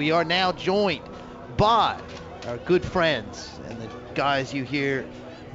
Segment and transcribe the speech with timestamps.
[0.00, 1.10] We are now joined
[1.46, 2.00] by
[2.46, 5.10] our good friends and the guys you hear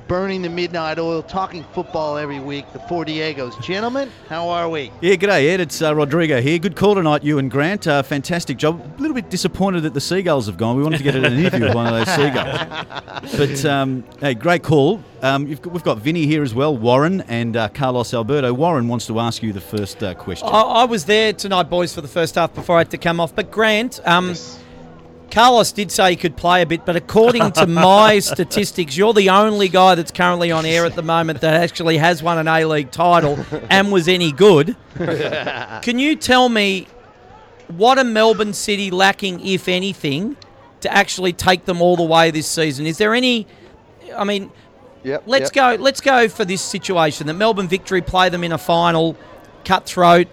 [0.08, 3.60] burning the midnight oil, talking football every week, the Four Diegos.
[3.62, 4.92] Gentlemen, how are we?
[5.02, 5.62] Yeah, good day, Ed.
[5.62, 6.60] It's uh, Rodrigo here.
[6.60, 7.88] Good call tonight, you and Grant.
[7.88, 8.82] Uh, fantastic job.
[8.98, 10.78] A little bit disappointed that the Seagulls have gone.
[10.78, 13.36] We wanted to get an interview with one of those Seagulls.
[13.36, 15.02] But, um, hey, great call.
[15.22, 18.54] Um, got, we've got Vinny here as well, Warren, and uh, Carlos Alberto.
[18.54, 20.48] Warren wants to ask you the first uh, question.
[20.48, 23.20] I, I, was there tonight, boys, for the first half before I had to come
[23.20, 23.36] off.
[23.36, 24.60] But, Grant, um, yes
[25.32, 29.30] Carlos did say he could play a bit, but according to my statistics, you're the
[29.30, 32.66] only guy that's currently on air at the moment that actually has won an A
[32.66, 33.38] League title
[33.70, 34.76] and was any good.
[34.96, 36.88] Can you tell me
[37.68, 40.38] what are Melbourne City lacking, if anything,
[40.82, 42.86] to actually take them all the way this season?
[42.86, 43.48] Is there any?
[44.16, 44.52] I mean,
[45.04, 45.78] yep, let's yep.
[45.78, 45.84] go.
[45.84, 49.18] Let's go for this situation that Melbourne Victory play them in a final,
[49.64, 50.28] cutthroat.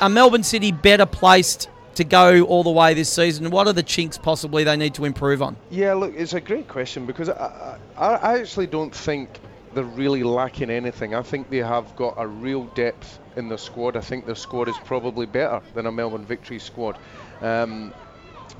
[0.00, 1.68] Are Melbourne City better placed
[1.98, 3.50] to go all the way this season?
[3.50, 5.56] What are the chinks possibly they need to improve on?
[5.68, 9.40] Yeah, look, it's a great question because I, I, I actually don't think
[9.74, 11.14] they're really lacking anything.
[11.14, 13.96] I think they have got a real depth in their squad.
[13.96, 16.96] I think their squad is probably better than a Melbourne Victory squad.
[17.40, 17.92] Um,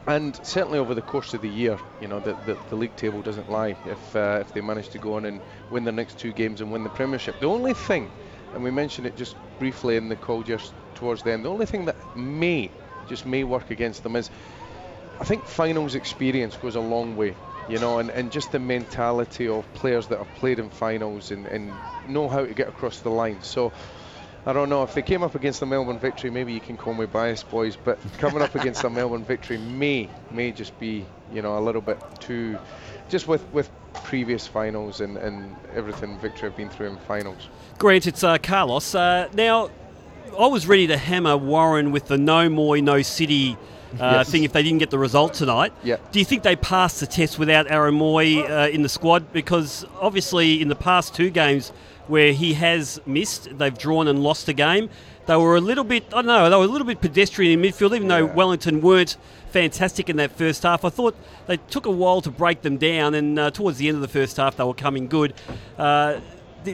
[0.08, 3.22] and certainly over the course of the year, you know, the, the, the league table
[3.22, 6.32] doesn't lie if, uh, if they manage to go on and win their next two
[6.32, 7.38] games and win the Premiership.
[7.38, 8.10] The only thing,
[8.52, 11.66] and we mentioned it just briefly in the call just towards the end, the only
[11.66, 12.70] thing that may
[13.08, 14.30] just may work against them is
[15.20, 17.34] I think finals experience goes a long way,
[17.68, 21.46] you know, and, and just the mentality of players that have played in finals and,
[21.46, 21.72] and
[22.08, 23.42] know how to get across the line.
[23.42, 23.72] So
[24.46, 26.94] I don't know if they came up against the Melbourne victory, maybe you can call
[26.94, 31.42] me biased, boys, but coming up against the Melbourne victory may may just be, you
[31.42, 32.56] know, a little bit too,
[33.08, 33.68] just with with
[34.04, 37.48] previous finals and, and everything Victory have been through in finals.
[37.78, 38.94] Great, it's uh, Carlos.
[38.94, 39.70] Uh, now,
[40.36, 43.56] I was ready to hammer Warren with the no Mooy, no City
[43.94, 44.30] uh, yes.
[44.30, 45.72] thing if they didn't get the result tonight.
[45.82, 46.12] Yep.
[46.12, 49.32] Do you think they passed the test without Aaron Mooy uh, in the squad?
[49.32, 51.70] Because obviously, in the past two games
[52.06, 54.90] where he has missed, they've drawn and lost a game.
[55.26, 57.70] They were a little bit, I don't know, they were a little bit pedestrian in
[57.70, 58.20] midfield, even yeah.
[58.20, 59.18] though Wellington weren't
[59.50, 60.84] fantastic in that first half.
[60.84, 61.14] I thought
[61.46, 64.08] they took a while to break them down, and uh, towards the end of the
[64.08, 65.34] first half, they were coming good.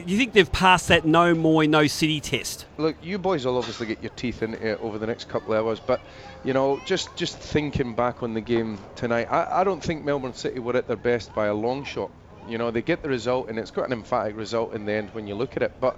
[0.01, 2.65] Do you think they've passed that no Mooy, no City test?
[2.77, 5.65] Look, you boys will obviously get your teeth into it over the next couple of
[5.65, 6.01] hours, but
[6.43, 10.33] you know, just just thinking back on the game tonight, I, I don't think Melbourne
[10.33, 12.11] City were at their best by a long shot.
[12.47, 15.09] You know, they get the result, and it's quite an emphatic result in the end
[15.13, 15.71] when you look at it.
[15.79, 15.97] But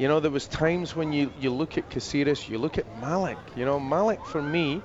[0.00, 3.38] you know, there was times when you you look at Caceres, you look at Malik.
[3.54, 4.82] You know, Malik for me.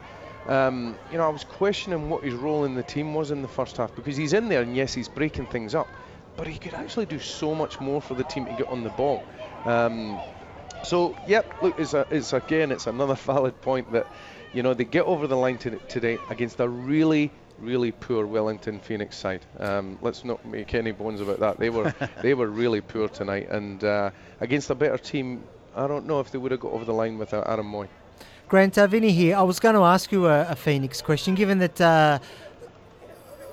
[0.47, 3.47] Um, you know, I was questioning what his role in the team was in the
[3.47, 5.87] first half because he's in there and yes, he's breaking things up
[6.37, 8.89] but he could actually do so much more for the team to get on the
[8.89, 9.23] ball.
[9.65, 10.19] Um,
[10.83, 14.07] so, yep, look, it's, a, it's again, it's another valid point that,
[14.53, 18.79] you know, they get over the line to, today against a really, really poor Wellington
[18.79, 19.45] Phoenix side.
[19.59, 21.57] Um, let's not make any bones about that.
[21.57, 25.43] They were, they were really poor tonight, and uh, against a better team,
[25.75, 27.87] I don't know if they would have got over the line without Aaron Mooy.
[28.49, 29.37] Grant uh, Vinny here.
[29.37, 31.79] I was going to ask you a, a Phoenix question, given that.
[31.79, 32.19] Uh,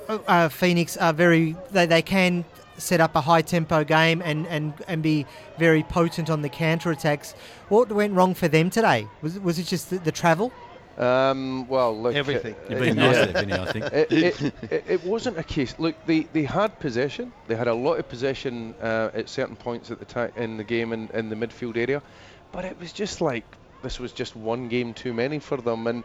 [0.09, 2.45] uh, Phoenix are very they, they can
[2.79, 5.27] set up a high tempo game and, and, and be
[5.59, 7.33] very potent on the counter attacks.
[7.69, 9.07] What went wrong for them today?
[9.23, 10.53] Was, was it just the, the travel?
[10.99, 12.55] Um, well, look, everything.
[12.55, 13.85] Uh, You've been nice there, Vinny, I think.
[13.87, 15.77] It, it, it, it, wasn't a case.
[15.79, 17.33] Look, they, they had possession.
[17.47, 20.65] They had a lot of possession uh, at certain points at the time in the
[20.65, 22.03] game in, in the midfield area,
[22.51, 23.45] but it was just like
[23.83, 25.87] this was just one game too many for them.
[25.87, 26.03] And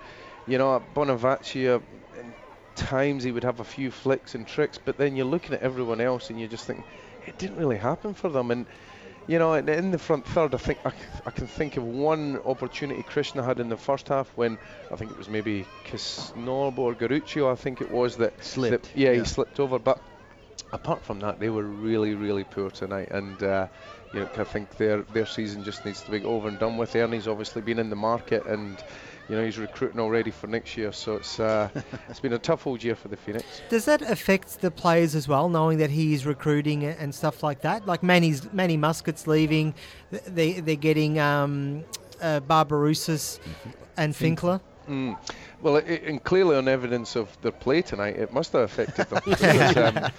[0.47, 1.81] you know, Bonevacia
[2.75, 6.01] times he would have a few flicks and tricks, but then you're looking at everyone
[6.01, 6.85] else and you just think
[7.25, 8.51] it didn't really happen for them.
[8.51, 8.67] And
[9.25, 10.91] you know, in the front third, I think I,
[11.25, 14.59] I can think of one opportunity Krishna had in the first half when
[14.91, 18.93] I think it was maybe Kisnorbo or Garuccio, I think it was that slipped.
[18.93, 19.79] That, yeah, yeah, he slipped over.
[19.79, 20.01] But
[20.73, 23.09] apart from that, they were really, really poor tonight.
[23.11, 23.67] And uh,
[24.11, 26.93] you know, I think their their season just needs to be over and done with.
[26.95, 28.83] Ernie's obviously been in the market and
[29.29, 30.91] you know he's recruiting already for next year.
[30.91, 31.69] So it's uh,
[32.09, 33.61] it's been a tough old year for the Phoenix.
[33.69, 37.61] Does that affect the players as well, knowing that he is recruiting and stuff like
[37.61, 37.85] that?
[37.85, 39.73] Like Manny's Manny Muscat's leaving,
[40.11, 41.83] they they're getting um,
[42.21, 43.69] uh, Barbarouses mm-hmm.
[43.97, 44.61] and Finkler.
[44.87, 45.17] Mm.
[45.61, 49.21] Well, it, and clearly on evidence of their play tonight, it must have affected them.
[49.25, 50.11] because, um,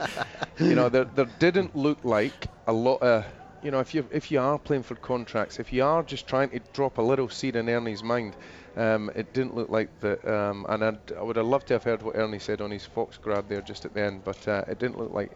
[0.58, 3.26] you know, there, there didn't look like a lot of
[3.62, 6.50] you know, if you if you are playing for contracts, if you are just trying
[6.50, 8.36] to drop a little seed in Ernie's mind,
[8.76, 11.84] Um, it didn't look like that, um, and I'd, I would have loved to have
[11.84, 14.64] heard what Ernie said on his Fox grab there just at the end, but uh,
[14.66, 15.30] it didn't look like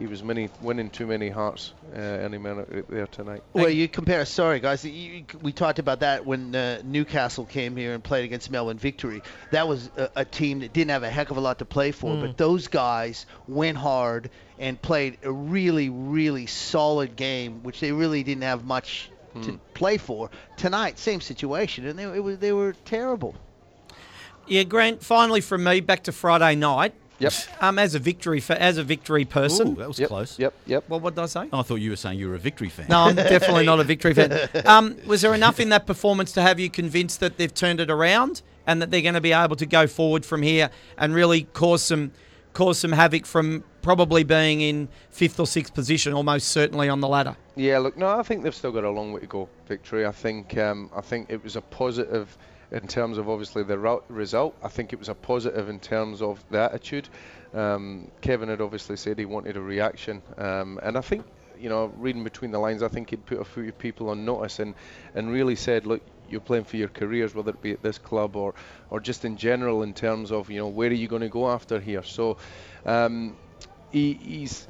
[0.00, 3.42] he was many, winning too many hearts uh, any minute there tonight.
[3.52, 4.24] Well, you compare.
[4.24, 4.84] Sorry, guys.
[4.84, 9.22] You, we talked about that when uh, Newcastle came here and played against Melbourne Victory.
[9.50, 11.92] That was a, a team that didn't have a heck of a lot to play
[11.92, 17.92] for, but those guys went hard and played a really, really solid game, which they
[17.92, 19.10] really didn't have much
[19.42, 20.30] to play for.
[20.56, 23.34] Tonight, same situation, and they, it was, they were terrible.
[24.46, 25.02] Yeah, Grant.
[25.02, 26.94] Finally, from me, back to Friday night.
[27.20, 27.32] Yep.
[27.60, 29.68] Um, as a victory for as a victory person.
[29.68, 30.08] Ooh, that was Yep.
[30.08, 30.38] close.
[30.38, 30.54] Yep.
[30.66, 30.84] Yep.
[30.88, 31.48] Well, what did I say?
[31.52, 32.86] I thought you were saying you were a victory fan.
[32.88, 34.48] No, I'm definitely not a victory fan.
[34.64, 37.90] Um, was there enough in that performance to have you convinced that they've turned it
[37.90, 41.42] around and that they're going to be able to go forward from here and really
[41.42, 42.12] cause some
[42.54, 47.08] cause some havoc from probably being in fifth or sixth position, almost certainly on the
[47.08, 47.36] ladder?
[47.56, 49.48] Yeah, look, no, I think they've still got a long way to go.
[49.66, 50.06] Victory.
[50.06, 50.56] I think.
[50.56, 52.36] Um, I think it was a positive
[52.72, 53.78] in terms of obviously the
[54.08, 54.56] result.
[54.62, 57.08] I think it was a positive in terms of the attitude.
[57.52, 61.24] Um, Kevin had obviously said he wanted a reaction, um, and I think.
[61.62, 64.60] You know, reading between the lines, I think he'd put a few people on notice
[64.60, 64.74] and,
[65.14, 66.00] and really said, look,
[66.30, 68.54] you're playing for your careers, whether it be at this club or,
[68.88, 71.50] or just in general in terms of, you know, where are you going to go
[71.50, 72.02] after here?
[72.02, 72.38] So
[72.86, 73.36] um,
[73.90, 74.68] he, he's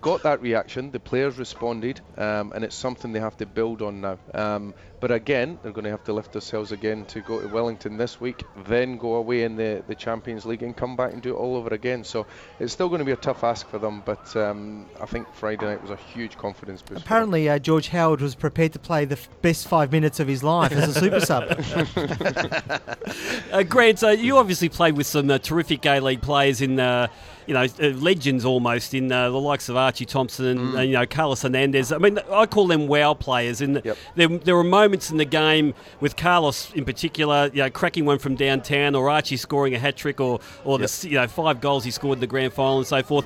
[0.00, 0.90] got that reaction.
[0.90, 4.18] The players responded, um, and it's something they have to build on now.
[4.34, 7.96] Um, but again, they're going to have to lift themselves again to go to Wellington
[7.96, 11.34] this week, then go away in the, the Champions League and come back and do
[11.34, 12.02] it all over again.
[12.02, 12.26] So
[12.58, 14.02] it's still going to be a tough ask for them.
[14.04, 17.02] But um, I think Friday night was a huge confidence boost.
[17.02, 20.42] Apparently, uh, George Howard was prepared to play the f- best five minutes of his
[20.42, 21.48] life as a super sub.
[23.56, 27.06] Uh, Grant, uh, you obviously played with some uh, terrific A League players in, uh,
[27.46, 30.92] you know, uh, legends almost in uh, the likes of Archie Thompson and, and, you
[30.92, 31.90] know Carlos Hernandez.
[31.90, 33.62] I mean, I call them wow players.
[33.62, 33.96] And Yep.
[34.14, 38.18] there, there were moments in the game with Carlos in particular, you know, cracking one
[38.18, 40.90] from downtown, or Archie scoring a hat trick, or or the Yep.
[40.90, 43.24] s you know five goals he scored in the grand final and so forth.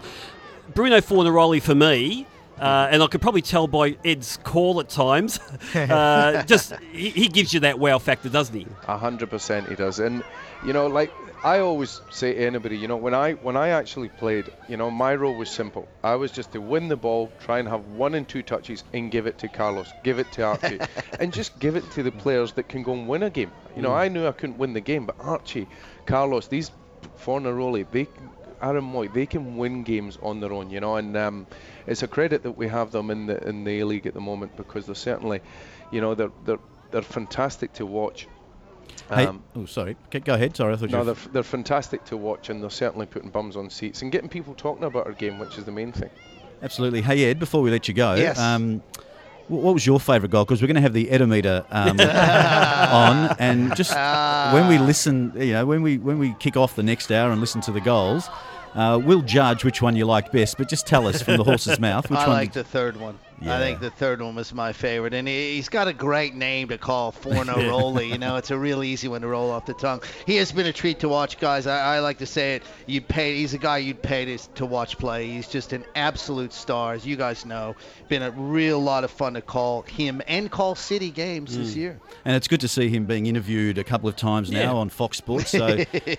[0.74, 2.24] Bruno Fornaroli for me.
[2.60, 5.40] Uh, and I could probably tell by Ed's call at times.
[5.80, 8.66] Uh, just he, he gives you that wow factor, doesn't he?
[8.88, 10.22] A hundred percent he does, and
[10.64, 11.12] you know, like
[11.42, 14.90] I always say to anybody, you know, when I when I actually played, you know,
[14.90, 15.88] my role was simple.
[16.02, 19.10] I was just to win the ball, try and have one and two touches, and
[19.10, 20.80] give it to Carlos, give it to Archie,
[21.20, 23.50] and just give it to the players that can go and win a game.
[23.74, 25.66] You know, I knew I couldn't win the game, but Archie,
[26.04, 26.70] Carlos, these
[27.18, 28.06] Fornaroli, they.
[28.62, 31.46] Aaron Mooy, they can win games on their own, you know, and um,
[31.86, 34.20] it's a credit that we have them in the in the A League at the
[34.20, 35.40] moment because they're certainly,
[35.90, 36.58] you know, they're they're
[36.90, 38.26] they're fantastic to watch.
[39.08, 39.96] Hey, Um, oh, sorry.
[40.10, 40.56] Go- Go ahead.
[40.56, 41.04] Sorry, I thought no, you.
[41.04, 44.28] they're, f- they're fantastic to watch, and they're certainly putting bums on seats and getting
[44.28, 46.10] people talking about our game, which is the main thing.
[46.62, 47.00] Absolutely.
[47.00, 48.38] Hey Ed, before we let you go, Yes.
[48.38, 49.00] um, wh-
[49.50, 50.44] what was your favourite goal?
[50.44, 53.94] Because we're going to have the Edometer um, on, and just
[54.54, 57.40] when we listen, you know, when we when we kick off the next hour and
[57.40, 58.28] listen to the goals,
[58.74, 60.56] uh, we'll judge which one you liked best.
[60.58, 62.30] But just tell us from the horse's mouth which I one.
[62.30, 63.18] I like did- the third one.
[63.40, 63.56] Yeah.
[63.56, 66.68] I think the third one was my favorite, and he, he's got a great name
[66.68, 68.08] to call Fornaroli.
[68.08, 70.02] you know, it's a real easy one to roll off the tongue.
[70.26, 71.66] He has been a treat to watch, guys.
[71.66, 72.62] I, I like to say it.
[72.86, 73.36] You'd pay.
[73.36, 75.28] He's a guy you'd pay to, to watch play.
[75.28, 77.76] He's just an absolute star, as you guys know.
[78.08, 81.76] Been a real lot of fun to call him and call City games this mm.
[81.76, 82.00] year.
[82.24, 84.72] And it's good to see him being interviewed a couple of times now Yeah.
[84.72, 85.50] on Fox Sports.
[85.50, 85.66] So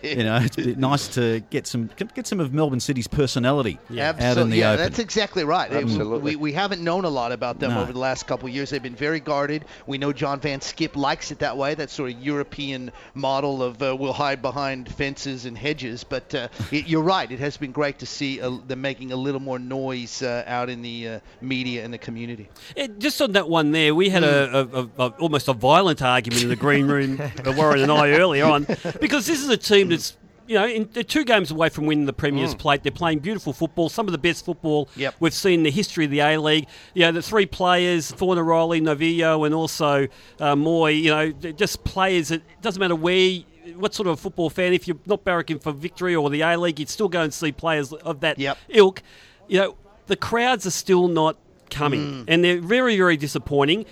[0.03, 4.00] you know, it's nice to get some get some of Melbourne City's personality out in
[4.00, 4.51] Absolutely.
[4.51, 4.83] the yeah, open.
[4.83, 5.71] that's exactly right.
[5.71, 6.35] Absolutely.
[6.35, 8.69] We, we haven't known a lot about them over the last couple of years.
[8.69, 9.66] They've been very guarded.
[9.86, 13.62] We know John van 't Schip likes it that way, that sort of European model
[13.62, 16.04] of uh, we'll hide behind fences and hedges.
[16.04, 17.31] But uh, it, you're right.
[17.31, 20.69] It has been great to see uh, them making a little more noise uh, out
[20.69, 22.50] in the uh, media and the community.
[22.97, 26.44] Just on that one there, we had a, a, a, a almost a violent argument
[26.44, 28.66] in the green room, uh, Warren and I earlier on,
[29.00, 30.18] because this is a team that's.
[30.52, 32.84] You know, in, they're two games away from winning the Premier's Plate.
[32.84, 35.16] They're playing beautiful football, some of the best football Yep.
[35.22, 36.68] we've seen in the history of the A League.
[36.94, 40.10] You know, the three players, Fornaroli, Novillo, and also
[40.42, 41.02] uh, Mooy.
[41.04, 43.38] You know, they're just players that it doesn't matter where,
[43.78, 44.74] what sort of football fan.
[44.74, 47.54] If you're not barracking for victory or the A League, you'd still go and see
[47.54, 48.58] players of that Yep.
[48.68, 49.02] ilk.
[49.48, 49.76] You know,
[50.08, 51.38] the crowds are still not
[51.70, 53.86] coming, and they're very, very disappointing.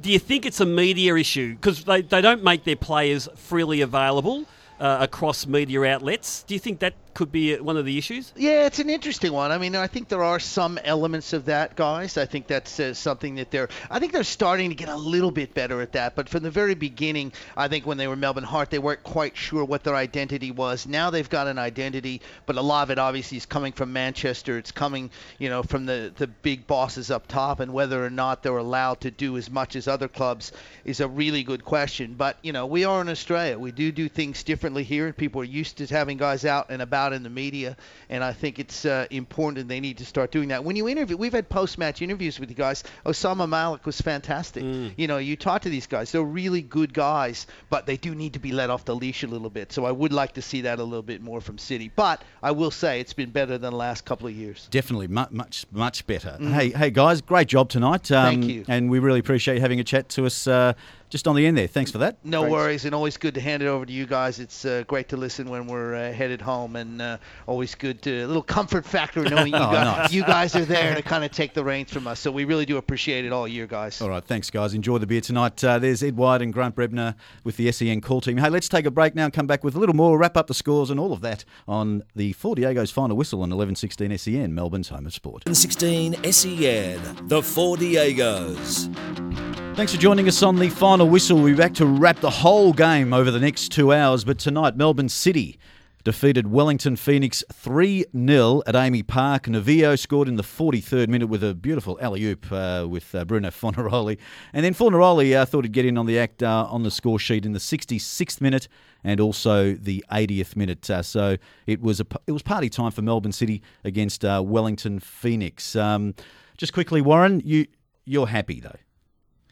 [0.00, 3.82] Do you think it's a media issue because they, they don't make their players freely
[3.82, 4.46] available
[4.80, 6.42] uh, across media outlets?
[6.46, 8.30] Do you think that could be one of the issues?
[8.36, 9.50] Yeah, it's an interesting one.
[9.50, 12.18] I mean, I think there are some elements of that, guys.
[12.18, 13.70] I think that's uh, something that they're.
[13.90, 16.14] I think they're starting to get a little bit better at that.
[16.14, 19.34] But from the very beginning, I think when they were Melbourne Heart, they weren't quite
[19.34, 20.86] sure what their identity was.
[20.86, 24.58] Now they've got an identity, but a lot of it obviously is coming from Manchester.
[24.58, 28.42] It's coming, you know, from the the big bosses up top, and whether or not
[28.42, 30.52] they're allowed to do as much as other clubs
[30.84, 32.12] is a really good question.
[32.12, 33.58] But you know, we are in Australia.
[33.58, 36.82] We do do things differently here, and people are used to having guys out and
[36.82, 37.76] about in the media.
[38.10, 40.64] And I think it's uh, important, and they need to start doing that.
[40.64, 42.84] When you interview, we've had post-match interviews with the guys.
[43.04, 44.62] Osama Malik was fantastic.
[44.96, 48.32] You know, you talk to these guys; they're really good guys, but they do need
[48.34, 49.72] to be let off the leash a little bit.
[49.72, 51.90] So I would like to see that a little bit more from City.
[51.94, 54.68] But I will say it's been better than the last couple of years.
[54.70, 56.36] Definitely, mu- much, much better.
[56.40, 58.10] Hey, hey, guys, great job tonight.
[58.12, 58.28] Um, Mm.
[58.40, 58.64] Thank you.
[58.68, 60.72] And we really appreciate you having a chat to us uh,
[61.16, 61.66] just on the end there.
[61.66, 62.18] Thanks for that.
[62.24, 64.38] No worries, and always good to hand it over to you guys.
[64.38, 68.24] It's uh, great to listen when we're uh, headed home, and uh, always good to
[68.24, 70.12] a little comfort factor knowing you, Oh, guys, nice.
[70.12, 72.20] you guys are there to kind of take the reins from us.
[72.20, 74.00] So we really do appreciate it all year, guys.
[74.02, 74.74] All right, thanks, guys.
[74.74, 75.62] Enjoy the beer tonight.
[75.64, 78.36] Uh, there's Ed Wyatt and Grant Brebner with the SEN call team.
[78.36, 80.46] Hey, let's take a break now and come back with a little more, wrap up
[80.48, 84.54] the scores and all of that on the Four Diego's final whistle on 1116 SEN,
[84.54, 85.44] Melbourne's home of sport.
[85.50, 89.45] 16 SEN, the Four Diegos.
[89.76, 91.36] Thanks for joining us on the final whistle.
[91.36, 94.24] We'll be back to wrap the whole game over the next two hours.
[94.24, 95.58] But tonight, Melbourne City
[96.02, 99.42] defeated Wellington Phoenix 3 0 at AAMI Park.
[99.42, 103.48] Novillo scored in the 43rd minute with a beautiful alley oop uh, with uh, Bruno
[103.50, 104.16] Fornaroli.
[104.54, 107.18] And then Fornaroli uh, thought he'd get in on the act uh, on the score
[107.18, 108.68] sheet in the 66th minute
[109.04, 110.88] and also the 80th minute.
[110.88, 115.00] Uh, so it was a it was party time for Melbourne City against uh, Wellington
[115.00, 115.76] Phoenix.
[115.76, 116.14] Um,
[116.56, 117.66] just quickly, Warren, you
[118.06, 118.78] you're happy though.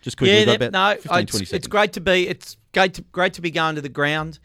[0.05, 2.29] Just quickly, yeah, that- no, 15, it's, it's great to be.
[2.29, 4.39] It's great to, great to be going to the ground.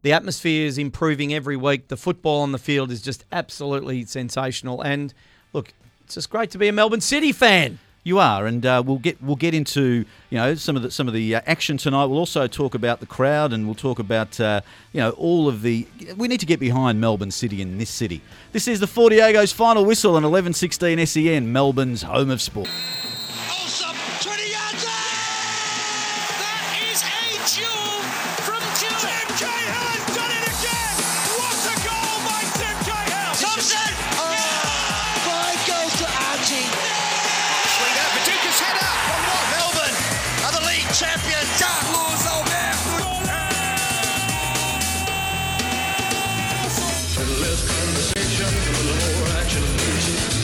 [0.00, 1.88] The atmosphere is improving every week.
[1.88, 4.80] The football on the field is just absolutely sensational.
[4.80, 5.12] And
[5.52, 7.78] look, it's just great to be a Melbourne City fan.
[8.02, 11.06] You are, and uh, we'll get we'll get into you know some of the some
[11.08, 12.06] of the uh, action tonight.
[12.06, 14.60] We'll also talk about the crowd, and we'll talk about uh,
[14.92, 15.86] you know all of the.
[16.16, 18.20] We need to get behind Melbourne City in this city.
[18.52, 22.68] This is the Four Diego's final whistle on 11:16 SEN, E Melbourne's home of sport.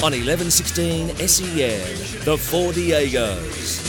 [0.00, 3.84] On 1116 SEN, the Four Diegos.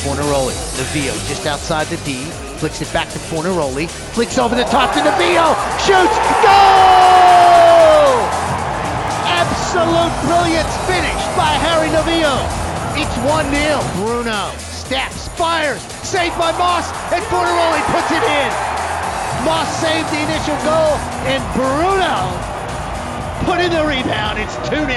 [0.00, 2.24] Fornaroli, Novillo just outside the D,
[2.56, 5.52] flicks it back to Fornaroli, flicks over the top to Novillo,
[5.84, 8.24] shoots, goal!
[9.28, 12.40] Absolute brilliance finish by Harry Novillo.
[12.96, 13.52] It's 1-0.
[14.00, 18.50] Bruno steps, fires, saved by Moss, and Fornaroli puts it in.
[19.44, 20.96] Moss saved the initial goal,
[21.28, 22.51] and Bruno
[23.44, 24.38] put in the rebound.
[24.38, 24.88] It's 2 0.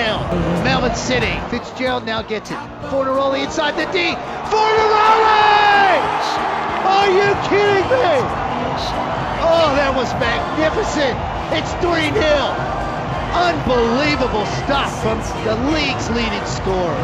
[0.64, 1.34] Melbourne City.
[1.50, 2.58] Fitzgerald now gets it.
[2.90, 4.14] Fornaroli inside the D.
[4.50, 5.96] Fornaroli!
[6.86, 8.16] Are you kidding me?
[9.42, 11.18] Oh, that was magnificent.
[11.54, 12.76] It's 3 0.
[13.36, 16.96] Unbelievable stuff from the league's leading scorer.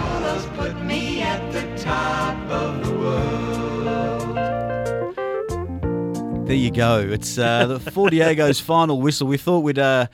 [6.46, 7.00] There you go.
[7.00, 9.28] It's uh, the Four Diego's final whistle.
[9.28, 10.08] We thought we'd uh,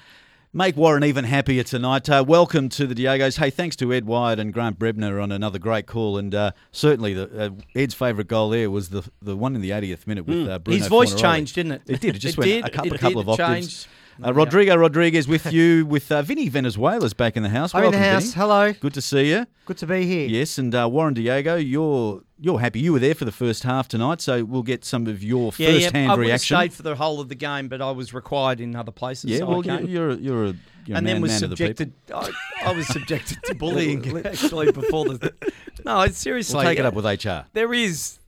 [0.54, 2.10] make Warren even happier tonight.
[2.10, 3.38] Uh, welcome to the Diegos.
[3.38, 6.18] Hey, thanks to Ed Wyatt and Grant Brebner on another great call.
[6.18, 9.72] And uh, certainly the, uh, Ed's favourite goal there was the the one in the
[9.72, 11.22] 80th minute with uh, Bruno His voice Fornaroli.
[11.22, 11.82] changed, didn't it?
[11.88, 12.16] It did.
[12.16, 13.48] It just It went did, a couple, a couple of octaves.
[13.50, 13.88] changed.
[14.24, 17.74] Uh, Rodrigo Rodriguez with you with uh, Vinny Venezuela's back in the house.
[17.76, 18.24] I'm in the Welcome, house.
[18.24, 18.34] Vinny.
[18.36, 18.74] Hello.
[18.74, 19.46] Good to see you.
[19.66, 20.28] Good to be here.
[20.28, 22.80] Yes, and uh, Warren Diego, you're you're happy.
[22.80, 25.70] You were there for the first half tonight, so we'll get some of your Yeah,
[25.70, 25.80] yeah.
[25.86, 26.58] first-hand I would have reaction.
[26.58, 29.30] stayed for the whole of the game, but I was required in other places.
[29.32, 30.54] Yeah, so well, I you're, you're you're a
[30.86, 31.94] you're and man, then was subjected.
[32.14, 32.32] I,
[32.64, 35.34] I was subjected to bullying actually before the.
[35.86, 36.56] No, it's seriously.
[36.58, 37.46] We'll take it up with HR.
[37.54, 38.20] There is.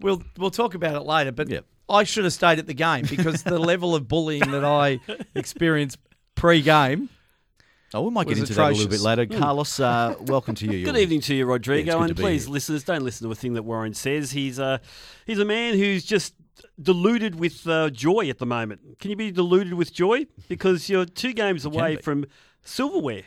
[0.00, 1.64] We'll we'll talk about it later, but Yep.
[1.90, 5.00] I should have stayed at the game because the level of bullying that I
[5.34, 5.98] experienced
[6.34, 7.08] pre-game.
[7.92, 9.02] Oh, we might get was into that a little bit atrocious.
[9.02, 9.26] later.
[9.26, 10.84] Carlos, uh, welcome to you.
[10.84, 12.52] Good You're- evening to you, Rodrigo, it's good and please, here.
[12.52, 14.30] listeners, don't listen to a thing that Warren says.
[14.30, 14.80] He's a
[15.26, 16.34] he's a man who's just
[16.80, 19.00] deluded with uh, joy at the moment.
[19.00, 22.26] Can you be deluded with joy because you're two games away from
[22.62, 23.24] silverware?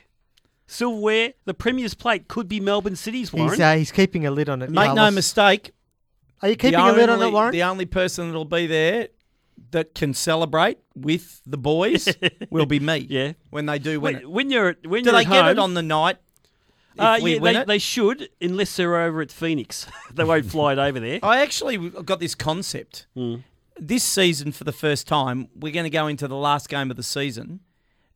[0.65, 3.33] Silverware, the Premier's plate could be Melbourne City's.
[3.33, 3.51] Warren.
[3.51, 4.69] He's, uh, he's keeping a lid on it.
[4.69, 5.71] Make no mistake.
[6.43, 7.51] Are you keeping the a lid on only- it, Warren?
[7.51, 9.07] The only person that'll be there
[9.71, 12.07] that can celebrate with the boys
[12.51, 13.07] will be me.
[13.09, 13.33] Yeah.
[13.49, 14.29] When they do win When, it.
[14.29, 16.17] when you're when Do you're they get home, it on the night?
[16.99, 19.87] Uh, yeah, they, they should, unless they're over at Phoenix.
[20.13, 21.19] they won't fly it over there.
[21.23, 23.07] I actually got this concept.
[23.15, 23.37] Hmm.
[23.79, 26.97] This season, for the first time, we're going to go into the last game of
[26.97, 27.61] the season,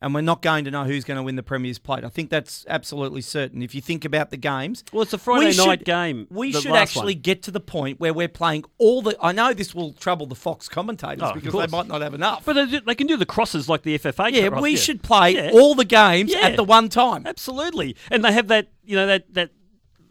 [0.01, 2.03] and we're not going to know who's going to win the Premier's Plate.
[2.03, 3.63] I think that's absolutely certain.
[3.63, 6.51] If you think about the games, Well, it's a Friday we night should- game, We
[6.53, 7.21] should actually one.
[7.21, 9.17] get to the point where we're playing all the.
[9.21, 12.45] I know this will trouble the Fox commentators Oh, because they might not have enough.
[12.45, 14.31] But they, do- they can do the crosses like the FFA.
[14.31, 15.51] yeah, we should play Yeah.
[15.53, 16.41] all the games Yeah.
[16.41, 17.25] at the one time.
[17.25, 17.95] Absolutely.
[18.11, 19.49] And they have that, you know, that that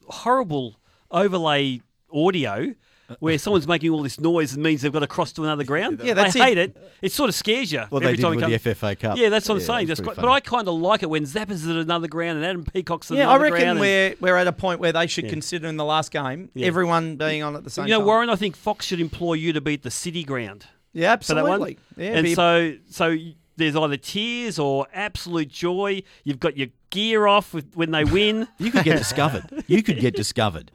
[0.08, 1.80] horrible overlay
[2.12, 2.74] audio
[3.20, 6.00] where someone's making all this noise and means they've got to cross to another ground.
[6.02, 6.42] Yeah, that's I it.
[6.44, 6.76] hate it.
[7.02, 7.80] It sort of scares you.
[7.90, 9.18] What every they did time it with comes- the FFA Cup.
[9.18, 9.86] Yeah, that's what I'm saying.
[9.86, 12.46] that's That's quite, but I kind of like it when Zappa's at another ground and
[12.46, 13.70] Adam Peacock's at Yeah, I another reckon ground.
[13.70, 16.66] and- we're we're at a point where they should consider in the last game Yeah.
[16.66, 18.06] everyone being on at the same you know, time.
[18.06, 20.66] Warren, I think Fox should employ you to beat the City ground.
[20.92, 21.52] yeah, for that one.
[21.62, 21.78] absolutely.
[21.96, 23.16] Yeah, and be- so so
[23.58, 26.02] there's either tears or absolute joy.
[26.24, 28.48] You've got your gear off with, when they win.
[28.58, 29.64] You could get discovered.
[29.66, 30.72] You could get discovered.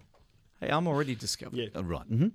[0.62, 1.58] Hey, I'm already discovered.
[1.58, 1.70] Yeah.
[1.74, 2.04] Oh, right.
[2.06, 2.28] hmm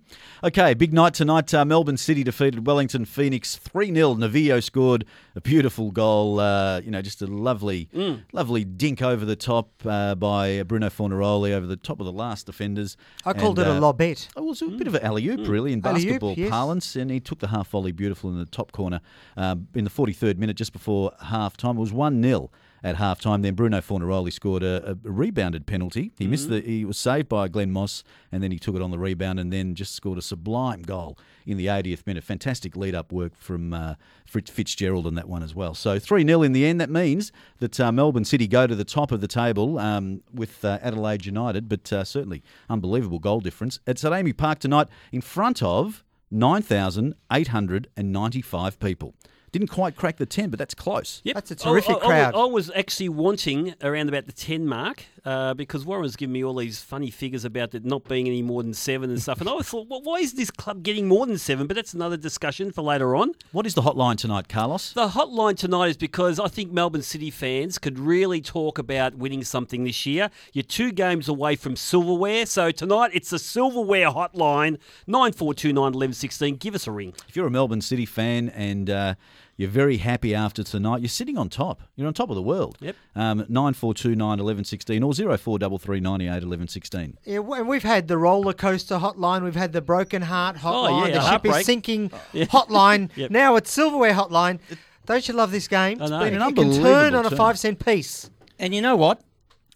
[0.43, 1.55] Okay, big night tonight.
[1.55, 4.15] Uh, Melbourne City defeated Wellington Phoenix 3 0.
[4.17, 5.05] Novillo scored
[5.37, 6.41] a beautiful goal.
[6.41, 8.25] Uh, you know, just a lovely, Mm.
[8.33, 12.47] lovely dink over the top uh, by Bruno Fornaroli over the top of the last
[12.47, 12.97] defenders.
[13.25, 14.27] I called And, it a uh, lobette.
[14.37, 16.51] Oh, it was a bit of an alley oop, really, in basketball yes.
[16.51, 19.01] parlance, and he took the half volley beautiful in the top corner
[19.37, 21.77] um, in the 43rd minute, just before half time.
[21.77, 22.51] It was 1 0
[22.83, 23.43] at half time.
[23.43, 26.13] Then Bruno Fornaroli scored a, a rebounded penalty.
[26.19, 28.91] He missed the, he was saved by Glen Moss, and then he took it on
[28.91, 32.25] the rebound, and then just scored a sublime goal in the 80th minute.
[32.25, 33.95] Fantastic lead up work from uh,
[34.27, 35.75] Fitz- Fitzgerald on that one as well.
[35.75, 36.81] So 3 0 in the end.
[36.81, 40.65] That means that uh, Melbourne City go to the top of the table um, with
[40.65, 43.81] uh, Adelaide United, but uh, certainly unbelievable goal difference.
[43.87, 49.15] It's at AAMI Park tonight in front of 9,895 people.
[49.59, 51.23] Didn't quite crack the 10, but that's close.
[51.25, 51.35] Yep.
[51.35, 52.35] That's a terrific I, I- I crowd.
[52.35, 56.35] was- I was actually wanting around about the 10 mark uh, because Warren was giving
[56.35, 59.41] me all these funny figures about it not being any more than seven and stuff.
[59.41, 61.67] And I thought, well, why is this club getting more than seven?
[61.67, 63.33] But that's another discussion for later on.
[63.53, 64.93] What is the hotline tonight, Carlos?
[64.93, 69.43] The hotline tonight is because I think Melbourne City fans could really talk about winning
[69.43, 70.29] something this year.
[70.53, 72.45] You're two games away from silverware.
[72.45, 76.57] So tonight it's the silverware hotline, 9429 1116.
[76.57, 77.15] Give us a ring.
[77.29, 79.15] If you're a Melbourne City fan and uh,
[79.57, 81.83] you're very happy after tonight, you're sitting on top.
[81.95, 82.77] You're on top of the world.
[82.81, 82.97] Yep.
[83.15, 87.19] Um, 9429 1116 or 0433 98 1116.
[87.25, 91.03] Yeah, w- and we've had the roller coaster hotline, we've had the broken heart hotline,
[91.03, 91.57] Oh, yeah, the ship heartbreak.
[91.61, 93.11] is sinking hotline.
[93.17, 93.31] Yep.
[93.31, 94.59] Now it's silverware hotline.
[95.07, 96.03] Don't you love this game?
[96.03, 96.19] I know.
[96.25, 97.39] been an It can turn on a turn.
[97.39, 98.29] five cent piece.
[98.59, 99.21] And you know what?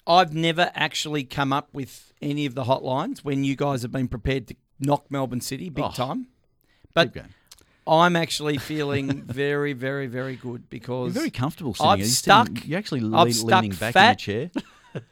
[0.07, 4.09] I've never actually come up with any of the hotlines when you guys have been
[4.09, 5.91] prepared to knock Melbourne City big Oh.
[5.93, 6.26] time.
[6.95, 7.35] But Good game.
[7.86, 11.99] I'm actually feeling very, very, very good You're because very comfortable sitting I've.
[12.00, 14.28] You're stuck- sitting- You're actually I've le- stuck leaning back fat.
[14.28, 14.62] in your chair.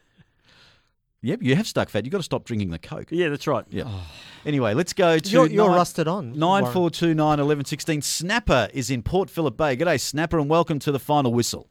[1.22, 2.04] yep, you have stuck fat.
[2.04, 3.08] You've got to stop drinking the Coke.
[3.10, 3.64] Yeah, that's right.
[3.70, 3.88] Yeah.
[4.46, 6.32] Anyway, let's go to You're, you're nine- rusted on.
[6.38, 6.72] Nine Warren.
[6.74, 8.02] four two nine eleven sixteen.
[8.02, 9.76] Snapper is in Port Phillip Bay.
[9.76, 11.68] G'day, Snapper, and welcome to the final whistle.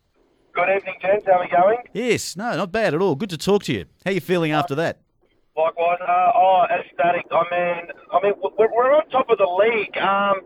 [0.53, 1.25] Good evening, gents.
[1.27, 1.77] How are we going?
[1.93, 3.15] Yes, no, not bad at all.
[3.15, 3.85] Good to talk to you.
[4.03, 4.99] How you feeling after that?
[5.55, 5.99] Likewise.
[6.01, 7.25] Uh, oh, ecstatic.
[7.31, 9.95] I mean, I mean, we're, we're on top of the league.
[9.97, 10.41] Um,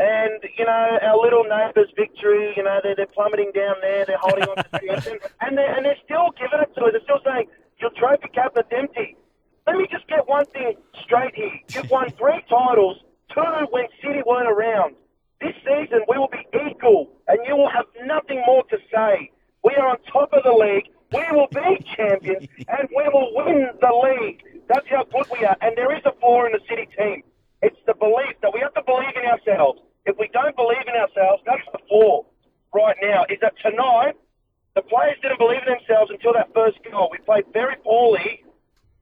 [0.00, 2.54] and you know, our little neighbours' victory.
[2.56, 4.06] You know, they're, they're plummeting down there.
[4.06, 6.92] They're holding on to Stanton, and they're and they're still giving it to us.
[6.92, 7.46] They're still saying
[7.78, 9.16] your trophy cabinet's empty.
[9.66, 11.52] Let me just get one thing straight here.
[11.68, 14.96] You've won three titles, two when City weren't around.
[15.40, 19.30] This season we will be equal, and you will have nothing more to say.
[19.62, 20.88] We are on top of the league.
[21.12, 24.42] We will be champions, and we will win the league.
[24.68, 25.56] That's how good we are.
[25.60, 27.22] And there is a flaw in the City team.
[27.60, 29.80] It's the belief that we have to believe in ourselves.
[30.06, 32.24] If we don't believe in ourselves, that's the flaw
[32.74, 33.24] right now.
[33.28, 34.14] Is that tonight
[34.74, 37.08] the players didn't believe in themselves until that first goal.
[37.10, 38.44] We played very poorly,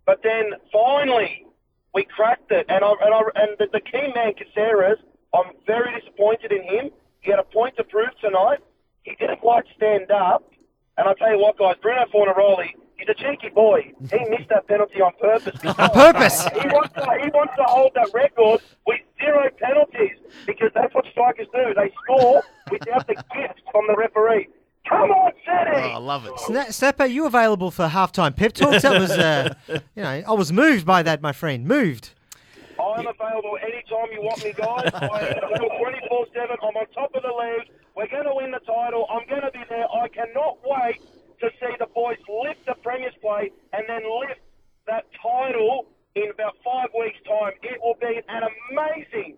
[0.07, 1.47] but then finally
[1.95, 2.67] we cracked it.
[2.69, 4.99] And I, and, I, and the, the key man, Caceres,
[5.35, 6.91] I'm very disappointed in him.
[7.21, 8.59] He had a point to prove tonight.
[9.03, 10.51] He didn't quite stand up.
[10.97, 13.93] And I'll tell you what, guys, Bruno Fornaroli, he's a cheeky boy.
[14.11, 15.59] He missed that penalty on purpose.
[15.79, 16.45] On purpose?
[16.49, 21.05] He wants, to, he wants to hold that record with zero penalties because that's what
[21.11, 21.75] strikers do.
[21.75, 24.49] They score without the gift from the referee.
[24.89, 25.77] Come on, City!
[25.93, 26.33] I love it.
[26.33, 28.83] Sna- Snapper, you available for halftime pep talks?
[28.83, 31.67] That was, uh, you know, I was moved by that, my friend.
[31.67, 32.11] Moved.
[32.81, 34.91] I'm available anytime you want me, guys.
[34.95, 36.57] I am available 24 7.
[36.63, 37.69] I'm on top of the league.
[37.97, 39.07] We're going to win the title.
[39.11, 39.85] I'm going to be there.
[39.93, 41.03] I cannot wait
[41.41, 44.41] to see the boys lift the Premier's play and then lift
[44.87, 47.53] that title in about five weeks' time.
[47.63, 49.37] It will be an amazing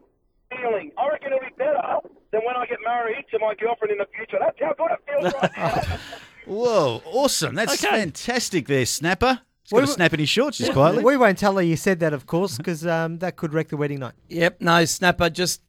[0.51, 0.93] feeling.
[0.99, 4.07] I reckon it'll be better than when I get married to my girlfriend in the
[4.15, 4.39] future.
[4.41, 5.99] That's how good it feels right now.
[6.47, 7.55] Whoa, awesome.
[7.55, 7.97] That's okay.
[7.97, 9.41] fantastic there, Snapper.
[9.63, 11.05] He's got we, a snap in his shorts just quietly.
[11.05, 13.77] We won't tell her you said that, of course, because um, that could wreck the
[13.77, 14.15] wedding night.
[14.29, 15.61] Yep, no, Snapper, just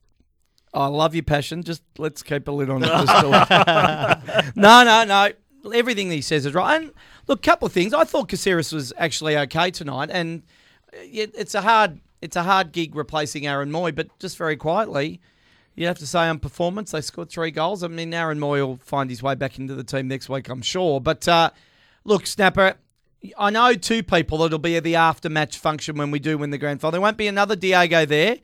[0.74, 1.64] I love your passion.
[1.64, 2.88] Just let's keep a lid on it.
[4.56, 5.32] no, no, no.
[5.74, 6.82] Everything that he says is right.
[6.82, 6.92] And
[7.28, 7.94] look, couple of things.
[7.94, 10.44] I thought Caceres was actually okay tonight, and
[10.94, 13.94] it, it's a hard, it's a hard gig replacing Aaron Mooy.
[13.94, 15.22] But just very quietly,
[15.76, 17.84] you have to say on performance, they scored three goals.
[17.84, 20.62] I mean, Aaron Mooy will find his way back into the team next week, I'm
[20.62, 21.00] sure.
[21.00, 21.52] But uh,
[22.04, 22.76] look, Snapper,
[23.38, 26.50] I know two people that'll be at the after match function when we do win
[26.50, 26.92] the grand final.
[26.92, 28.38] There won't be another Diego there.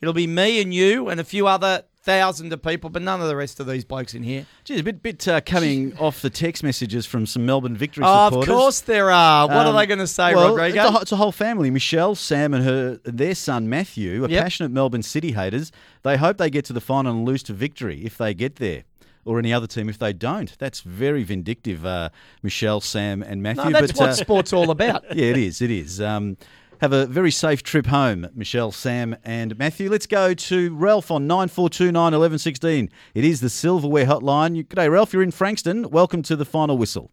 [0.00, 3.28] It'll be me and you and a few other thousand of people, but none of
[3.28, 4.44] the rest of these blokes in here.
[4.64, 8.26] Geez, a bit, bit uh, coming off the text messages from some Melbourne victory Oh,
[8.40, 9.46] of course there are.
[9.46, 10.80] What are Um, they going to say, well, Rodrigo?
[10.80, 11.70] It's a, whole- it's a whole family.
[11.70, 14.42] Michelle, Sam, and her their son Matthew are Yep.
[14.42, 15.70] passionate Melbourne City haters.
[16.02, 18.84] They hope they get to the final and lose to victory if they get there.
[19.24, 20.52] Or any other team if they don't.
[20.58, 22.08] That's very vindictive, uh,
[22.42, 23.70] Michelle, Sam, and Matthew.
[23.70, 25.04] no, that's but, what uh, sport's all about.
[25.14, 25.62] yeah, it is.
[25.62, 26.00] It is.
[26.00, 26.36] Um,
[26.82, 29.88] have a very safe trip home, Michelle, Sam, and Matthew.
[29.88, 32.90] Let's go to Ralph on 9429 1116.
[33.14, 34.56] It is the Silverware hotline.
[34.56, 35.12] You, g'day, Ralph.
[35.12, 35.88] You're in Frankston.
[35.90, 37.12] Welcome to the final whistle.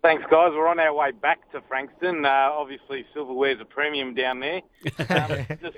[0.00, 0.52] Thanks, guys.
[0.54, 2.24] We're on our way back to Frankston.
[2.24, 4.62] Uh, obviously, silverware's a premium down there.
[5.10, 5.76] Um, just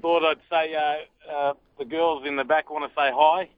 [0.00, 3.48] thought I'd say uh, uh, the girls in the back want to say hi.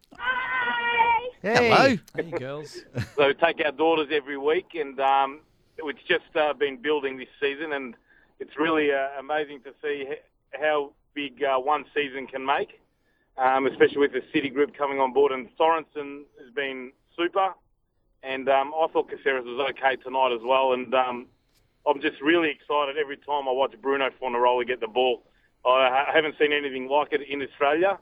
[1.43, 1.69] Hey.
[1.69, 1.99] Hello.
[2.17, 2.79] Hey, girls.
[3.17, 5.41] So take our daughters every week, and um,
[5.77, 7.95] it's just uh, been building this season, and
[8.41, 10.05] it's really uh, amazing to see
[10.53, 12.81] how big uh, one season can make,
[13.39, 15.33] um, especially with the City Group coming on board.
[15.33, 17.55] And Sorensen has been super,
[18.23, 20.73] and um, I thought Caceres was okay tonight as well.
[20.73, 21.27] And um,
[21.87, 25.23] I'm just really excited every time I watch Bruno Fornaroli get the ball.
[25.67, 27.99] I haven't seen anything like it in Australia,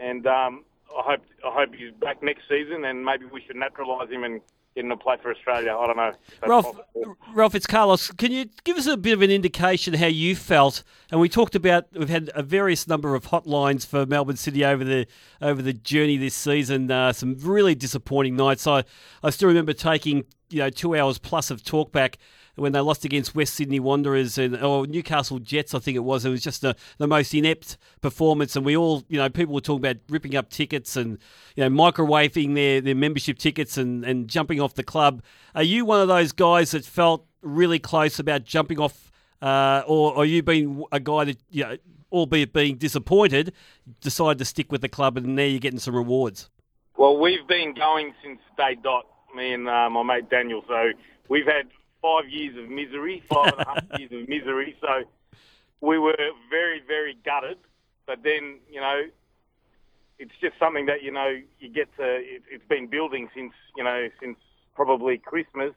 [0.00, 4.10] and um, I hope I hope he's back next season, and maybe we should naturalise
[4.10, 4.40] him and
[4.74, 5.76] get him to play for Australia.
[5.76, 6.12] I don't know.
[6.46, 7.16] Ralph, possible.
[7.32, 8.10] Ralph, it's Carlos.
[8.12, 10.82] Can you give us a bit of an indication how you felt?
[11.10, 14.84] And we talked about we've had a various number of hotlines for Melbourne City over
[14.84, 15.06] the
[15.40, 16.90] over the journey this season.
[16.90, 18.66] Uh, some really disappointing nights.
[18.66, 18.84] I
[19.22, 22.16] I still remember taking you know two hours plus of talkback
[22.56, 26.24] when they lost against West Sydney Wanderers and or Newcastle Jets, I think it was.
[26.24, 29.60] It was just the, the most inept performance, and we all, you know, people were
[29.60, 31.18] talking about ripping up tickets and
[31.56, 35.22] you know microwaving their, their membership tickets and, and jumping off the club.
[35.54, 39.10] Are you one of those guys that felt really close about jumping off,
[39.42, 41.76] uh, or are you being a guy that, you know,
[42.12, 43.52] albeit being disappointed,
[44.00, 46.48] decided to stick with the club and now you're getting some rewards?
[46.96, 50.62] Well, we've been going since day dot, me and uh, my mate Daniel.
[50.68, 50.92] So
[51.28, 51.68] we've had
[52.04, 54.76] five years of misery, five and a half years of misery.
[54.82, 55.04] So
[55.80, 56.14] we were
[56.50, 57.56] very, very gutted.
[58.06, 59.04] But then, you know,
[60.18, 62.04] it's just something that you know you get to.
[62.04, 64.36] It, it's been building since you know since
[64.74, 65.72] probably Christmas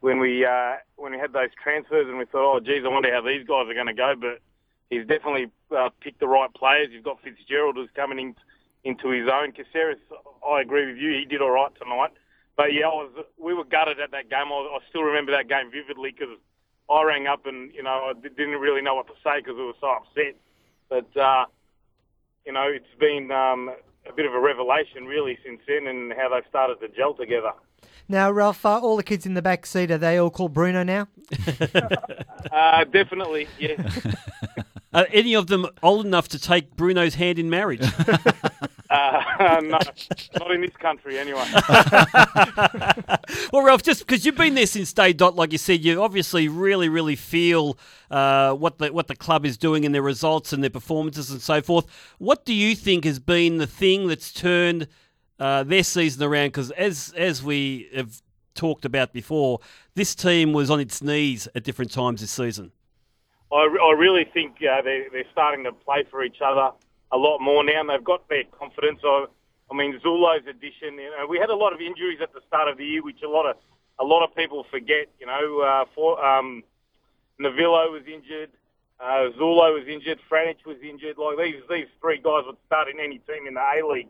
[0.00, 3.12] when we uh, when we had those transfers and we thought, oh, geez, I wonder
[3.14, 4.14] how these guys are going to go.
[4.18, 4.40] But
[4.90, 6.88] he's definitely uh, picked the right players.
[6.90, 8.34] You've got Fitzgerald who's coming in,
[8.82, 9.52] into his own.
[9.52, 9.98] Caceres,
[10.46, 11.12] I agree with you.
[11.12, 12.10] He did all right tonight.
[12.56, 14.52] But yeah, I was, we were gutted at that game.
[14.52, 16.36] I, I still remember that game vividly because
[16.90, 19.64] I rang up and you know I didn't really know what to say because we
[19.64, 20.36] were so upset.
[20.88, 21.46] But uh,
[22.44, 23.70] you know, it's been um,
[24.08, 27.52] a bit of a revelation really since then, and how they've started to gel together.
[28.08, 30.82] Now, Ralph, uh, all the kids in the back seat, are they all called Bruno
[30.82, 31.08] now?
[32.50, 33.76] Uh, definitely, yeah.
[34.92, 37.82] Are any of them old enough to take Bruno's hand in marriage?
[39.40, 39.78] Uh, no,
[40.38, 41.44] not in this country anyway.
[43.52, 46.48] well, Ralph, just because you've been there since day dot, like you said, you obviously
[46.48, 47.78] really, really feel
[48.10, 51.40] uh, what the what the club is doing and their results and their performances and
[51.40, 51.86] so forth.
[52.18, 54.88] What do you think has been the thing that's turned
[55.38, 56.48] uh, their season around?
[56.48, 58.20] Because as as we have
[58.54, 59.60] talked about before,
[59.94, 62.72] this team was on its knees at different times this season.
[63.52, 66.72] I, I really think uh, they, they're starting to play for each other
[67.12, 69.00] a lot more now, and they've got their confidence.
[69.04, 69.26] I,
[69.70, 70.94] I mean, Zullo's addition.
[70.94, 73.22] You know, we had a lot of injuries at the start of the year, which
[73.22, 73.56] a lot of
[73.98, 75.08] a lot of people forget.
[75.18, 76.62] You know, uh, for um,
[77.40, 78.50] Novillo was injured,
[79.00, 81.16] uh, Zullo was injured, Franjic was injured.
[81.16, 84.08] Like these these three guys would start in any team in the A League,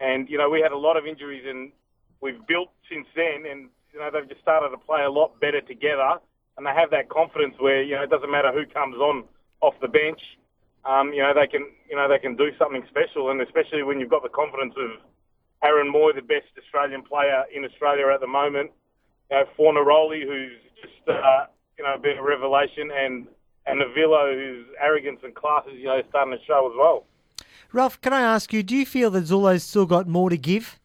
[0.00, 1.70] and you know we had a lot of injuries, and
[2.20, 5.60] we've built since then, and you know they've just started to play a lot better
[5.60, 6.18] together,
[6.56, 9.24] and they have that confidence where you know it doesn't matter who comes on
[9.60, 10.20] off the bench,
[10.84, 14.00] um, you know they can you know they can do something special, and especially when
[14.00, 14.90] you've got the confidence of
[15.62, 18.70] Aaron Moore, the best Australian player in Australia at the moment,
[19.30, 21.46] you know Fornaroli, who's just uh,
[21.78, 23.26] you know a bit of a revelation, and
[23.66, 27.06] and Novillo, whose arrogance and class is you know starting to show as well.
[27.72, 30.78] Ralph, can I ask you, do you feel that Zullo's still got more to give?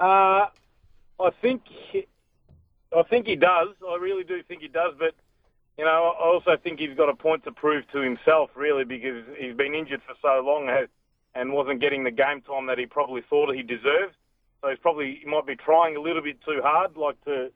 [0.00, 0.46] Uh,
[1.20, 1.62] I, think
[2.96, 3.68] I think he does.
[3.86, 4.94] I really do think he does.
[4.98, 5.14] But
[5.78, 9.24] you know, I also think he's got a point to prove to himself, really, because
[9.38, 10.68] he's been injured for so long
[11.34, 14.16] and- wasn't getting the game time that he probably thought he deserved.
[14.60, 17.52] So he's probably he might be trying a little bit too hard, like to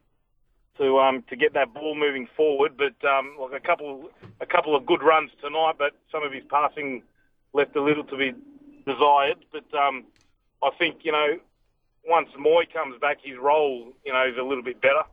[0.78, 2.76] to um to get that ball moving forward.
[2.76, 6.44] But um, like a couple a couple of good runs tonight, but some of his
[6.50, 7.02] passing
[7.54, 8.32] left a little to be
[8.86, 9.44] desired.
[9.50, 10.04] But um,
[10.62, 11.38] I think you know
[12.06, 15.04] once Mooy comes back, his role you know is a little bit better.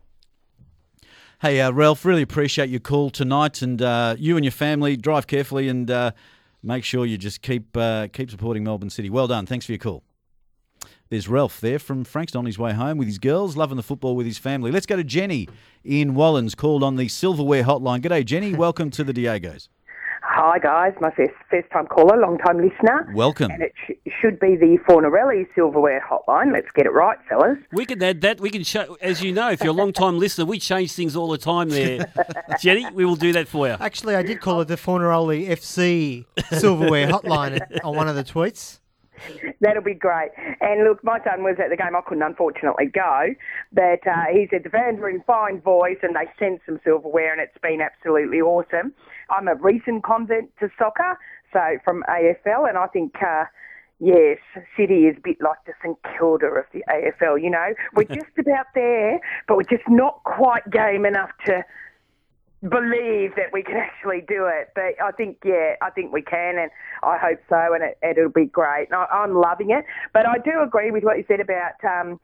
[1.39, 5.27] Hey, uh, Ralph, really appreciate your call tonight, and uh, you and your family drive
[5.27, 6.09] carefully and uh,
[6.63, 9.11] make sure you just keep uh, keep supporting Melbourne City.
[9.11, 9.45] Well done.
[9.45, 10.01] Thanks for your call.
[11.09, 14.15] There's Ralph there from Frankston on his way home with his girls, loving the football
[14.15, 14.71] with his family.
[14.71, 15.47] Let's go to Jenny
[15.83, 18.01] in Wallens, called on the Silverware hotline.
[18.01, 18.55] G'day, Jenny.
[18.55, 19.67] Welcome to the Diegos.
[20.39, 23.11] Hi guys, my first first time caller, long time listener.
[23.15, 23.49] Welcome.
[23.49, 26.53] And it sh- should be the Fornarelli silverware hotline.
[26.53, 27.57] Let's get it right, fellas.
[27.71, 28.39] We can add that.
[28.39, 31.15] We can show, as you know, if you're a long time listener, we change things
[31.15, 32.13] all the time there.
[32.61, 33.77] Jenny, we will do that for you.
[33.79, 36.25] Actually, I did call it the Fornaroli FC
[36.59, 38.77] silverware hotline on one of the tweets.
[39.59, 40.29] That'll be great.
[40.61, 41.95] And look, my son was at the game.
[41.95, 43.33] I couldn't unfortunately go,
[43.73, 47.31] but uh, he said the fans were in fine voice and they sent some silverware,
[47.31, 48.93] and it's been absolutely awesome.
[49.29, 51.17] I'm a recent convert to soccer,
[51.53, 53.15] so from AFL, and I think.
[53.21, 53.45] Uh,
[53.99, 54.37] Yes,
[54.77, 57.73] City is a bit like the St Kilda of the AFL, you know.
[57.95, 61.65] We're just about there, but we're just not quite game enough to
[62.61, 64.69] believe that we can actually do it.
[64.75, 66.71] But I think, yeah, I think we can, and
[67.03, 68.87] I hope so, and it, it'll be great.
[68.91, 69.85] And I, I'm loving it.
[70.13, 72.19] But I do agree with what you said about, um,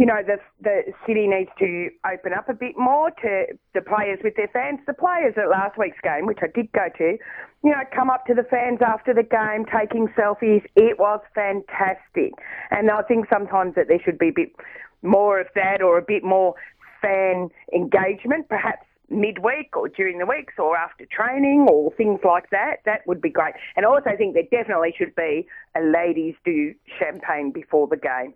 [0.00, 4.18] you know, the the city needs to open up a bit more to the players
[4.24, 4.80] with their fans.
[4.86, 7.18] The players at last week's game, which I did go to,
[7.62, 10.64] you know, come up to the fans after the game, taking selfies.
[10.74, 12.32] It was fantastic,
[12.70, 14.56] and I think sometimes that there should be a bit
[15.02, 16.54] more of that, or a bit more
[17.02, 22.76] fan engagement, perhaps midweek or during the weeks or after training or things like that.
[22.86, 23.54] That would be great.
[23.76, 28.34] And I also think there definitely should be a ladies do champagne before the game.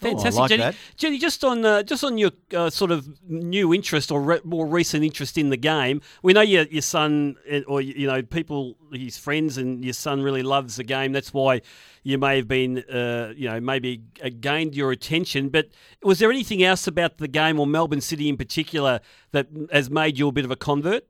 [0.00, 0.62] Fantastic, like Jenny.
[0.62, 0.74] that.
[0.96, 4.66] Jenny, just on uh, just on your uh, sort of new interest or re- more
[4.66, 8.76] recent interest in the game, we know your your son uh, or you know people,
[8.92, 11.12] his friends, and your son really loves the game.
[11.12, 11.62] That's why
[12.02, 15.48] you may have been, uh, you know, maybe uh, gained your attention.
[15.48, 15.70] But
[16.02, 19.00] was there anything else about the game or Melbourne City in particular
[19.32, 21.04] that has made you a bit of a convert?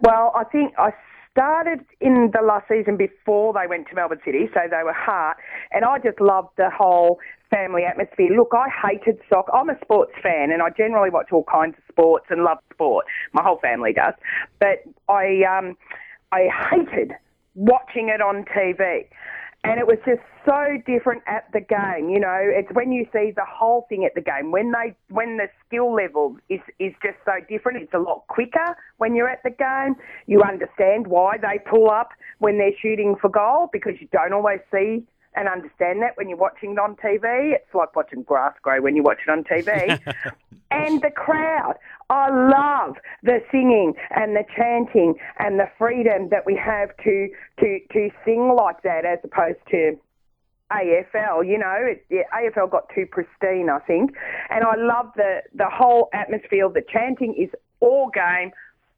[0.00, 0.94] Well, I think I
[1.32, 5.36] started in the last season before they went to Melbourne City, so they were hard,
[5.70, 7.18] and I just loved the whole
[7.50, 8.30] family atmosphere.
[8.36, 9.54] Look, I hated soccer.
[9.54, 13.06] I'm a sports fan, and I generally watch all kinds of sports and love sport.
[13.32, 14.14] My whole family does,
[14.58, 15.76] but I um,
[16.32, 17.12] I hated
[17.54, 19.06] watching it on TV.
[19.62, 22.08] And it was just so different at the game.
[22.08, 25.36] You know, it's when you see the whole thing at the game, when they, when
[25.36, 27.82] the skill level is, is just so different.
[27.82, 29.96] It's a lot quicker when you're at the game.
[30.26, 34.60] You understand why they pull up when they're shooting for goal because you don't always
[34.72, 37.54] see and understand that when you're watching it on TV.
[37.54, 40.00] It's like watching grass grow when you watch it on TV.
[40.70, 41.74] and the crowd.
[42.08, 47.28] I love the singing and the chanting and the freedom that we have to
[47.60, 49.96] to to sing like that as opposed to
[50.72, 51.46] AFL.
[51.46, 54.12] You know, it, yeah, AFL got too pristine, I think,
[54.50, 56.68] and I love the the whole atmosphere.
[56.68, 58.50] The chanting is all game.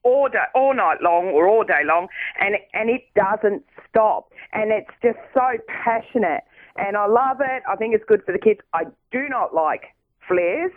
[0.04, 2.08] All day, all night long, or all day long,
[2.40, 6.42] and and it doesn't stop, and it's just so passionate,
[6.76, 7.62] and I love it.
[7.70, 8.60] I think it's good for the kids.
[8.72, 9.94] I do not like
[10.26, 10.72] flares.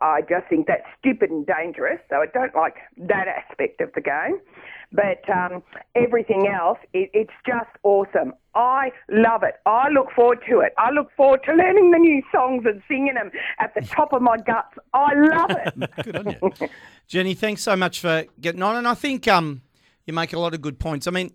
[0.00, 4.00] I just think that's stupid and dangerous, so I don't like that aspect of the
[4.00, 4.40] game.
[4.92, 5.62] But um,
[5.94, 8.34] everything else, it, it's just awesome.
[8.54, 9.54] I love it.
[9.64, 10.74] I look forward to it.
[10.76, 14.20] I look forward to learning the new songs and singing them at the top of
[14.20, 14.76] my guts.
[14.92, 15.90] I love it.
[16.04, 16.68] Good on you.
[17.08, 18.76] Jenny, thanks so much for getting on.
[18.76, 19.62] And I think um,
[20.06, 21.06] you make a lot of good points.
[21.06, 21.32] I mean,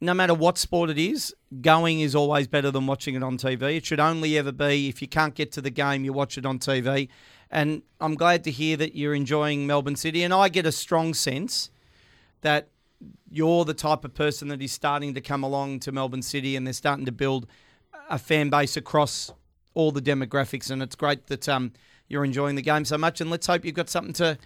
[0.00, 3.76] no matter what sport it is, going is always better than watching it on TV.
[3.76, 6.46] It should only ever be if you can't get to the game, you watch it
[6.46, 7.08] on TV.
[7.50, 10.22] And I'm glad to hear that you're enjoying Melbourne City.
[10.22, 11.70] And I get a strong sense
[12.42, 12.68] that
[13.30, 16.66] you're the type of person that is starting to come along to Melbourne City and
[16.66, 17.46] they're starting to build
[18.08, 19.32] a fan base across
[19.74, 20.70] all the demographics.
[20.70, 21.72] And it's great that um,
[22.08, 23.20] you're enjoying the game so much.
[23.20, 24.38] And let's hope you've got something to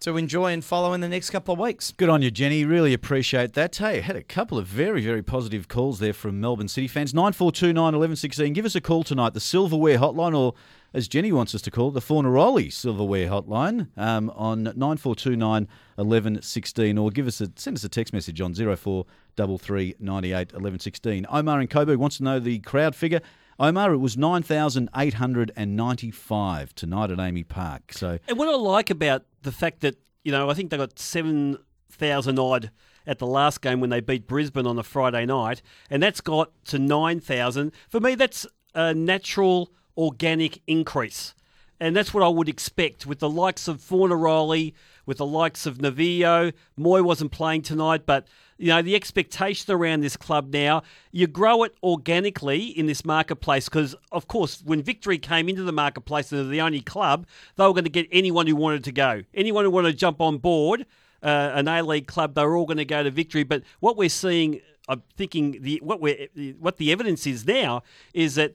[0.00, 1.92] to enjoy and follow in the next couple of weeks.
[1.92, 2.64] Good on you, Jenny.
[2.64, 3.76] Really appreciate that.
[3.76, 7.14] Hey, had a couple of very, very positive calls there from Melbourne City fans.
[7.14, 8.52] 9429 1116.
[8.52, 10.54] Give us a call tonight, the Silverware Hotline, or
[10.94, 16.98] as Jenny wants us to call it, the Fornaroli Silverware Hotline um, on 9429 1116,
[16.98, 21.26] or give us a send us a text message on 0433 98 1116.
[21.30, 23.20] Omar in Coburg wants to know the crowd figure.
[23.58, 27.92] Omar, it was 9,895 tonight at AAMI Park.
[27.92, 30.98] So And what I like about the fact that, you know, I think they got
[30.98, 32.70] 7,000 odd
[33.06, 36.50] at the last game when they beat Brisbane on the Friday night, and that's got
[36.66, 37.72] to 9,000.
[37.88, 41.34] For me, that's a natural, organic increase.
[41.82, 44.72] And that's what I would expect with the likes of Fornaroli,
[45.04, 46.52] with the likes of Novillo.
[46.78, 50.84] Mooy wasn't playing tonight, but you know the expectation around this club now.
[51.10, 55.72] You grow it organically in this marketplace because, of course, when Victory came into the
[55.72, 57.26] marketplace and they're the only club,
[57.56, 60.20] they were going to get anyone who wanted to go, anyone who wanted to jump
[60.20, 60.86] on board.
[61.20, 63.42] Uh, an A League club, they were all going to go to Victory.
[63.44, 67.82] But what we're seeing, I'm thinking the what we what the evidence is now
[68.14, 68.54] is that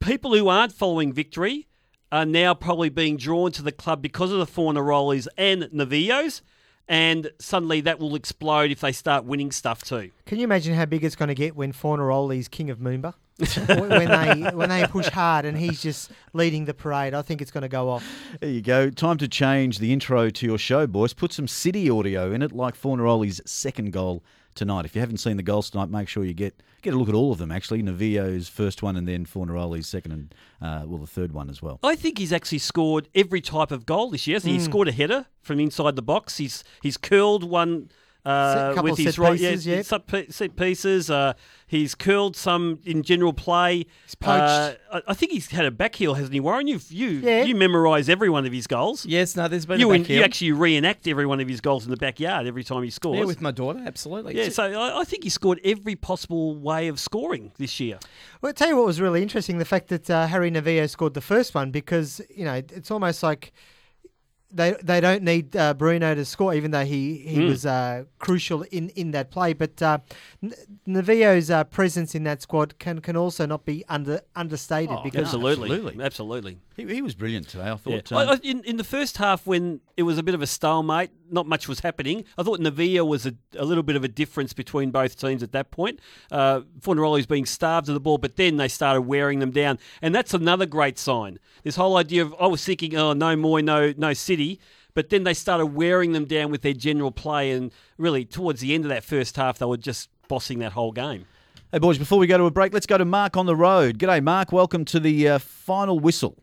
[0.00, 1.66] people who aren't following Victory
[2.12, 6.40] are now probably being drawn to the club because of the Fornarolis and Novillos,
[6.88, 10.10] and suddenly that will explode if they start winning stuff too.
[10.24, 13.14] Can you imagine how big it's going to get when Fornaroli's king of Moomba?
[13.68, 17.50] when they when they push hard and he's just leading the parade, I think it's
[17.50, 18.02] going to go off.
[18.40, 18.88] there you go.
[18.88, 21.12] Time to change the intro to your show, boys.
[21.12, 24.24] Put some City audio in it, like Fornaroli's second goal
[24.56, 24.84] tonight.
[24.84, 27.14] If you haven't seen the goals tonight, make sure you get get a look at
[27.14, 27.52] all of them.
[27.52, 31.62] Actually, Novillo's first one, and then Fornaroli's second, and uh, well, the third one as
[31.62, 31.78] well.
[31.82, 34.36] I think he's actually scored every type of goal this year.
[34.36, 34.58] hasn't he?
[34.58, 34.70] He Mm.
[34.70, 36.38] scored a header from inside the box.
[36.38, 37.90] He's he's curled one
[38.26, 40.26] uh, couple with of his set right, pieces, yeah, yeah.
[40.30, 41.10] set pieces.
[41.10, 41.32] Uh,
[41.66, 43.86] he's curled some in general play.
[44.04, 44.78] He's poached.
[44.92, 46.66] I, I think he's had a back heel, hasn't he, Warren?
[46.66, 47.44] You've, you Yeah.
[47.44, 49.06] you memorise every one of his goals.
[49.06, 51.60] Yes, no, there's been You, a in- back you actually reenact every one of his
[51.60, 53.18] goals in the backyard every time he scores.
[53.18, 54.36] Yeah, with my daughter, absolutely.
[54.36, 57.98] Yeah, so I, I think he scored every possible way of scoring this year.
[58.42, 61.14] Well, I'll tell you what was really interesting the fact that uh, Harry Novillo scored
[61.14, 63.52] the first one because, you know, it's almost like
[64.56, 67.48] they they don't need uh, Bruno to score, even though he, he Mm.
[67.48, 69.52] was uh, crucial in, in that play.
[69.52, 69.98] But uh,
[70.86, 75.20] Novillo's uh, presence in that squad can, can also not be under understated Oh, because
[75.22, 76.04] absolutely, absolutely.
[76.04, 76.58] absolutely.
[76.76, 77.70] He, he was brilliant today.
[77.70, 78.12] I thought.
[78.12, 80.46] I- um, I- in, in the first half, when it was a bit of a
[80.46, 82.24] stalemate, not much was happening.
[82.36, 85.52] I thought Novillo was a, a little bit of a difference between both teams at
[85.52, 86.00] that point.
[86.30, 90.14] Uh, Fornaroli's being starved of the ball, but then they started wearing them down, and
[90.14, 91.38] that's another great sign.
[91.64, 94.60] This whole idea of I was thinking, oh, no more, no no City.
[94.94, 98.74] But then they started wearing them down with their general play, and really towards the
[98.74, 101.26] end of that first half, they were just bossing that whole game.
[101.70, 103.98] Hey, boys, before we go to a break, let's go to Mark on the road.
[103.98, 104.52] G'day, Mark.
[104.52, 106.38] Welcome to the uh, final whistle.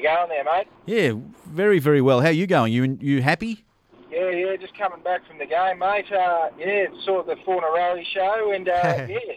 [0.00, 0.66] You going there, mate?
[0.86, 1.12] Yeah,
[1.44, 2.22] very, very well.
[2.22, 2.72] How are you going?
[2.72, 3.66] You you happy?
[4.10, 6.10] Yeah, yeah, just coming back from the game, mate.
[6.10, 8.72] Uh, yeah, saw the Fornaroli show, and uh,
[9.10, 9.36] yeah,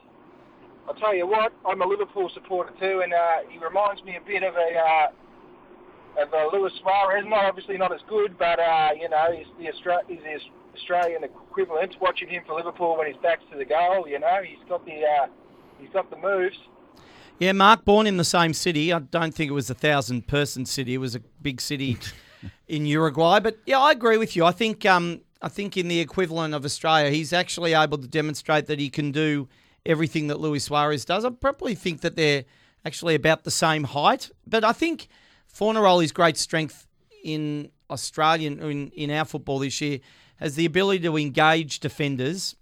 [0.88, 4.26] I'll tell you what, I'm a Liverpool supporter too, and uh, he reminds me a
[4.26, 7.26] bit of a uh, of a Luis Suarez.
[7.28, 10.40] Not obviously not as good, but uh, you know, he's the Austra- he's the
[10.80, 11.98] Australian equivalent.
[12.00, 15.02] Watching him for Liverpool when he's back's to the goal, you know, he's got the
[15.04, 15.28] uh,
[15.78, 16.56] he's got the moves.
[17.40, 18.94] Yeah, Mark, born in the same city.
[18.94, 20.94] I don't think it was a thousand person city.
[20.94, 21.98] It was a big city
[22.68, 23.40] in Uruguay.
[23.40, 24.46] But yeah, I agree with you.
[24.46, 28.68] I think um, I think in the equivalent of Australia, he's actually able to demonstrate
[28.68, 29.50] that he can do
[29.86, 31.26] everything that Luis Suarez does.
[31.26, 32.46] I probably think that they're
[32.86, 34.30] actually about the same height.
[34.48, 35.08] But I think
[35.54, 36.88] Fornaroli's great strength
[37.24, 40.00] in Australian in, in our football this year
[40.38, 42.56] has the ability to engage defenders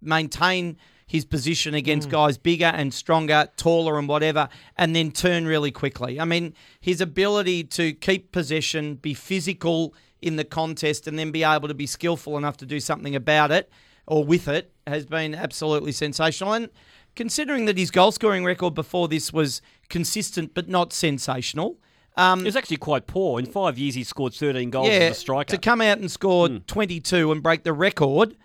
[0.00, 0.76] maintain
[1.10, 6.20] his position against guys bigger and stronger, taller and whatever, and then turn really quickly.
[6.20, 9.92] I mean, his ability to keep possession, be physical
[10.22, 13.50] in the contest, and then be able to be skillful enough to do something about
[13.50, 13.68] it
[14.06, 16.52] or with it has been absolutely sensational.
[16.52, 16.68] And
[17.16, 21.76] considering that his goal scoring record before this was consistent but not sensational.
[22.16, 23.40] Um, It was actually quite poor.
[23.40, 25.50] In five years, he scored 13 goals as a striker.
[25.56, 28.36] to come out and score 22 and break the record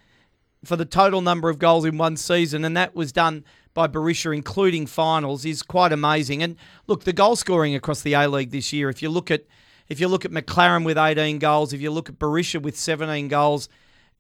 [0.66, 4.36] for the total number of goals in one season, and that was done by Berisha,
[4.36, 6.42] including finals, is quite amazing.
[6.42, 6.56] And
[6.88, 9.46] look, the goal scoring across the A League this year, if you look at
[9.88, 13.28] if you look at Maclaren with 18 goals, if you look at Berisha with 17
[13.28, 13.70] goals,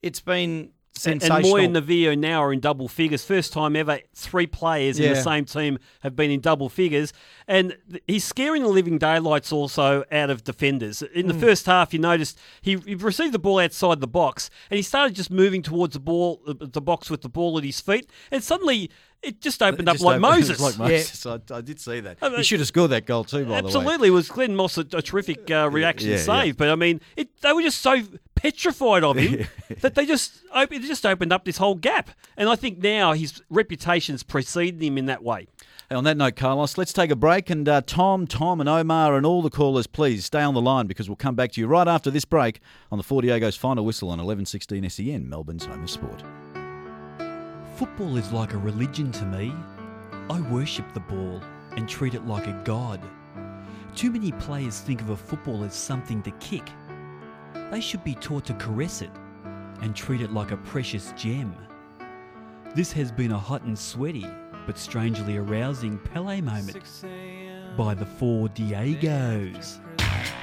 [0.03, 1.37] it's been sensational.
[1.37, 3.23] And Mooy and Novillo now are in double figures.
[3.23, 7.13] First time ever, three players in the same team have been in double figures.
[7.47, 7.77] And
[8.07, 11.01] he's scaring the living daylights also out of defenders.
[11.01, 11.35] In the.
[11.35, 11.39] Mm.
[11.39, 15.15] first half, you noticed he, he received the ball outside the box and he started
[15.15, 18.09] just moving towards the ball, the box with the ball at his feet.
[18.31, 18.89] And suddenly
[19.25, 20.59] it just opened up Just like opened- Moses.
[20.59, 21.25] like Moses.
[21.25, 22.17] I, I did see that.
[22.21, 23.57] I mean- he should have scored that goal too, by the way.
[23.75, 26.53] Absolutely, it was Glen Moss a, a terrific uh, reaction yeah, save, yeah.
[26.57, 28.01] but I mean, it, they were just so
[28.35, 29.47] petrified of him
[29.81, 33.13] that they just op- it just opened up this whole gap, and I think now
[33.13, 35.47] his reputation's preceded him in that way.
[35.89, 37.51] Hey, on that note, Carlos, let's take a break.
[37.51, 40.87] And uh, Tom, Tom, and Omar, and all the callers, please stay on the line
[40.87, 42.59] because we'll come back to you right after this break
[42.91, 46.23] on the Four Diego's final whistle on 1116 SEN, Melbourne's home of sport.
[47.75, 49.53] Football is like a religion to me.
[50.29, 51.41] I worship the ball
[51.75, 53.01] and treat it like a god.
[53.95, 56.69] Too many players think of a football as something to kick.
[57.71, 59.09] They should be taught to caress it
[59.81, 61.53] and treat it like a precious gem.
[62.75, 64.25] This has been a hot and sweaty,
[64.65, 67.03] but strangely arousing Pele moment
[67.75, 69.79] by the four Diegos.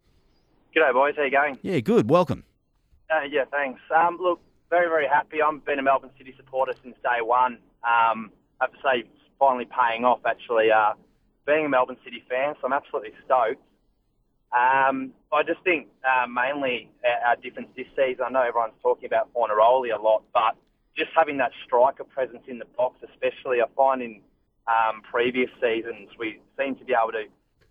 [0.75, 1.13] G'day, boys.
[1.15, 1.59] How you going?
[1.61, 2.09] Yeah, good.
[2.09, 2.43] Welcome.
[3.09, 3.79] Uh, yeah, thanks.
[3.95, 5.41] Um, look, very, very happy.
[5.41, 7.59] I've been a Melbourne City supporter since day one.
[7.83, 9.09] Um, I have to say, it's
[9.39, 10.93] finally paying off, actually, uh,
[11.45, 13.61] being a Melbourne City fan, so I'm absolutely stoked.
[14.51, 19.05] Um, I just think uh, mainly our, our difference this season, I know everyone's talking
[19.05, 20.55] about Fornaroli a lot, but
[20.97, 24.21] just having that striker presence in the box, especially, I find in
[24.67, 27.25] um, previous seasons, we seem to be able to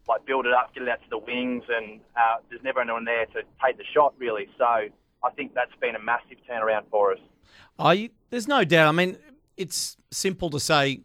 [0.08, 3.04] like build it up, get it out to the wings, and uh, there's never anyone
[3.04, 4.46] there to take the shot, really.
[4.56, 4.88] So
[5.26, 7.18] I think that's been a massive turnaround for us.
[7.78, 8.88] I there's no doubt.
[8.88, 9.18] I mean,
[9.56, 11.00] it's simple to say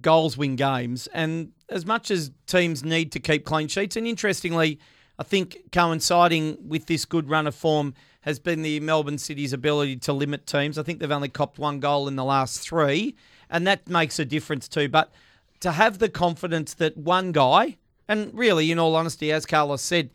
[0.00, 4.78] goals win games, and as much as teams need to keep clean sheets, and interestingly,
[5.18, 9.96] I think coinciding with this good run of form has been the Melbourne City's ability
[9.96, 10.78] to limit teams.
[10.78, 13.14] I think they've only copped one goal in the last three,
[13.48, 14.88] and that makes a difference too.
[14.88, 15.12] But
[15.60, 17.76] to have the confidence that one guy,
[18.08, 20.10] and really, in all honesty, as Carlos said,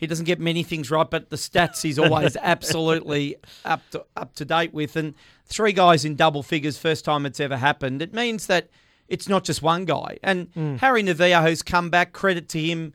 [0.00, 3.36] he doesn't get many things right, but the stats he's always absolutely
[3.66, 4.96] up to, up to date with.
[4.96, 5.12] And
[5.44, 8.00] three guys in double figures, first time it's ever happened.
[8.00, 8.70] It means that
[9.08, 10.16] it's not just one guy.
[10.22, 10.76] And hmm.
[10.76, 12.94] Harry Novillo, who's come back, credit to him,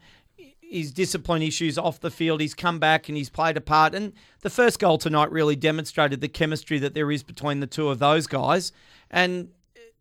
[0.60, 3.94] his discipline issues off the field, he's come back and he's played a part.
[3.94, 7.90] And the first goal tonight really demonstrated the chemistry that there is between the two
[7.90, 8.72] of those guys.
[9.12, 9.50] And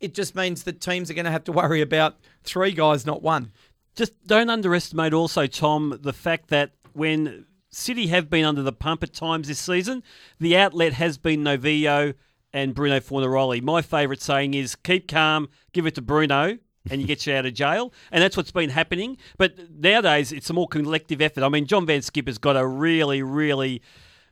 [0.01, 3.21] it just means that teams are going to have to worry about three guys, not
[3.21, 3.53] one.
[3.95, 9.03] Just don't underestimate also, Tom, the fact that when City have been under the pump
[9.03, 10.03] at times this season,
[10.38, 12.14] the outlet has been Novillo
[12.53, 13.61] and Bruno Fornaroli.
[13.62, 16.59] My favourite saying is keep calm, give it to Bruno,
[16.90, 17.92] and you get you out of jail.
[18.12, 19.16] And that's what's been happening.
[19.38, 21.42] But nowadays, it's a more collective effort.
[21.42, 23.82] I mean, John Van Skipper's got a really, really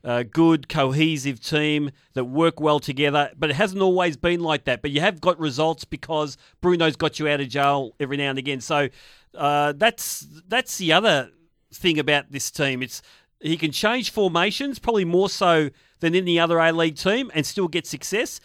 [0.03, 4.81] uh, good, cohesive team that work well together, but it hasn't always been like that.
[4.81, 8.39] But you have got results because Bruno's got you out of jail every now and
[8.39, 8.61] again.
[8.61, 8.89] So
[9.35, 11.31] uh, that's that's the other
[11.73, 12.81] thing about this team.
[12.81, 13.01] It's
[13.43, 15.69] he can change formations, probably more so
[15.99, 18.39] than any other A League team, and still get success.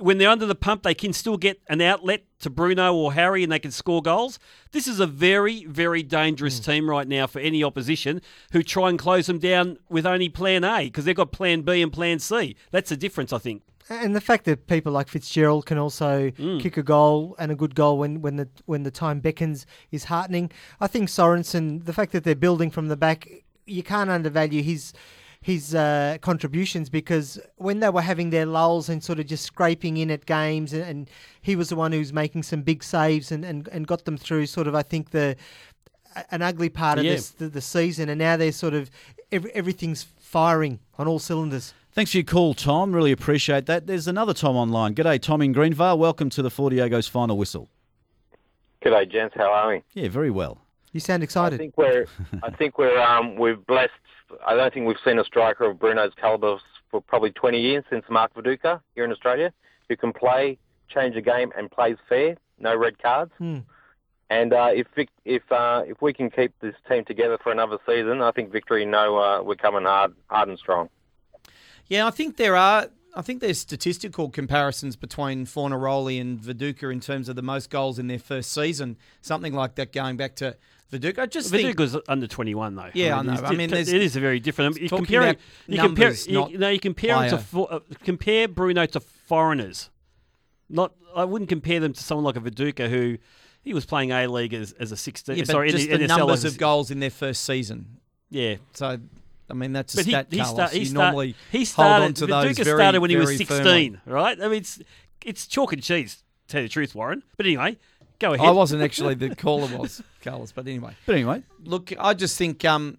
[0.00, 3.44] When they're under the pump, they can still get an outlet to Bruno or Harry
[3.44, 4.40] and they can score goals.
[4.72, 6.70] This is a very, very dangerous hmm.
[6.70, 8.20] team right now for any opposition
[8.52, 11.80] who try and close them down with only plan A because they've got plan B
[11.80, 12.56] and plan C.
[12.72, 13.62] That's the difference, I think.
[13.90, 17.74] And the fact that people like Fitzgerald can also kick a goal and a good
[17.74, 20.50] goal when, when the when the time beckons is heartening.
[20.80, 23.28] I think Sorensen, the fact that they're building from the back,
[23.66, 24.94] you can't undervalue his
[25.42, 29.98] his uh, contributions because when they were having their lulls and sort of just scraping
[29.98, 31.10] in at games, and, and
[31.42, 34.46] he was the one who's making some big saves and, and, and got them through
[34.46, 35.36] sort of I think the
[36.30, 37.12] an ugly part of Yeah.
[37.12, 38.90] this the, the season, and now they're sort of
[39.30, 41.74] every, everything's firing on all cylinders.
[41.94, 42.92] Thanks for your call, Tom.
[42.92, 43.86] Really appreciate that.
[43.86, 44.96] There's another Tom online.
[44.96, 45.96] G'day, Tom in Greenvale.
[45.96, 47.68] Welcome to the Four Diego's final whistle.
[48.84, 49.36] G'day, gents.
[49.36, 49.82] How are we?
[49.92, 50.58] Yeah, very well.
[50.90, 51.54] You sound excited.
[51.54, 52.06] I think we're.
[52.42, 53.00] I think we're.
[53.00, 53.92] Um, we've blessed.
[54.44, 56.58] I don't think we've seen a striker of Bruno's calibre
[56.90, 59.52] for probably 20 years since Mark Viduka here in Australia,
[59.88, 62.36] who can play, change a game, and plays fair.
[62.58, 63.30] No red cards.
[63.38, 63.58] Hmm.
[64.30, 67.78] And uh, if Vic, if uh, if we can keep this team together for another
[67.86, 68.84] season, I think victory.
[68.84, 70.88] No, uh, we're coming hard, hard and strong.
[71.88, 72.88] Yeah, I think there are.
[73.16, 77.98] I think there's statistical comparisons between Fornaroli and Viduka in terms of the most goals
[78.00, 80.56] in their first season, something like that going back to
[80.90, 81.20] Viduka.
[81.20, 82.90] I just think Viduka's under 21 though.
[82.92, 83.32] Yeah, I know.
[83.34, 84.76] I mean, there's- it is a very different.
[84.88, 85.36] Compare, about
[85.68, 89.90] you compare, numbers, you, not no, you compare to uh, compare Bruno to foreigners.
[90.68, 93.18] Not, I wouldn't compare them to someone like a Viduka who
[93.62, 95.36] He was playing A League as, as a 16.
[95.36, 97.98] Yeah, but sorry, in just the the numbers of goals in their first season.
[98.30, 98.56] Yeah.
[98.72, 98.98] So,
[99.50, 102.26] I mean, that's a But he, stat, he, he, start- normally he hold on to
[102.26, 103.98] those Viduka very, started when he was 16, firmly.
[104.06, 104.40] right?
[104.40, 104.80] I mean, it's
[105.24, 106.22] it's chalk and cheese.
[106.48, 107.22] To tell you the truth, Warren.
[107.36, 107.76] But anyway,
[108.18, 108.46] go ahead.
[108.46, 110.94] I wasn't actually the caller was Carlos, but anyway.
[111.06, 112.98] But anyway, look, I just think um,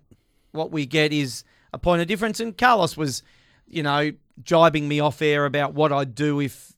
[0.51, 1.43] what we get is
[1.73, 2.39] a point of difference.
[2.39, 3.23] And Carlos was,
[3.67, 4.11] you know,
[4.43, 6.73] jibing me off air about what I'd do if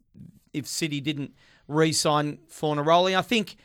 [0.54, 1.34] if City didn't
[1.68, 3.18] re-sign Fornaroli.
[3.18, 3.58] I think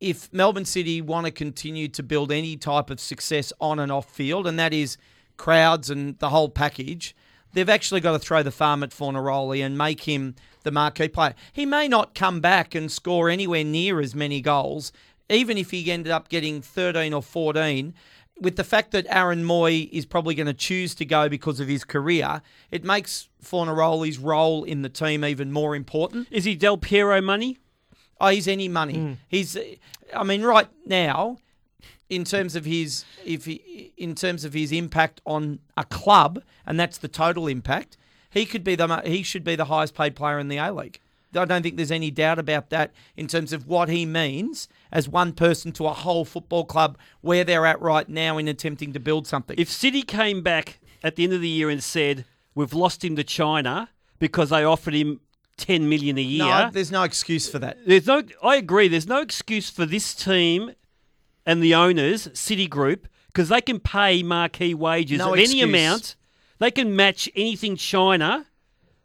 [0.00, 4.10] if Melbourne City want to continue to build any type of success on and off
[4.10, 4.96] field, and that is
[5.40, 7.16] crowds and the whole package,
[7.54, 10.34] they've actually got to throw the farm at Fornaroli and make him
[10.64, 11.34] the marquee player.
[11.50, 14.92] He may not come back and score anywhere near as many goals,
[15.30, 17.94] even if he ended up getting 13 or 14.
[18.38, 21.68] With the fact that Aaron Mooy is probably going to choose to go because of
[21.68, 26.28] his career, it makes Fornaroli's role in the team even more important.
[26.30, 27.58] Is he Del Piero money?
[28.20, 28.98] Oh, he's any money.
[28.98, 29.12] Hmm.
[29.26, 29.56] He's,
[30.14, 31.38] I mean, right now,
[32.10, 36.78] in terms of his, if he, in terms of his impact on a club, and
[36.78, 37.96] that's the total impact,
[38.28, 41.00] he could be the he should be the highest paid player in the A League.
[41.34, 45.08] I don't think there's any doubt about that in terms of what he means as
[45.08, 49.00] one person to a whole football club where they're at right now in attempting to
[49.00, 49.54] build something.
[49.56, 52.24] If City came back at the end of the year and said
[52.56, 55.20] we've lost him to China because they offered him
[55.56, 57.78] 10 million a year, no, there's no excuse for that.
[57.86, 58.24] There's no.
[58.42, 58.88] I agree.
[58.88, 60.72] There's no excuse for this team
[61.46, 65.62] and the owners, City Group, because they can pay marquee wages No of any excuse.
[65.64, 66.16] amount.
[66.58, 68.46] They can match anything China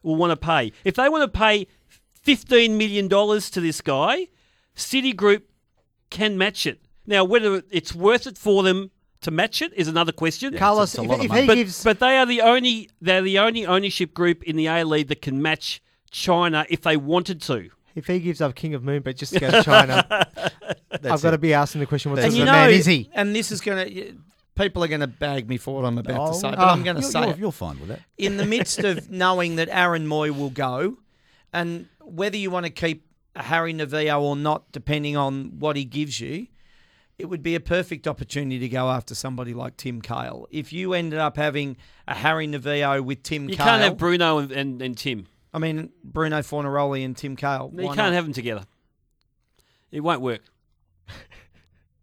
[0.04, 0.72] will want to pay.
[0.84, 1.68] If they want to pay
[2.22, 4.28] fifteen million dollars to this guy,
[4.76, 5.50] City Group
[6.10, 6.82] can match it.
[7.06, 10.54] Now, whether it's worth it for them to match it is another question.
[10.54, 12.26] Yeah, Carlos, it's a- it's a lot if- if he but, gives- but they are
[12.26, 15.82] the only they're the only ownership group in the A League that can match
[16.12, 17.70] China if they wanted to.
[17.96, 20.06] If he gives up King of Moon, but just to go to China,
[20.92, 22.86] I've got to be asking the question: What sort and of you know, man is
[22.86, 23.10] he?
[23.14, 24.16] And this is going to.
[24.56, 26.64] People are going to bag me for what I'm about Oh, to say, but oh,
[26.64, 26.84] I'm ah.
[26.84, 27.38] going to say you're- it.
[27.40, 28.00] you're fine with that.
[28.18, 30.98] In the midst of knowing that Aaron Mooy will go,
[31.52, 36.22] and whether you want to keep Harry Novillo or not, depending on what he gives
[36.22, 36.48] you,
[37.20, 40.48] it would be a perfect opportunity to go after somebody like Tim Cahill.
[40.52, 41.76] If you ended up having
[42.08, 45.28] a Harry Novillo with Tim You Cahill, can't have Bruno and, and, and Tim.
[45.56, 47.72] I mean Bruno Fornaroli and Tim Cahill.
[47.74, 48.14] You can't not?
[48.14, 48.66] have them together.
[49.90, 50.42] It won't work.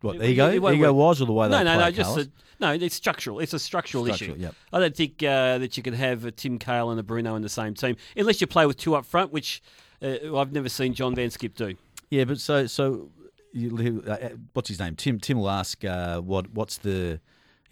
[0.01, 0.51] What, It- ego?
[0.51, 2.73] it won't Ego wise or the way no, they no, play, no, just a, no.
[2.73, 3.39] It's structural.
[3.39, 4.43] It's a structural, Structural, issue.
[4.43, 4.55] yep.
[4.73, 7.43] I don't think uh, that you can have a Tim Cahill and a Bruno in
[7.43, 9.63] the same team unless you play with two up front, which
[10.03, 11.77] uh, I've never seen John van 't Schip do.
[12.11, 13.11] Yeah, but so so,
[13.53, 14.97] you, uh, what's his name?
[14.97, 15.21] Tim.
[15.21, 17.21] Tim will ask uh, what what's the,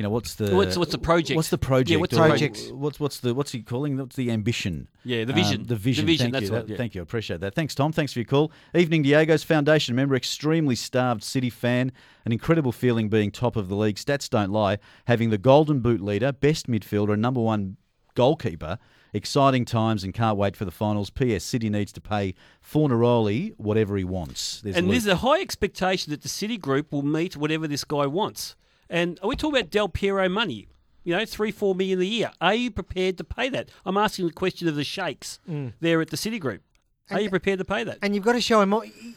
[0.01, 1.37] you know, what's the What's- what's the project?
[1.37, 1.91] What's the project?
[1.91, 2.73] Yeah, what's the project?
[2.73, 3.99] What's what's the what's he calling?
[3.99, 4.89] What's the ambition?
[5.05, 5.67] Yeah, the Um, vision.
[5.67, 6.07] the vision.
[6.07, 6.53] The vision, Thank that's you.
[6.53, 6.77] what- yeah.
[6.79, 7.03] Thank you.
[7.03, 7.55] I appreciate that.
[7.55, 7.93] Thanks, Tom.
[7.93, 8.51] Thanks for your call.
[8.75, 11.93] Evening Diego's Foundation member, extremely starved City fan.
[12.25, 13.97] An incredible feeling being top of the league.
[13.97, 14.79] Stats don't lie.
[15.05, 17.77] Having the Golden Boot leader, best midfielder, and number one
[18.15, 18.79] goalkeeper.
[19.13, 21.11] Exciting times and can't wait for the finals.
[21.11, 21.45] P.S.
[21.45, 22.33] City needs to pay
[22.65, 24.61] Fornaroli whatever he wants.
[24.63, 24.93] There's and Luke.
[24.95, 28.55] there's a high expectation that the City Group will meet whatever this guy wants.
[28.91, 30.67] And are we talking about Del Piero money?
[31.05, 32.31] You know, three, four million a year.
[32.43, 33.71] Are you prepared to pay that?
[33.87, 35.73] I'm asking the question of the sheikhs Mm.
[35.81, 36.63] there at the City Group.
[37.11, 37.99] Are you prepared to pay that?
[38.03, 38.75] And you've got to show him.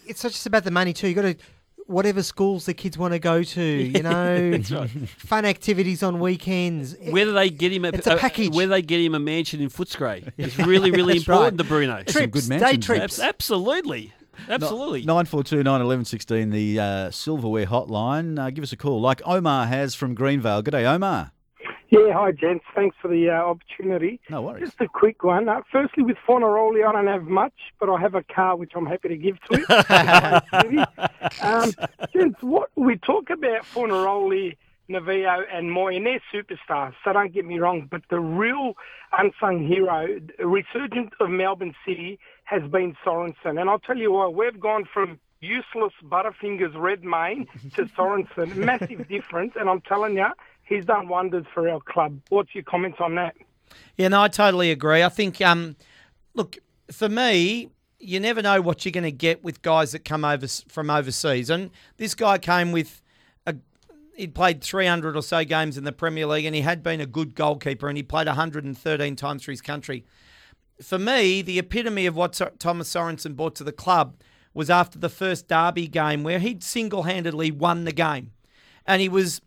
[0.08, 1.08] It's not just about the money too.
[1.08, 1.36] You've got to
[1.86, 3.62] whatever schools the kids want to go to.
[3.94, 4.90] You know, That's right.
[5.18, 6.96] fun activities on weekends.
[7.10, 8.56] Whether they get him a, It's a package.
[8.56, 11.58] whether they get him a mansion in Footscray is really, really important right.
[11.58, 12.04] to Bruno.
[12.04, 12.98] Trips, good day mansions there.
[12.98, 13.20] trips.
[13.20, 14.14] Abs- Absolutely,
[14.50, 15.04] absolutely.
[15.04, 16.50] Nine four two nine eleven sixteen.
[16.50, 18.40] The uh, silverware hotline.
[18.40, 20.64] Uh, give us a call, like Omar has from Greenvale.
[20.64, 21.32] Good day, Omar.
[21.94, 22.66] Yeah, hi, gents.
[22.74, 24.20] Thanks for the uh, opportunity.
[24.28, 24.64] No worries.
[24.64, 25.48] Just a quick one.
[25.48, 28.88] Uh, firstly, with Fornaroli, I don't have much, but I have a car which I'm
[28.88, 30.86] happy to give to him.
[31.44, 31.72] um,
[32.12, 34.58] gents, what we talk about Fornaroli,
[34.90, 38.74] Novillo, and Mooy, and they're superstars, so don't get me wrong, but the real
[39.18, 43.60] unsung hero, the resurgent of Melbourne City, has been Sorensen.
[43.60, 48.56] And I'll tell you what, we've gone from useless Butterfingers Redmayne to Sorensen.
[48.56, 50.28] Massive difference, and I'm telling you,
[50.64, 52.20] he's done wonders for our club.
[52.30, 53.36] What's your comments on that?
[53.98, 55.04] Yeah, no, I totally agree.
[55.04, 55.76] I think, um,
[56.34, 56.58] look,
[56.92, 57.70] for me,
[58.00, 61.50] you never know what you're going to get with guys that come over from overseas.
[61.50, 63.00] And this guy came with.
[64.16, 67.06] He'd played 300 or so games in the Premier League, and he had been a
[67.06, 70.06] good goalkeeper, and he played 113 times for his country.
[70.82, 74.22] For me, the epitome of what Thomas Sorensen brought to the club
[74.54, 78.32] was after the first derby game, where he'd single-handedly won the game,
[78.86, 79.42] and he was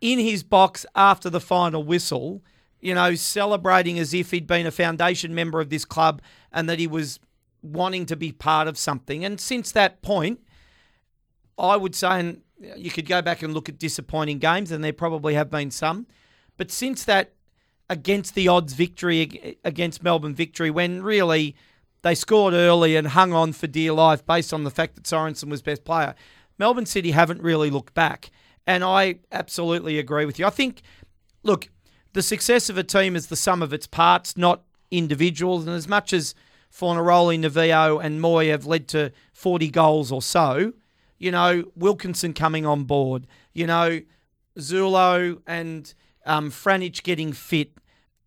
[0.00, 2.42] in his box after the final whistle,
[2.80, 6.78] you know, celebrating as if he'd been a foundation member of this club and that
[6.78, 7.20] he was
[7.62, 9.22] wanting to be part of something.
[9.24, 10.40] And since that point,
[11.58, 12.40] I would say, and
[12.76, 16.06] you could go back and look at disappointing games, and there probably have been some.
[16.56, 17.32] But since that
[17.88, 21.56] against the odds victory against Melbourne victory, when really
[22.02, 25.50] they scored early and hung on for dear life based on the fact that Sorensen
[25.50, 26.14] was best player,
[26.58, 28.30] Melbourne City haven't really looked back.
[28.66, 30.46] And I absolutely agree with you.
[30.46, 30.82] I think,
[31.42, 31.68] look,
[32.12, 35.66] the success of a team is the sum of its parts, not individuals.
[35.66, 36.34] And as much as
[36.72, 40.74] Fornaroli, Novillo, and Mooy have led to 40 goals or so,
[41.20, 44.00] you know, Wilkinson coming on board, you know,
[44.58, 45.94] Zullo and
[46.26, 47.72] um, Franjic getting fit,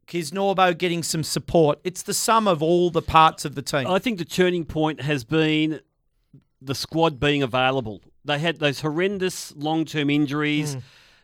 [0.07, 1.79] Kisnorbo getting some support.
[1.83, 3.87] It's the sum of all the parts of the team.
[3.87, 5.81] I think the turning point has been
[6.61, 8.01] the squad being available.
[8.23, 10.75] They had those horrendous long-term injuries.
[10.75, 10.81] Mm.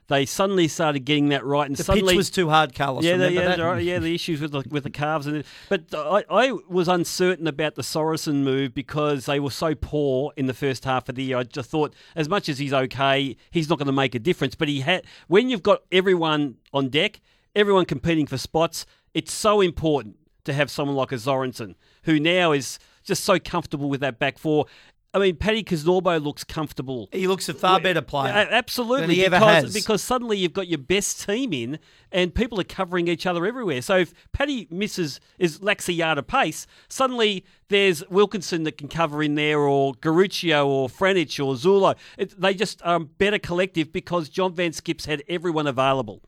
[0.10, 3.32] They suddenly started getting that right, and The pitch was too hard, Carlos, Yeah, the,
[3.32, 7.48] yeah, yeah, the issues with the with the calves, and but I, I was uncertain
[7.48, 11.24] about the Sorensen move because they were so poor in the first half of the
[11.24, 11.38] year.
[11.38, 14.56] I just thought, as much as he's okay, he's not going to make a difference.
[14.56, 17.22] But he had when you've got everyone on deck,
[17.56, 18.86] everyone competing for spots.
[19.14, 23.90] It's so important to have someone like a Sorensen who now is just so comfortable
[23.90, 24.66] with that back four.
[25.12, 27.10] I mean, Paddy Kisnorbo looks comfortable.
[27.12, 29.74] He looks a far better player Absolutely, than he ever because, has.
[29.74, 31.80] because suddenly you've got your best team in,
[32.12, 33.82] and people are covering each other everywhere.
[33.82, 38.88] So if Paddy misses is lacks a yard of pace, suddenly there's Wilkinson that can
[38.88, 41.96] cover in there, or Garuccio, or Franjic, or Zullo.
[42.18, 46.22] It, they just are better collective because John van 't Schip's had everyone available.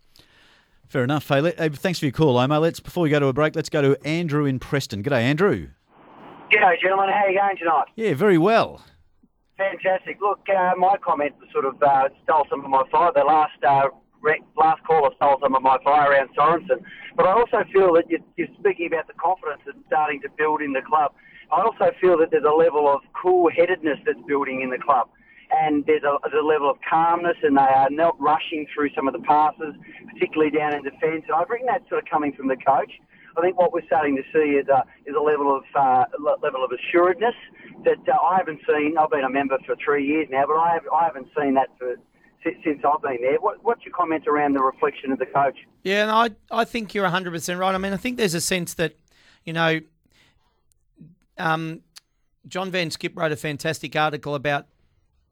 [0.87, 1.27] Fair enough.
[1.29, 2.59] Hey, thanks for your call, Omar.
[2.59, 5.03] Let's before we go to a break, let's go to Andrew in Preston.
[5.03, 5.69] G'day, Andrew.
[6.51, 7.07] G'day, gentlemen.
[7.07, 7.85] How are you going tonight?
[7.95, 8.83] Yeah, very well.
[9.55, 10.19] Fantastic.
[10.19, 13.11] Look, uh, my comment sort of uh, stole some of my fire.
[13.15, 13.87] The last uh,
[14.21, 16.83] re- last caller stole some of my fire around Sorensen.
[17.15, 20.61] But I also feel that you're, you're speaking about the confidence that's starting to build
[20.61, 21.13] in the club.
[21.53, 25.07] I also feel that there's a level of cool-headedness that's building in the club.
[25.51, 29.07] And there's a, there's a level of calmness, and they are not rushing through some
[29.07, 29.75] of the passes,
[30.11, 31.23] particularly down in defence.
[31.31, 32.91] And I bring that sort of coming from the coach.
[33.37, 36.05] I think what we're starting to see is a, is a level of uh,
[36.41, 37.35] level of assuredness
[37.85, 38.97] that uh, I haven't seen.
[38.97, 41.69] I've been a member for three years now, but I, have, I haven't seen that
[41.77, 41.95] for,
[42.43, 43.39] since, I've been there.
[43.39, 45.57] What, what's your comment around the reflection of the coach?
[45.83, 47.75] Yeah, and I I think you're 100% right.
[47.75, 48.95] I mean, I think there's a sense that,
[49.45, 49.79] you know,
[51.37, 51.81] um,
[52.47, 54.67] John van 't Schip wrote a fantastic article about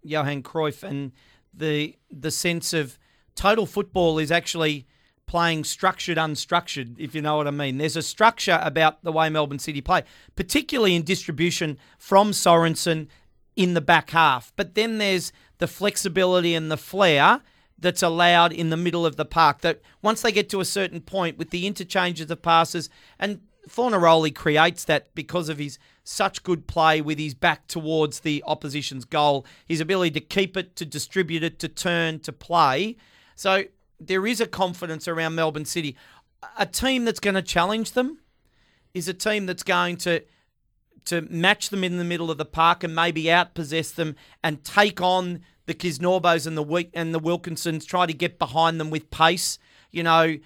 [0.03, 1.11] Johan Cruyff and
[1.53, 2.97] the the sense of
[3.35, 4.85] total football is actually
[5.29, 9.29] playing structured unstructured if you know what I mean there's a structure about the way
[9.29, 10.01] Melbourne City play
[10.35, 13.05] particularly in distribution from Sorensen
[13.55, 17.41] in the back half but then there's the flexibility and the flair
[17.77, 20.99] that's allowed in the middle of the park that once they get to a certain
[20.99, 26.65] point with the interchanges of passes and Fornaroli creates that because of his such good
[26.65, 31.43] play with his back towards the opposition's goal, his ability to keep it, to distribute
[31.43, 32.95] it, to turn, to play.
[33.35, 33.65] So
[33.99, 35.95] there is a confidence around Melbourne City.
[36.57, 38.19] A team that's going to challenge them
[38.93, 40.23] is a team that's going to
[41.05, 45.01] to match them in the middle of the park and maybe outpossess them and take
[45.01, 49.57] on the Kisnorbos and the and the Wilkinsons, try to get behind them with pace.
[49.91, 50.37] You know,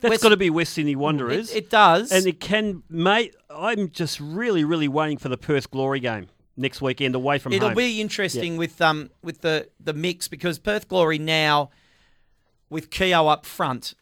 [0.00, 1.50] That's West- got to be West Sydney Wanderers.
[1.50, 2.10] It- it does.
[2.12, 2.82] and it can.
[2.88, 7.52] Mate, I'm just really, really waiting for the Perth Glory game next weekend away from
[7.52, 7.76] It'll home.
[7.76, 8.58] be interesting Yeah.
[8.60, 11.70] with um with the the mix because Perth Glory now
[12.70, 13.94] with Keogh up front,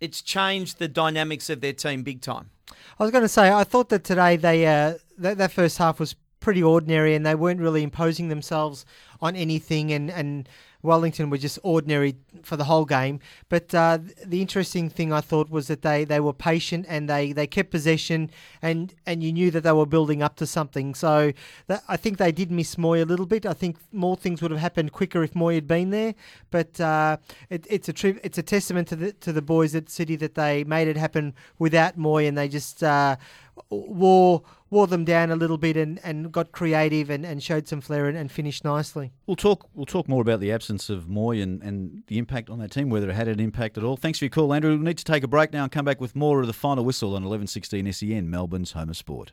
[0.00, 2.50] it's changed the dynamics of their team big time.
[2.98, 5.98] I was going to say, I thought that today they uh, that, that first half
[5.98, 8.84] was pretty ordinary and they weren't really imposing themselves
[9.20, 10.48] on anything and, and
[10.82, 13.20] Wellington were just ordinary for the whole game.
[13.48, 17.32] But uh, the interesting thing I thought was that they, they were patient and they,
[17.32, 18.30] they kept possession
[18.62, 20.94] and, and you knew that they were building up to something.
[20.94, 21.32] So
[21.66, 23.44] that, I think they did miss Mooy a little bit.
[23.44, 26.14] I think more things would have happened quicker if Mooy had been there.
[26.50, 27.18] But uh,
[27.50, 30.34] it, it's a tri- it's a testament to the to the boys at City that
[30.34, 33.16] they made it happen without Mooy and they just uh,
[33.70, 37.80] wore wore them down a little bit and, and got creative and, and showed some
[37.80, 39.12] flair and, and finished nicely.
[39.26, 39.68] We'll talk.
[39.74, 42.90] We'll talk more about the absence of Mooy and, and the impact on that team,
[42.90, 43.96] whether it had an impact at all.
[43.96, 44.70] Thanks for your call, Andrew.
[44.72, 46.84] We'll need to take a break now and come back with more of the final
[46.84, 49.32] whistle on 11:16 SEN, E Melbourne's home of sport.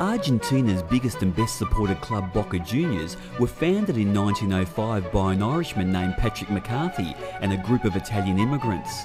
[0.00, 5.92] Argentina's biggest and best supported club, Boca Juniors, were founded in 1905 by an Irishman
[5.92, 9.04] named Patrick McCarthy and a group of Italian immigrants.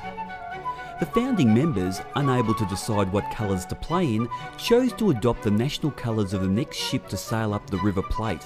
[1.00, 4.28] The founding members, unable to decide what colours to play in,
[4.58, 8.02] chose to adopt the national colours of the next ship to sail up the River
[8.02, 8.46] Plate.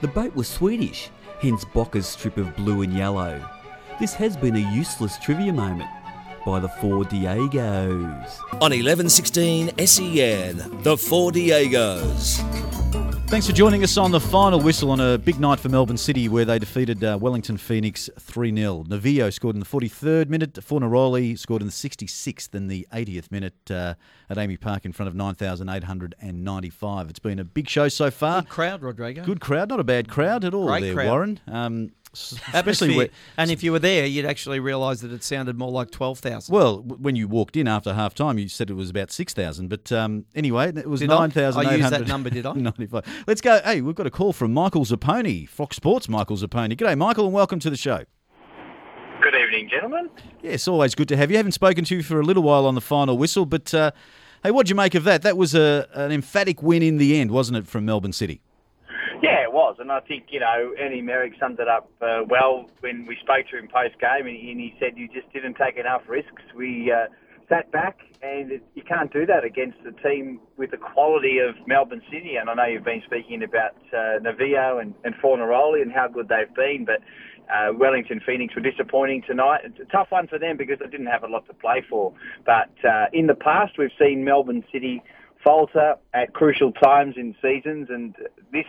[0.00, 1.10] The boat was Swedish,
[1.40, 3.48] hence Boca's strip of blue and yellow.
[4.00, 5.88] This has been a useless trivia moment
[6.44, 8.40] by the Four Diegos.
[8.54, 13.07] On 1116 SEN, the Four Diegos.
[13.28, 16.30] Thanks for joining us on the final whistle on a big night for Melbourne City
[16.30, 18.84] where they defeated uh, Wellington Phoenix 3 0.
[18.88, 23.70] Novillo scored in the 43rd minute, Fornaroli scored in the 66th and the 80th minute
[23.70, 23.94] uh,
[24.30, 27.10] at AAMI Park in front of 9,895.
[27.10, 28.40] It's been a big show so far.
[28.40, 29.24] Good crowd, Rodrigo.
[29.26, 31.08] Good crowd, not a bad crowd at all Great there, crowd.
[31.08, 31.40] Warren.
[31.46, 32.96] Um, especially Atmosphere.
[32.96, 36.52] where, and if you were there, you'd actually realise that it sounded more like 12,000.
[36.52, 39.68] well, when you walked in after half time, you said it was about 6,000.
[39.68, 41.18] But um, anyway, it was Did I?
[41.26, 41.66] 9,895.
[41.66, 42.52] I used that number, did I?
[42.56, 43.24] 95.
[43.26, 43.60] Let's go.
[43.64, 46.72] Hey, we've got a call from Michael Zappone, Fox Sports Michael Zappone.
[46.76, 48.04] G'day, Michael, and welcome to the show.
[49.20, 50.10] Good evening, gentlemen.
[50.42, 51.36] Yes, always good to have you.
[51.36, 53.90] Haven't spoken to you for a little while on the final whistle, but uh,
[54.44, 55.22] hey, what'd you make of that?
[55.22, 58.40] That was a, an emphatic win in the end, wasn't it, from Melbourne City?
[59.48, 63.06] It was, and I think you know Ernie Merrick summed it up uh, well when
[63.06, 65.76] we spoke to him post game, and, he- and he said you just didn't take
[65.78, 66.42] enough risks.
[66.54, 67.06] We uh,
[67.48, 71.54] sat back, and it, you can't do that against a team with the quality of
[71.66, 72.36] Melbourne City.
[72.36, 76.28] And I know you've been speaking about uh, Novillo and, and Fornaroli and how good
[76.28, 77.00] they've been, but
[77.50, 79.62] uh, Wellington Phoenix were disappointing tonight.
[79.64, 82.12] It's a tough one for them because they didn't have a lot to play for.
[82.44, 85.02] But uh, in the past, we've seen Melbourne City
[85.42, 88.14] falter at crucial times in seasons, and
[88.52, 88.66] this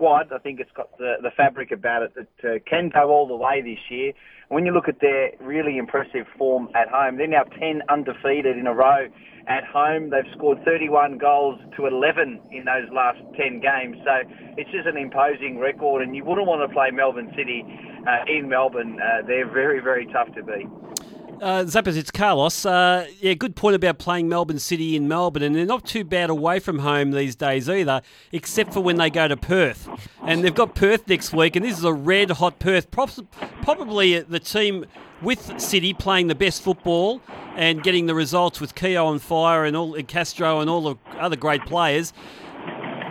[0.00, 3.28] squad, I think it's got the, the fabric about it that uh, can go all
[3.28, 4.12] the way this year.
[4.48, 8.66] When you look at their really impressive form at home, they're now 10 undefeated in
[8.66, 9.08] a row
[9.46, 10.08] at home.
[10.08, 13.98] They've scored 31 goals to 11 in those last 10 games.
[14.02, 14.24] So
[14.56, 17.62] it's just an imposing record, and you wouldn't want to play Melbourne City
[18.08, 18.98] uh, in Melbourne.
[18.98, 21.19] Uh, they're very, very tough to beat.
[21.40, 22.66] Uh, Zappers, it's Carlos.
[22.66, 26.28] Uh, yeah, good point about playing Melbourne City in Melbourne, and they're not too bad
[26.28, 29.88] away from home these days either, except for when they go to Perth.
[30.22, 32.90] And they've got Perth next week, and this is a red hot Perth.
[32.90, 34.84] Probably the team
[35.22, 37.22] with City playing the best football
[37.56, 40.96] and getting the results with Keogh on fire and all and Castro and all the
[41.18, 42.12] other great players.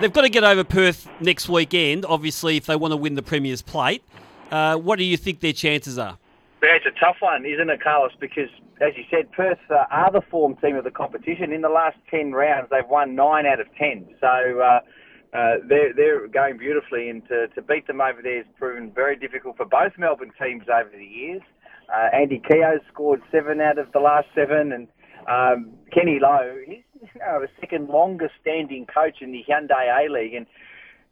[0.02, 3.24] They've got to get over Perth next weekend, obviously, if they want to win the
[3.24, 4.04] Premier's Plate.
[4.52, 6.20] Uh, what do you think their chances are?
[6.62, 8.12] Yeah, it's a tough one, isn't it, Carlos?
[8.20, 8.50] Because,
[8.82, 11.54] as you said, Perth uh, are the form team of the competition.
[11.54, 14.16] In the last 10 rounds, they've won 9 out of 10.
[14.20, 14.80] So uh,
[15.34, 19.16] uh, they're, they're going beautifully, and to, to beat them over there has proven very
[19.16, 21.42] difficult for both Melbourne teams over the years.
[21.88, 24.88] Uh, Andy Keogh scored 7 out of the last 7, and
[25.28, 26.84] um, Kenny Lowe, he's
[27.16, 30.46] you know, the second longest standing coach in the Hyundai A-League, and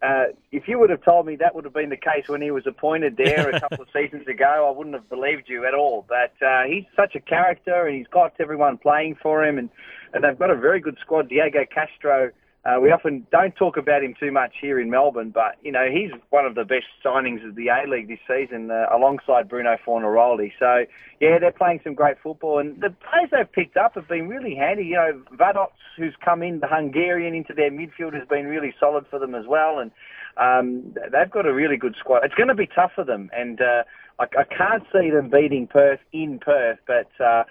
[0.02, 2.52] uh, if you would have told me that would have been the case when he
[2.52, 6.06] was appointed there a couple of seasons ago, I wouldn't have believed you at all.
[6.08, 9.70] But uh, he's such a character, and he's got everyone playing for him, and,
[10.14, 11.30] and they've got a very good squad.
[11.30, 12.32] Diego Castro,
[12.68, 15.88] uh, we often don't talk about him too much here in Melbourne, but you know
[15.90, 19.78] he's one of the best signings of the A League this season, uh, alongside Bruno
[19.86, 20.52] Fornaroli.
[20.60, 20.86] So
[21.22, 24.54] yeah, they're playing some great football, and the players they've picked up have been really
[24.54, 24.84] handy.
[24.84, 29.06] You know, Vadocz, who's come in, the Hungarian into their midfield, has been really solid
[29.10, 29.92] for them as well, and
[30.36, 32.26] um, they've got a really good squad.
[32.26, 33.84] It's going to be tough for them, and uh,
[34.20, 37.46] I, I can't see them beating Perth in Perth, but uh,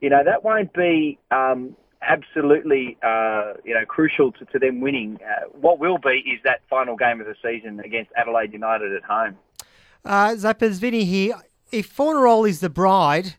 [0.00, 1.74] you know that won't be um,
[2.06, 5.18] absolutely uh, you know crucial to, to them winning.
[5.22, 9.02] Uh, what will be is that final game of the season against Adelaide United at
[9.04, 9.36] home.
[10.04, 11.34] Uh, Zappers, Vinny here.
[11.72, 13.34] If Fornaroli is the bride,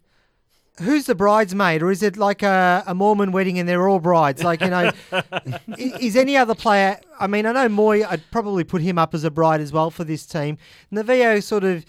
[0.82, 4.44] who's the bridesmaid, or is it like a, a Mormon wedding and they're all brides?
[4.44, 7.00] Like you know, i- is any other player?
[7.20, 8.06] I mean, I know Mooy.
[8.06, 10.58] I'd probably put him up as a bride as well for this team.
[10.92, 11.86] Novillo sort of,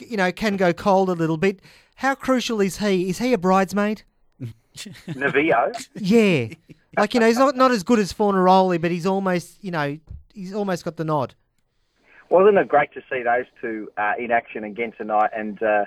[0.00, 1.60] you know, can go cold a little bit.
[2.00, 3.08] How crucial is he?
[3.08, 4.02] Is he a bridesmaid?
[5.08, 5.72] Novillo.
[5.94, 6.54] Yeah,
[6.96, 9.98] like you know, he's not not as good as Fornaroli, but he's almost, you know,
[10.32, 11.34] he's almost got the nod.
[12.28, 15.30] Wasn't it great to see those two uh, in action again tonight?
[15.36, 15.84] And uh,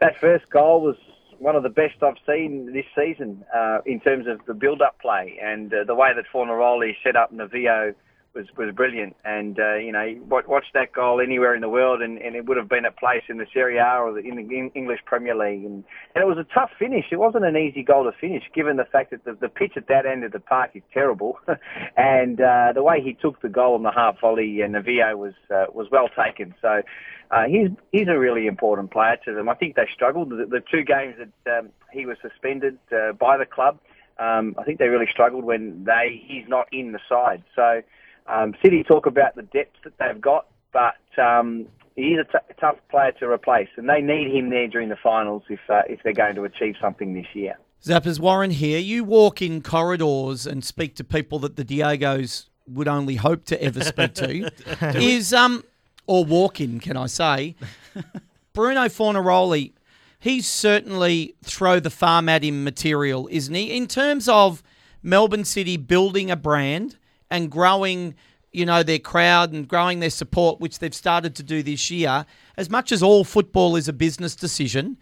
[0.00, 0.96] that first goal was
[1.38, 5.38] one of the best I've seen this season uh, in terms of the build-up play
[5.40, 7.94] and uh, the way that Fornaroli set up Novillo
[8.38, 9.16] was, was brilliant.
[9.24, 12.56] And uh, you know, watch that goal anywhere in the world, and, and it would
[12.56, 15.64] have been a place in the Serie A or the, in the English Premier League.
[15.64, 15.84] And,
[16.14, 17.06] and it was a tough finish.
[17.10, 19.88] It wasn't an easy goal to finish, given the fact that the, the pitch at
[19.88, 21.38] that end of the park is terrible,
[21.96, 25.34] and uh, the way he took the goal on the half volley, and Novillo was
[25.50, 26.54] uh, was well taken.
[26.62, 26.82] So.
[27.30, 29.50] Uh, he's he's a really important player to them.
[29.50, 30.30] I think they struggled.
[30.30, 33.78] The, the two games that um, he was suspended uh, by the club,
[34.18, 37.42] um, I think they really struggled when they he's not in the side.
[37.54, 37.82] So
[38.28, 41.66] um, City talk about the depth that they've got, but um,
[41.96, 45.42] he's a t- tough player to replace, and they need him there during the finals
[45.48, 47.56] if uh, if they're going to achieve something this year.
[47.82, 48.78] Zappers Warren here.
[48.78, 53.62] You walk in corridors and speak to people that the Diegos would only hope to
[53.62, 54.50] ever speak to.
[54.96, 55.64] Is um
[56.06, 57.54] or walk in, can I say?
[58.52, 59.72] Bruno Fornaroli,
[60.18, 63.76] he's certainly throw the farm at him material, isn't he?
[63.76, 64.62] In terms of
[65.02, 66.96] Melbourne City building a brand
[67.30, 68.14] and growing,
[68.52, 72.26] you know, their crowd and growing their support, which they've started to do this year,
[72.56, 74.96] as much as all football is a business decision,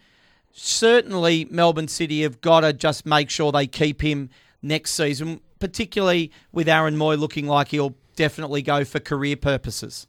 [0.51, 4.29] certainly Melbourne City have got to just make sure they keep him
[4.61, 10.07] next season, particularly with Aaron Mooy looking like he'll definitely go for career purposes.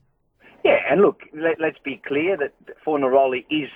[0.65, 2.53] Yeah, and look, let, let's be clear that
[2.85, 3.69] Fornaroli is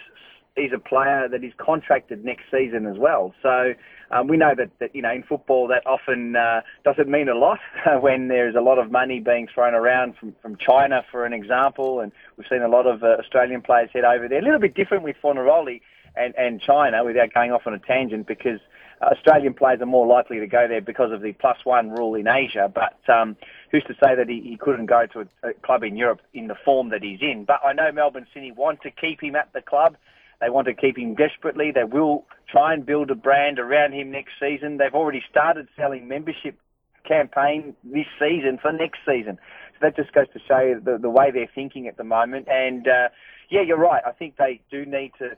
[0.55, 3.33] is a player that is contracted next season as well.
[3.43, 3.73] So
[4.13, 7.35] um, we know that, that you know in football that often uh, doesn't mean a
[7.35, 7.59] lot
[8.01, 12.01] when there's a lot of money being thrown around from, from China, for an example,
[12.01, 14.39] and we've seen a lot of uh, Australian players head over there.
[14.39, 15.81] A little bit different with Fornaroli
[16.15, 18.61] and, and China, without going off on a tangent, because
[19.01, 22.15] uh, Australian players are more likely to go there because of the plus one rule
[22.15, 22.71] in Asia.
[22.73, 23.37] But um,
[23.71, 26.49] who's to say that he, he couldn't go to a, a club in Europe in
[26.49, 27.45] the form that he's in?
[27.47, 29.97] But I know Melbourne City want to keep him at the club.
[30.43, 31.71] They want to keep him desperately.
[31.73, 34.77] They will try and build a brand around him next season.
[34.77, 36.59] They've already started selling membership
[37.07, 39.39] campaign this season for next season.
[39.75, 42.49] So that just goes to show you the, the way they're thinking at the moment.
[42.49, 43.09] And uh,
[43.51, 44.03] yeah, you're right.
[44.05, 45.37] I think they do need to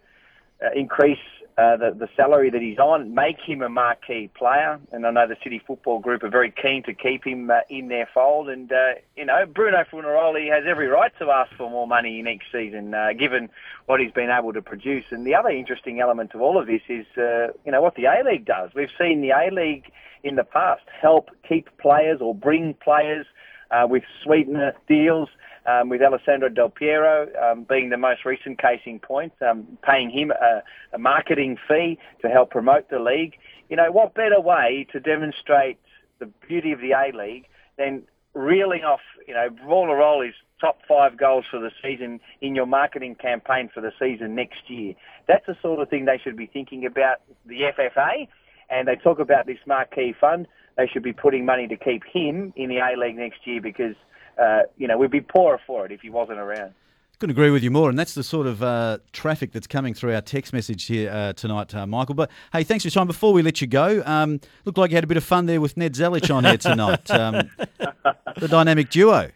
[0.64, 1.18] uh, increase
[1.56, 4.80] uh, the, the salary that he's on, make him a marquee player.
[4.90, 7.88] And I know the City Football Group are very keen to keep him uh, in
[7.88, 8.48] their fold.
[8.48, 12.46] And, uh, you know, Bruno Fornaroli has every right to ask for more money next
[12.50, 13.50] season, uh, given
[13.86, 15.04] what he's been able to produce.
[15.10, 18.06] And the other interesting element of all of this is, uh, you know, what the
[18.06, 18.70] A-League does.
[18.74, 19.92] We've seen the A-League
[20.24, 23.26] in the past help keep players or bring players
[23.70, 25.28] uh, with sweetener deals
[25.66, 30.10] um, with Alessandro Del Piero um, being the most recent case in point, um, paying
[30.10, 30.62] him a,
[30.94, 33.34] a marketing fee to help promote the league.
[33.68, 35.78] You know, what better way to demonstrate
[36.18, 37.46] the beauty of the A-League
[37.78, 38.02] than
[38.34, 42.66] reeling off, you know, roller roll his top five goals for the season in your
[42.66, 44.94] marketing campaign for the season next year.
[45.26, 48.28] That's the sort of thing they should be thinking about the FFA,
[48.70, 50.46] and they talk about this marquee fund.
[50.76, 53.94] They should be putting money to keep him in the A-League next year because
[54.40, 56.72] uh, you know, we'd be poorer for it if he wasn't around.
[57.20, 60.12] Couldn't agree with you more, and that's the sort of uh, traffic that's coming through
[60.14, 62.16] our text message here uh, tonight, uh, Michael.
[62.16, 63.06] But hey, thanks for your time.
[63.06, 65.60] Before we let you go, um, looked like you had a bit of fun there
[65.60, 67.08] with Ned Zelich on here tonight.
[67.10, 67.50] Um,
[68.38, 69.30] the dynamic duo.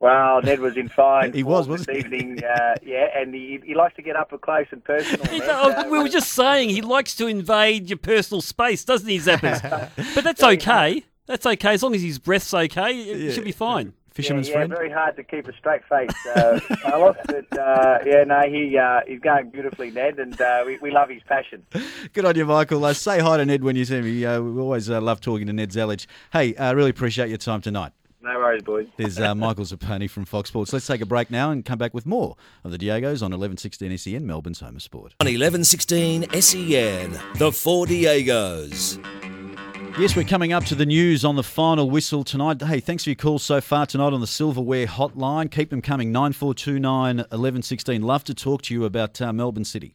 [0.00, 1.32] Well, Ned was in fine.
[1.34, 2.42] He was, wasn't this evening.
[2.42, 5.24] Uh, yeah, and he, he likes to get up close and personal.
[5.30, 5.42] Ned.
[5.44, 9.18] Oh, Uh, we were just saying he likes to invade your personal space, doesn't he,
[9.18, 9.62] Zappers?
[10.16, 11.04] but that's okay.
[11.26, 13.00] That's okay as long as his breath's okay.
[13.00, 13.92] It should be fine.
[14.14, 14.70] Fisherman's yeah, yeah, friend.
[14.72, 17.16] very hard to keep a straight face, uh, Carlos.
[17.26, 21.08] But uh, yeah, no, he uh, he's going beautifully, Ned, and uh, we, we love
[21.08, 21.64] his passion.
[22.12, 22.84] Good on you, Michael.
[22.84, 24.24] Uh, say hi to Ned when you see me.
[24.24, 26.06] Uh, we always uh, love talking to Ned Zelich.
[26.32, 27.92] Hey, uh, really appreciate your time tonight.
[28.22, 28.86] No worries, boys.
[28.96, 30.72] There's uh, Michael Zappone from Fox Sports.
[30.72, 33.98] Let's take a break now and come back with more of the Diegos on 1116
[33.98, 35.14] SEN, Melbourne's home of sport.
[35.20, 39.31] On 1116 SEN, the Four Diegos.
[39.98, 42.60] Yes, we're coming up to the news on the final whistle tonight.
[42.62, 45.50] Hey, thanks for your calls so far tonight on the silverware hotline.
[45.50, 48.02] Keep them coming 9429 1116.
[48.02, 49.94] Love to talk to you about uh, Melbourne City.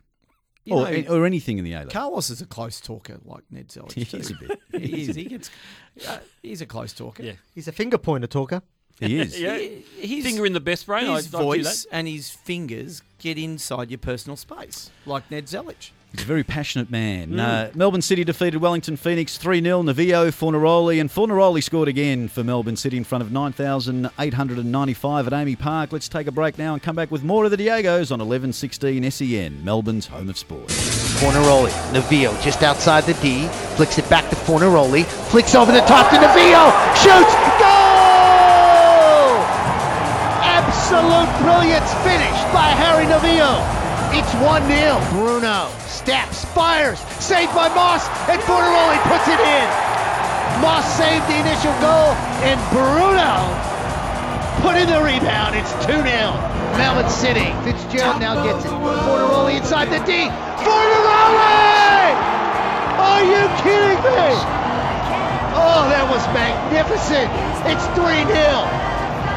[0.64, 1.90] You Or, know, or anything in the A League.
[1.90, 3.94] Carlos is a close talker, like Ned Zelich.
[3.96, 4.18] He too.
[4.18, 4.60] is a bit.
[4.82, 5.16] he is.
[5.16, 5.50] He gets.
[6.08, 7.24] Uh, he's a close talker.
[7.24, 7.32] Yeah.
[7.56, 8.62] He's a finger pointer talker.
[9.00, 9.40] He is.
[9.40, 9.58] Yeah.
[9.58, 11.08] His, Finger in the best brain.
[11.10, 15.48] His I'd- I'd do voice and his fingers get inside your personal space, like Ned
[15.48, 15.90] Zelich.
[16.14, 17.32] He's a very passionate man.
[17.32, 17.40] Mm.
[17.40, 19.84] Uh, Melbourne City defeated Wellington Phoenix 3 0.
[19.84, 25.60] Novillo, Fornaroli, and Fornaroli scored again for Melbourne City in front of 9,895 at AAMI
[25.60, 25.92] Park.
[25.92, 29.12] Let's take a break now and come back with more of the Diegos on 1116
[29.12, 30.70] SEN, Melbourne's home of sport.
[30.70, 36.10] Fornaroli, Novillo just outside the D, flicks it back to Fornaroli, flicks over the top
[36.12, 37.68] to Novillo, shoots, goal!
[40.42, 43.62] Absolute brilliance finish by Harry Novillo.
[44.14, 45.12] It's 1-0.
[45.12, 49.68] Bruno steps, fires, saved by Moss, and Fornaroli puts it in.
[50.64, 52.16] Moss saved the initial goal,
[52.48, 53.44] and Bruno
[54.64, 55.52] put in the rebound.
[55.52, 56.08] It's 2-0.
[56.80, 57.52] Melbourne City.
[57.68, 58.72] Fitzgerald now gets it.
[58.72, 60.32] Fornaroli inside the D.
[60.64, 62.08] Fornaroli!
[63.04, 64.32] Are you kidding me?
[65.60, 67.28] Oh, that was magnificent.
[67.68, 68.32] It's 3-0.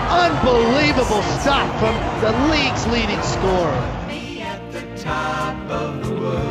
[0.07, 4.01] Unbelievable stuff from the league's leading scorer.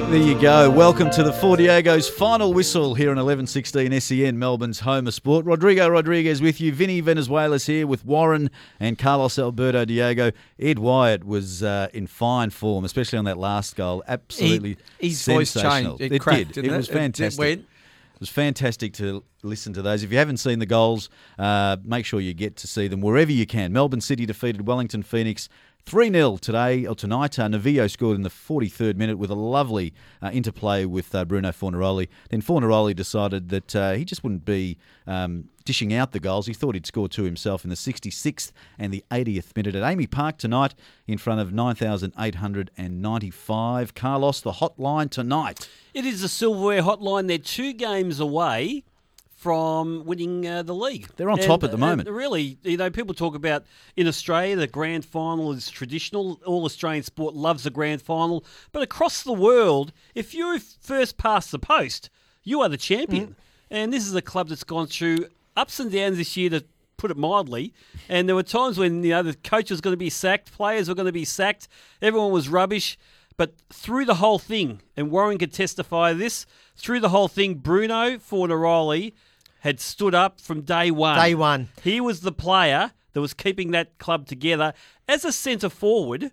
[0.10, 0.72] There you go.
[0.72, 5.46] Welcome to the Four Diegos final whistle here on 1116 SEN, Melbourne's home of sport.
[5.46, 6.74] Rodrigo Rodriguez with you.
[6.74, 8.50] Vinny Venezuela's here with Warren
[8.80, 10.32] and Carlos Alberto Diego.
[10.58, 14.04] Ed Wyatt was uh, in fine form, especially on that last goal.
[14.08, 16.00] Absolutely He- his voice sensational.
[16.00, 16.14] changed.
[16.16, 16.66] It cracked, did.
[16.66, 16.92] It was it?
[16.92, 17.40] It- it fantastic.
[17.40, 20.02] went- It was fantastic to listen to those.
[20.04, 23.32] If you haven't seen the goals, uh, make sure you get to see them wherever
[23.32, 23.72] you can.
[23.72, 25.48] Melbourne City defeated Wellington Phoenix
[25.86, 27.40] 3 0 today or tonight.
[27.40, 31.50] Uh, Novillo scored in the 43rd minute with a lovely uh, interplay with uh, Bruno
[31.50, 32.08] Fornaroli.
[32.30, 34.78] Then Fornaroli decided that uh, he just wouldn't be
[35.08, 36.46] um, dishing out the goals.
[36.48, 40.10] He thought he'd score two himself in the 66th and the 80th minute at AAMI
[40.10, 40.74] Park tonight
[41.08, 43.96] in front of 9,895.
[43.96, 45.70] Carlos, the hotline tonight.
[45.94, 47.28] It is the silverware hotline.
[47.28, 48.84] They're two games away
[49.40, 51.08] from winning uh, the league.
[51.16, 52.10] They're on top at the moment.
[52.10, 53.64] really, you know, people talk about
[53.96, 56.42] in Australia the grand final is traditional.
[56.46, 61.50] All Australian sport loves the grand final, but across the world, if you first pass
[61.52, 62.10] the post,
[62.44, 63.28] you are the champion.
[63.28, 63.36] Mm.
[63.72, 66.66] And this is a club that's gone through ups and downs this year to
[66.98, 67.74] put it mildly.
[68.10, 70.90] And there were times when you know the coach was going to be sacked, players
[70.90, 71.70] were going to be sacked,
[72.02, 72.98] everyone was rubbish.
[73.38, 77.56] But through the whole thing, and Warren could testify to this, through the whole thing,
[77.56, 79.14] Bruno Fornaroli
[79.60, 81.18] had stood up from day one.
[81.18, 81.70] Day one.
[81.84, 84.74] He was the player that was keeping that club together
[85.08, 86.32] as a centre forward,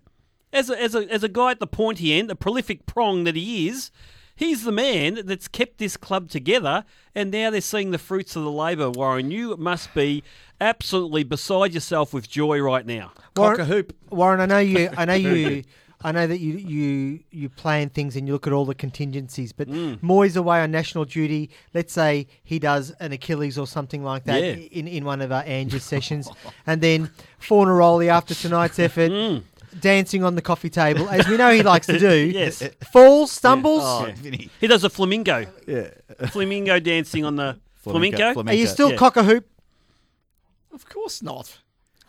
[0.53, 3.35] as a, as a, as a guy at the pointy end, the prolific prong that
[3.35, 3.91] he is.
[4.35, 8.43] He's the man that's kept this club together, and now they're seeing the fruits of
[8.43, 8.91] the labour.
[8.91, 10.23] Warren, you must be
[10.61, 13.13] absolutely beside yourself with joy right now.
[13.35, 14.89] Warren, Warren, I know you.
[14.95, 15.63] I know you.
[16.03, 19.51] I know that you you you plan things and you look at all the contingencies.
[19.51, 19.99] But Mm.
[20.03, 21.49] Mooy's away on national duty.
[21.73, 24.53] Let's say he does an Achilles or something like that Yeah.
[24.71, 26.29] in, in one of our Angers sessions,
[26.67, 27.09] and then
[27.41, 29.11] Fornaroli after tonight's effort.
[29.11, 29.43] Mm.
[29.81, 32.31] Dancing on the coffee table, as we know he likes to do.
[32.33, 32.63] Yes.
[32.91, 33.83] Falls, stumbles.
[33.83, 34.11] Oh,
[34.59, 35.45] He does a flamingo.
[35.67, 35.89] Yeah.
[36.29, 38.33] Flamingo dancing on the flamingo.
[38.33, 38.51] flamenco.
[38.51, 38.95] Are you still Yeah.
[38.97, 39.45] cock a hoop?
[40.73, 41.59] Of course not.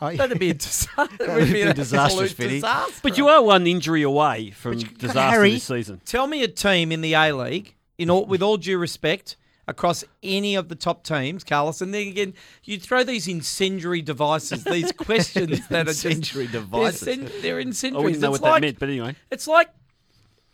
[0.01, 1.09] Oh, That'd be a disaster.
[1.19, 2.55] That'd be an disastrous, absolute Vinny.
[2.61, 3.01] disaster.
[3.03, 6.01] But you are one injury away from disaster Harry, this season.
[6.05, 9.37] Tell me a team in the A League, in all, with all due respect,
[9.67, 12.33] across any of the top teams, Carlos, and then again,
[12.65, 17.43] you throw these incendiary devices, these questions that are just Incendiary they're devices.
[17.43, 18.05] They're, I incendiary.
[18.05, 19.15] wouldn't know It's what that like- meant, but anyway.
[19.31, 19.69] It's like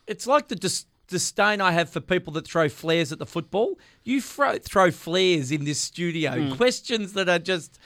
[0.06, 3.78] it's like the dis- disdain I have for people that throw flares at the football.
[4.04, 6.32] You throw, throw flares in this studio.
[6.48, 6.54] Hmm.
[6.56, 7.78] Questions that are just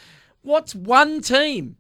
[0.43, 1.77] what's one team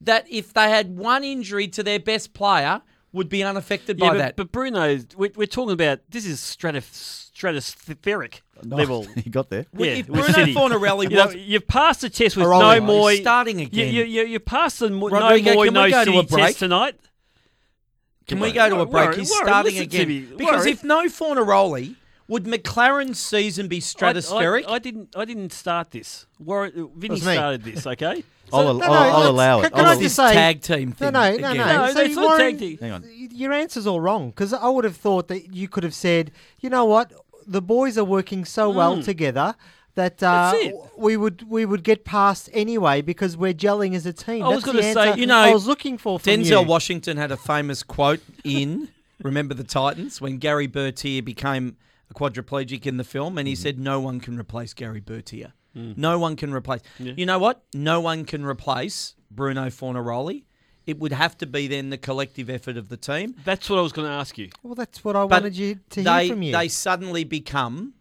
[0.00, 2.82] that if they had one injury to their best player
[3.12, 4.36] would be unaffected Yeah, by but, that?
[4.36, 9.04] but Bruno, we're, we're talking about this is stratos, stratospheric level.
[9.16, 9.66] he got there.
[9.72, 10.54] Well, Yeah, if with Bruno City.
[10.54, 11.34] Fornaroli you was.
[11.36, 12.60] You've passed the test with Aroli.
[12.60, 13.10] no more.
[13.12, 13.94] He's starting You, again.
[13.94, 16.18] you, you, you passed the mo- Rodrigo, no more, can no we go to city
[16.18, 16.44] a break?
[16.46, 16.96] test tonight.
[18.26, 19.04] Can we go to a break?
[19.04, 20.34] Warren, He's Warren, starting again.
[20.36, 20.68] Because Warren.
[20.68, 21.94] if no Fornaroli,
[22.28, 24.64] would Maclaren's season be stratospheric?
[24.66, 25.14] I, I, didn't.
[25.16, 26.26] I didn't start this.
[26.38, 27.34] Warren, Vinny was me.
[27.34, 27.86] started this.
[27.86, 28.24] Okay.
[28.52, 29.62] I'll, no, I'll, no, I'll allow it.
[29.62, 31.12] can- can I'll I just say- tag team No, thing.
[31.12, 31.56] no, no, again.
[31.56, 31.64] no.
[31.66, 32.78] No, So that's not Warren, tag team.
[32.78, 33.04] Hang on.
[33.32, 36.68] Your answer's all wrong because I would have thought that you could have said, you
[36.70, 37.12] know what,
[37.46, 39.54] the boys are working so well together
[39.96, 40.54] that uh,
[40.96, 44.42] we would we would get past anyway because we're gelling as a team.
[44.42, 46.68] I was That's the gonna say, you know, I was looking for Denzel you.
[46.68, 48.88] Washington had a famous quote in
[49.22, 51.74] Remember the Titans when Gerry Bertier became a
[52.14, 53.62] quadriplegic in the film, and he mm-hmm.
[53.62, 55.52] said, "No one can replace Gerry Bertier.
[55.76, 55.96] Mm.
[55.96, 57.62] No one can replace." You know what?
[57.74, 60.44] No one can replace Bruno Fornaroli.
[60.86, 63.34] It would have to be then the collective effort of the team.
[63.44, 64.50] That's what I was going to ask you.
[64.62, 66.52] Well, that's what I But wanted you to they, hear from you.
[66.52, 67.94] They suddenly become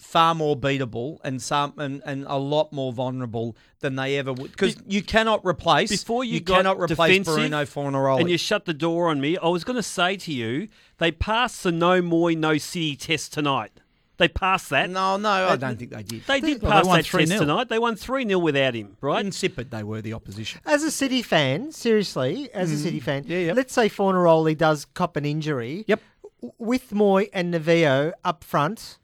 [0.00, 4.50] far more beatable and some and, and a lot more vulnerable than they ever would
[4.50, 8.20] because you cannot replace Before you, got cannot replace Bruno Fornaroli.
[8.20, 10.68] and you shut the door on me, I was going to say to you,
[11.00, 13.72] they passed the no Mooy, no city test tonight.
[14.18, 14.90] They passed that.
[14.90, 16.22] no, no, I don't think they did.
[16.26, 17.38] They did Well, pass won that test 3-0.
[17.38, 17.68] tonight.
[17.70, 19.24] They won 3 0 without him, right?
[19.24, 20.60] Insipid, they were the opposition.
[20.66, 23.32] As a City fan, seriously, as a City fan, Mm-hmm.
[23.32, 23.52] Yeah, yeah.
[23.54, 25.84] let's say Fornaroli does cop an injury.
[25.88, 26.00] Yep.
[26.58, 28.98] With Mooy and Novillo up front,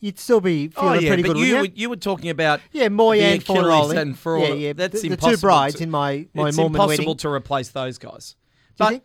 [0.00, 1.82] you'd still be feeling oh yeah, pretty but good, you wouldn't were, you?
[1.82, 3.96] you were talking about Yeah, Mooy and Achilles Fornaroli.
[3.98, 4.72] and for yeah, yeah.
[4.72, 7.16] That's the, the impossible two brides to- in my, my it's Mormon impossible wedding.
[7.18, 8.34] to replace those guys.
[8.34, 9.02] Do you But think?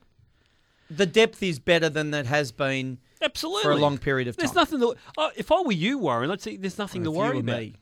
[0.95, 3.63] The depth is better than that has been Absolutely.
[3.63, 4.45] for a long period of time.
[4.45, 4.95] There's nothing to.
[5.17, 7.59] Oh, uh, if I were you, Warren, I'd say there's nothing to worry about.
[7.59, 7.75] me.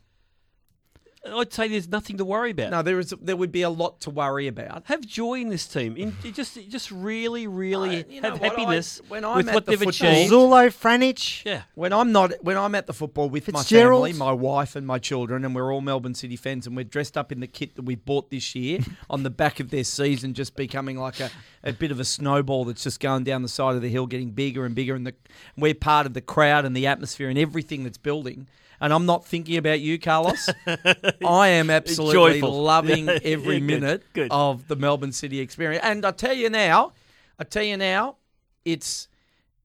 [1.22, 2.70] I'd say there's nothing to worry about.
[2.70, 3.12] No, there is.
[3.20, 4.84] There would be a lot to worry about.
[4.86, 5.94] Have joy in this team.
[5.98, 9.48] In, just, just really, really I- you know have what, I- happiness when I'm with
[9.48, 10.32] at what the they've football- achieved.
[10.32, 11.44] Zullo, Franjic.
[11.44, 11.62] Yeah.
[11.74, 14.06] When I'm not, when I'm at the football with my Fitzgerald.
[14.06, 17.18] family, my wife and my children, and we're all Melbourne City fans, and we're dressed
[17.18, 18.78] up in the kit that we bought this year
[19.10, 21.30] on the back of their season, just becoming like a,
[21.62, 24.30] a bit of a snowball that's just going down the side of the hill, getting
[24.30, 25.14] bigger and bigger, and the
[25.54, 28.46] we're part of the crowd and the atmosphere and everything that's building.
[28.80, 30.48] And I'm not thinking about you, Carlos.
[31.24, 32.62] I am absolutely Joyful.
[32.62, 34.28] loving Yeah, every yeah, good, minute good.
[34.30, 35.84] of the Melbourne City experience.
[35.84, 36.92] And I tell you now,
[37.38, 38.16] I tell you now,
[38.64, 39.08] it's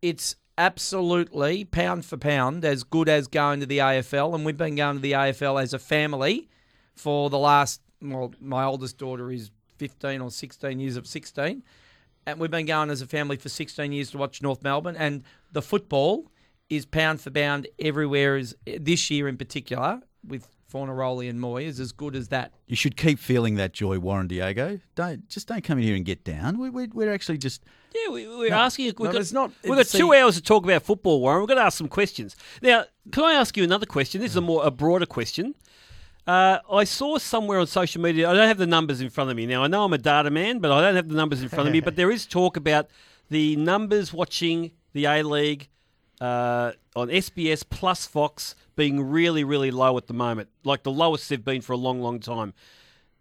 [0.01, 4.75] it's absolutely pound for pound as good as going to the AFL, and we've been
[4.75, 6.49] going to the AFL as a family
[6.93, 7.81] for the last.
[8.01, 11.63] Well, my oldest daughter is 15 or 16 years of 16.
[12.27, 14.95] And we've been going as a family for 16 years to watch North Melbourne.
[14.97, 16.31] And the football
[16.69, 21.79] is pound for pound everywhere, is this year in particular, with Fornaroli and Mooy, is
[21.79, 22.51] as good as that.
[22.67, 24.79] You should keep feeling that joy, Warren Diego.
[24.95, 26.57] Don't just don't come in here and get down.
[26.57, 27.63] We, we, we're actually just
[27.93, 28.85] Yeah, we, we're No, asking.
[28.85, 31.21] We've no, got, it's not- We've got it's two the- hours to talk about football,
[31.21, 31.41] Warren.
[31.41, 32.35] We've got to ask some questions.
[32.61, 34.19] Now, can I ask you another question?
[34.21, 35.53] This is a more a broader question.
[36.27, 38.27] Uh, I saw somewhere on social media.
[38.27, 39.63] I don't have the numbers in front of me now.
[39.63, 41.73] I know I'm a data man, but I don't have the numbers in front of
[41.73, 41.79] me.
[41.85, 42.87] But there is talk about
[43.29, 45.69] the numbers watching the A League
[46.21, 51.29] uh, on SBS plus Fox being really, really low at the moment, like the lowest
[51.29, 52.53] they've been for a long, long time.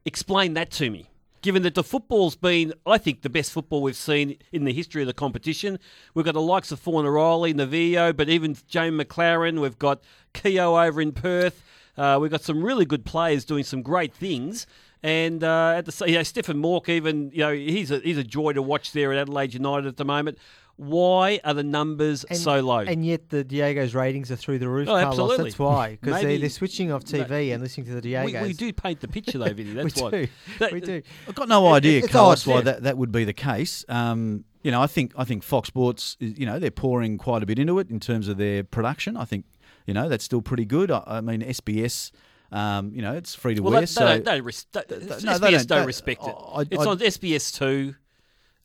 [0.04, 1.10] Explain that to me.
[1.42, 5.02] Given that the football's been, I think, the best football we've seen in the history
[5.02, 5.78] of the competition.
[6.14, 9.60] We've got the likes of Fornaroli, Novillo, but even Jamie Maclaren.
[9.60, 10.00] We've got
[10.32, 11.62] Keogh over in Perth.
[11.98, 14.66] Uh, we've got some really good players doing some great things.
[15.02, 18.24] And uh, at the you know, Stefan Mauk, even you know, he's a he's a
[18.24, 20.38] joy to watch there at Adelaide United at the moment.
[20.76, 22.78] Why are the numbers And- so low?
[22.80, 25.06] And yet the Diego's ratings are through the roof, Oh, Carlos.
[25.12, 25.44] absolutely.
[25.50, 25.98] That's why.
[26.00, 28.24] Because they're, they're switching off TV and listening to the Diegos.
[28.42, 29.72] we, we do paint the picture though, Vinny.
[29.74, 30.10] That's we why.
[30.10, 30.26] do.
[30.58, 31.02] That- we do.
[31.28, 32.62] I've got no It- idea, it's Carlos, odd, why yeah.
[32.62, 33.84] that, that would be the case.
[33.88, 37.46] Um, you know, I think I think Fox Sports, you know, they're pouring quite a
[37.46, 39.16] bit into it in terms of their production.
[39.16, 39.44] I think,
[39.86, 40.90] you know, that's still pretty good.
[40.90, 42.10] I, I mean, SBS,
[42.50, 43.80] um, you know, it's free to Well, wear.
[43.82, 46.22] they, so they don't, they don't, res- they, no, they SBS don't- don't, they- respect
[46.26, 46.34] it.
[46.36, 47.94] I- I- it's I- on SBS two.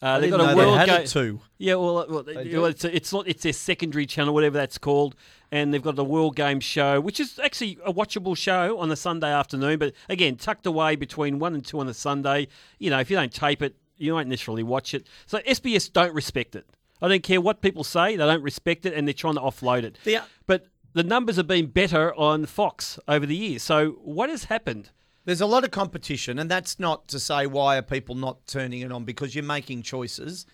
[0.01, 1.41] Uh, they've didn't got a know they world had Ga- it too.
[1.57, 2.65] Yeah, well, well, They well, do?
[2.65, 3.27] it's, it's not.
[3.27, 5.15] It's their secondary channel, whatever that's called,
[5.51, 8.95] and they've got the World Game show, which is actually a watchable show on a
[8.95, 9.77] Sunday afternoon.
[9.77, 12.47] But again, tucked away between one and two on a Sunday.
[12.77, 15.05] You know, if you don't tape it, you won't necessarily watch it.
[15.25, 16.65] So SBS don't respect it.
[17.01, 19.83] I don't care what people say; they don't respect it, and they're trying to offload
[19.83, 19.97] it.
[20.05, 20.23] Yeah.
[20.47, 23.63] But the numbers have been better on Fox over the years.
[23.63, 24.91] So what has happened?
[25.29, 28.81] There's a lot of competition, and that's not to say why are people not turning
[28.81, 30.47] it on because you're making choices.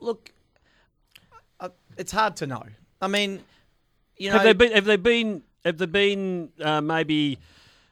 [0.00, 0.32] Look,
[1.58, 2.62] uh, it's hard to know.
[3.00, 3.40] I mean,
[4.18, 4.72] you know, have they been?
[4.72, 5.42] Have they been?
[5.64, 6.50] Have they been?
[6.60, 7.38] Uh, maybe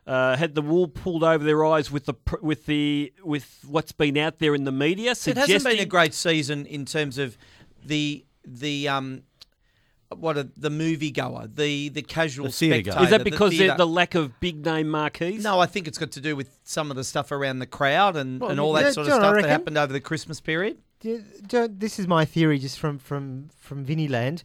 [0.06, 4.18] uh, had the wool pulled over their eyes with the with the with what's been
[4.18, 5.12] out there in the media?
[5.12, 7.38] it Suggesting, hasn't been a great season in terms of
[7.82, 9.22] the the um.
[10.16, 12.92] What a, the movie goer, the the casual The theatre goer.
[12.92, 13.04] spectator.
[13.04, 15.42] Is that because theatre- of the lack of big name marquees?
[15.44, 18.16] No, I think it's got to do with some of the stuff around the crowd
[18.16, 20.78] and, Well, and all yeah, that sort of stuff that happened over the Christmas period.
[21.02, 24.42] Yeah, Jo- this is my theory, just from from from Vinny Land.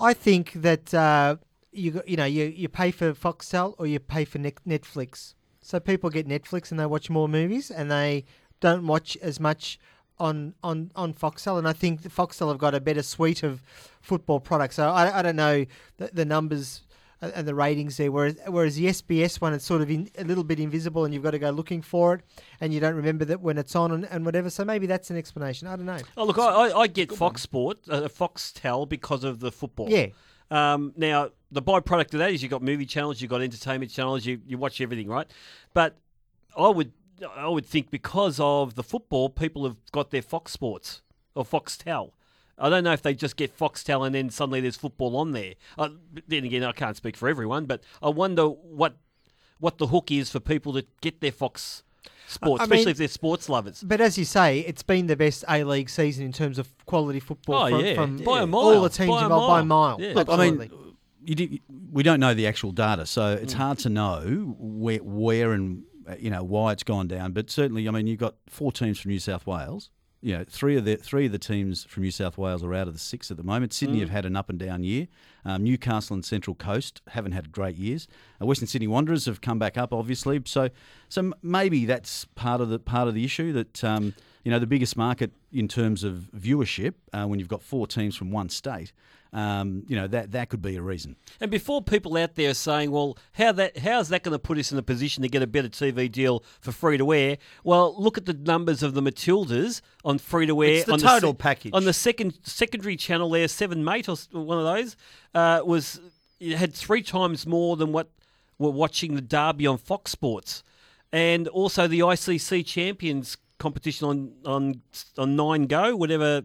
[0.00, 1.36] I think that uh,
[1.72, 5.34] you got- you know you you pay for Foxtel or you pay for Net- Netflix.
[5.60, 8.24] So people get Netflix and they watch more movies and they
[8.60, 9.78] don't watch as much
[10.20, 11.58] on on on Foxtel.
[11.58, 13.62] And I think the Foxtel have got a better suite of
[14.00, 14.76] football products.
[14.76, 15.66] So I, I don't know
[15.96, 16.82] the, the numbers.
[17.22, 20.42] And the ratings there, whereas whereas the SBS one, it's sort of in, a little
[20.42, 22.22] bit invisible, and you've got to go looking for it,
[22.62, 24.48] and you don't remember that when it's on and, and whatever.
[24.48, 25.68] So maybe that's an explanation.
[25.68, 25.98] I don't know.
[26.16, 29.90] Oh look, I, I, get Fox Sport, uh, Foxtel because of the football.
[29.90, 30.06] Yeah.
[30.50, 34.24] Um, now the byproduct of that is you've got movie channels, you've got entertainment channels,
[34.24, 35.30] you, you watch everything, right?
[35.74, 35.96] But
[36.56, 36.92] I would
[37.36, 41.02] I would think because of the football, people have got their Fox Sports
[41.34, 42.12] or Foxtel.
[42.58, 45.54] I don't know if they just get Foxtel and then suddenly there's football on there.
[45.78, 45.90] Uh,
[46.28, 48.96] then again, I can't speak for everyone, but I wonder what
[49.58, 51.82] what the hook is for people to get their Fox
[52.26, 53.82] Sports, I especially mean- if they're sports lovers.
[53.82, 57.20] But as you say, it's been the best A League season in terms of quality
[57.20, 57.64] football.
[57.66, 57.94] Oh, from, yeah.
[57.94, 59.98] from By a all the teams By a involved by a mile.
[59.98, 60.00] mile.
[60.00, 60.14] Yeah.
[60.14, 60.68] Look, I Absolutely.
[60.68, 60.94] mean,
[61.24, 61.60] you did,
[61.92, 65.82] we don't know the actual data, so it's hard to know where, where and
[66.18, 67.32] you know why it's gone down.
[67.32, 69.90] But certainly, I mean, you've got four teams from New South Wales.
[70.22, 72.86] You know, three of the three of the teams from New South Wales are out
[72.88, 73.72] of the six at the moment.
[73.72, 74.00] Sydney Mm.
[74.00, 75.08] have had an up and down year.
[75.46, 78.06] Um, Newcastle and Central Coast haven't had great years.
[78.40, 80.42] Uh, Western Sydney Wanderers have come back up, obviously.
[80.44, 80.68] So,
[81.08, 84.66] so maybe that's part of the part of the issue that um, you know the
[84.66, 88.92] biggest market in terms of viewership uh, when you've got four teams from one state.
[89.32, 91.14] Um, you know that that could be a reason.
[91.40, 94.58] And before people out there are saying, "Well, how that how's that going to put
[94.58, 97.94] us in a position to get a better TV deal for free to air?" Well,
[97.96, 100.70] look at the numbers of the Matildas on free to air.
[100.70, 101.72] It's the on total sec- package.
[101.74, 103.30] on the second secondary channel.
[103.30, 104.96] There, Seven Mate or one of those
[105.34, 106.00] uh, was
[106.40, 108.10] it had three times more than what
[108.58, 110.64] were watching the Derby on Fox Sports,
[111.12, 114.82] and also the ICC Champions competition on on
[115.16, 116.42] on Nine Go, whatever.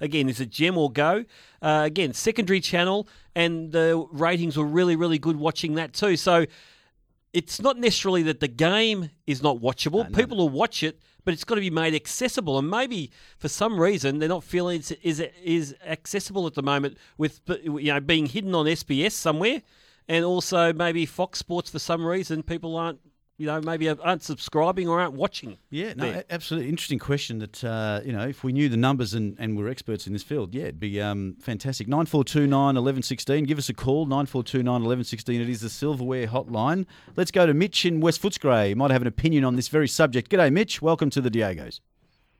[0.00, 1.24] Again, is it Gem or Go?
[1.62, 6.16] Uh, again, secondary channel, and the ratings were really, really good watching that too.
[6.16, 6.46] So
[7.32, 10.10] it's not necessarily that the game is not watchable.
[10.14, 12.58] People will watch it, but it's got to be made accessible.
[12.58, 16.96] And maybe for some reason they're not feeling it's is is accessible at the moment
[17.18, 19.60] with you know being hidden on SBS somewhere,
[20.08, 23.00] and also maybe Fox Sports for some reason people aren't
[23.38, 25.58] you know, maybe aren't subscribing or aren't watching.
[25.68, 26.24] Yeah, no, there.
[26.30, 27.38] absolutely interesting question.
[27.38, 30.22] That uh, you know, if we knew the numbers and, and were experts in this
[30.22, 31.86] field, yeah, it'd be um, fantastic.
[31.86, 33.44] Nine four two nine eleven sixteen.
[33.44, 34.06] Give us a call.
[34.06, 35.40] Nine four two nine eleven sixteen.
[35.40, 36.86] It is the silverware hotline.
[37.14, 38.68] Let's go to Mitch in West Footscray.
[38.68, 40.30] He might have an opinion on this very subject.
[40.30, 40.80] G'day, Mitch.
[40.80, 41.80] Welcome to the Diegos.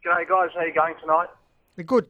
[0.05, 1.29] G'day guys, how you going tonight?
[1.85, 2.07] Good.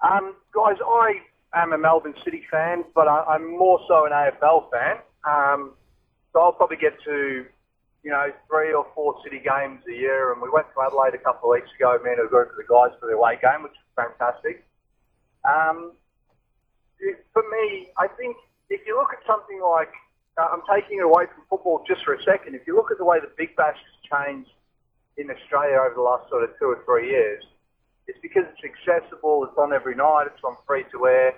[0.00, 1.20] Um, guys, I
[1.54, 4.96] am a Melbourne City fan, but I, I'm more so an AFL fan.
[5.28, 5.72] Um,
[6.32, 7.44] so I'll probably get to,
[8.02, 10.32] you know, three or four City games a year.
[10.32, 12.56] And we went to Adelaide a couple of weeks ago, me and a group of
[12.56, 14.64] the guys for the away game, which was fantastic.
[15.44, 15.92] Um,
[16.98, 18.36] it- for me, I think
[18.68, 19.92] if you look at something like,
[20.36, 22.54] uh, I'm taking it away from football just for a second.
[22.54, 24.52] If you look at the way the Big Bash has changed
[25.16, 27.44] in Australia over the last sort of two or three years,
[28.06, 31.34] it's because it's accessible, it's on every night, it's on free to air.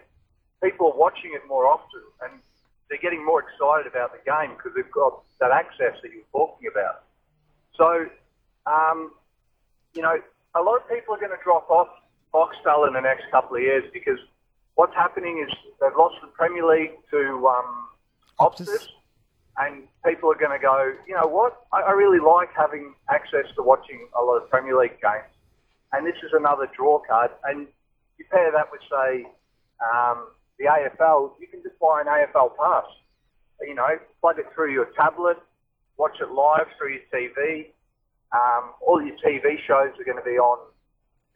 [0.63, 2.41] People are watching it more often and
[2.89, 6.69] they're getting more excited about the game because they've got that access that you're talking
[6.71, 7.05] about.
[7.77, 8.07] So,
[8.67, 9.13] um,
[9.95, 10.19] you know,
[10.55, 11.89] a lot of people are going to drop off
[12.33, 14.19] Foxtel in the next couple of years because
[14.75, 17.89] what's happening is they've lost the Premier League to um,
[18.41, 18.89] Optus,
[19.59, 23.47] and people are going to go, you know what, I, I really like having access
[23.57, 25.33] to watching a lot of Premier League games
[25.93, 27.31] and this is another draw card.
[27.45, 27.67] And
[28.19, 29.27] you pair that with, say,
[29.81, 30.29] um,
[30.63, 32.87] the AFL, you can just buy an AFL pass.
[33.61, 35.39] You know, plug it through your tablet,
[35.99, 37.67] watch it live through your TV.
[38.33, 40.59] Um, all your TV shows are going to be on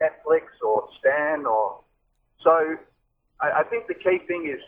[0.01, 1.81] Netflix or Stan or
[2.43, 2.77] so.
[3.41, 4.63] I, I think the key thing is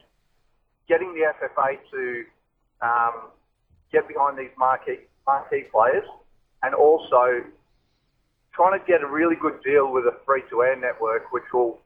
[0.88, 2.24] getting the FFA to
[2.82, 3.30] um,
[3.92, 6.04] get behind these marquee marquee players,
[6.62, 7.44] and also
[8.54, 11.78] trying to get a really good deal with a free-to-air network, which will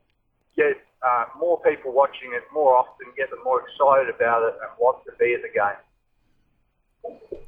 [0.56, 4.70] get uh, more people watching it more often, get them more excited about it, and
[4.78, 7.40] want to be at the game.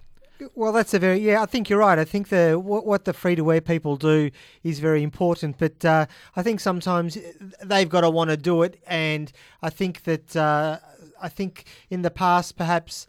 [0.54, 1.42] Well, that's a very yeah.
[1.42, 1.98] I think you're right.
[1.98, 4.30] I think the what, what the free to wear people do
[4.62, 7.16] is very important, but uh, I think sometimes
[7.62, 9.30] they've got to want to do it, and
[9.62, 10.78] I think that uh,
[11.22, 13.06] I think in the past perhaps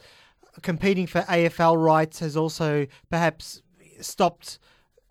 [0.61, 3.61] competing for AFL rights has also perhaps
[3.99, 4.59] stopped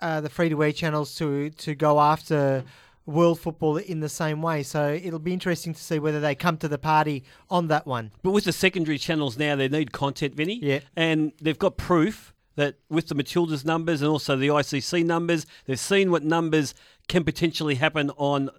[0.00, 2.64] uh, the free to wear channels to to go after
[3.06, 4.62] world football in the same way.
[4.62, 8.12] So it'll be interesting to see whether they come to the party on that one.
[8.22, 10.58] But with the secondary channels now, they need content, Vinny.
[10.62, 10.80] Yeah.
[10.96, 15.78] And they've got proof that with the Matildas numbers and also the ICC numbers, they've
[15.78, 16.74] seen what numbers
[17.08, 18.50] can potentially happen on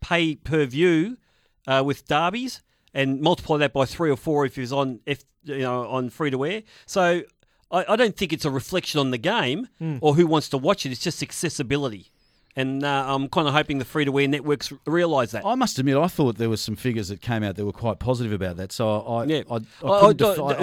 [0.00, 1.18] pay per view
[1.66, 2.62] uh, with derbies,
[2.94, 6.30] and multiply that by three or four if it's on if you know on free
[6.30, 6.62] to air.
[6.86, 7.22] So.
[7.70, 9.66] I, I don't think it's a reflection on the game.
[9.80, 9.98] Mm.
[10.02, 10.92] or who wants to watch it.
[10.92, 12.11] It's just accessibility,
[12.54, 15.44] and uh, I'm kind of hoping the free to air networks realise that.
[15.44, 17.98] I must admit, I thought there were some figures that came out that were quite
[17.98, 18.72] positive about that.
[18.72, 19.56] So I, Yeah, I,
[19.86, 20.12] I, I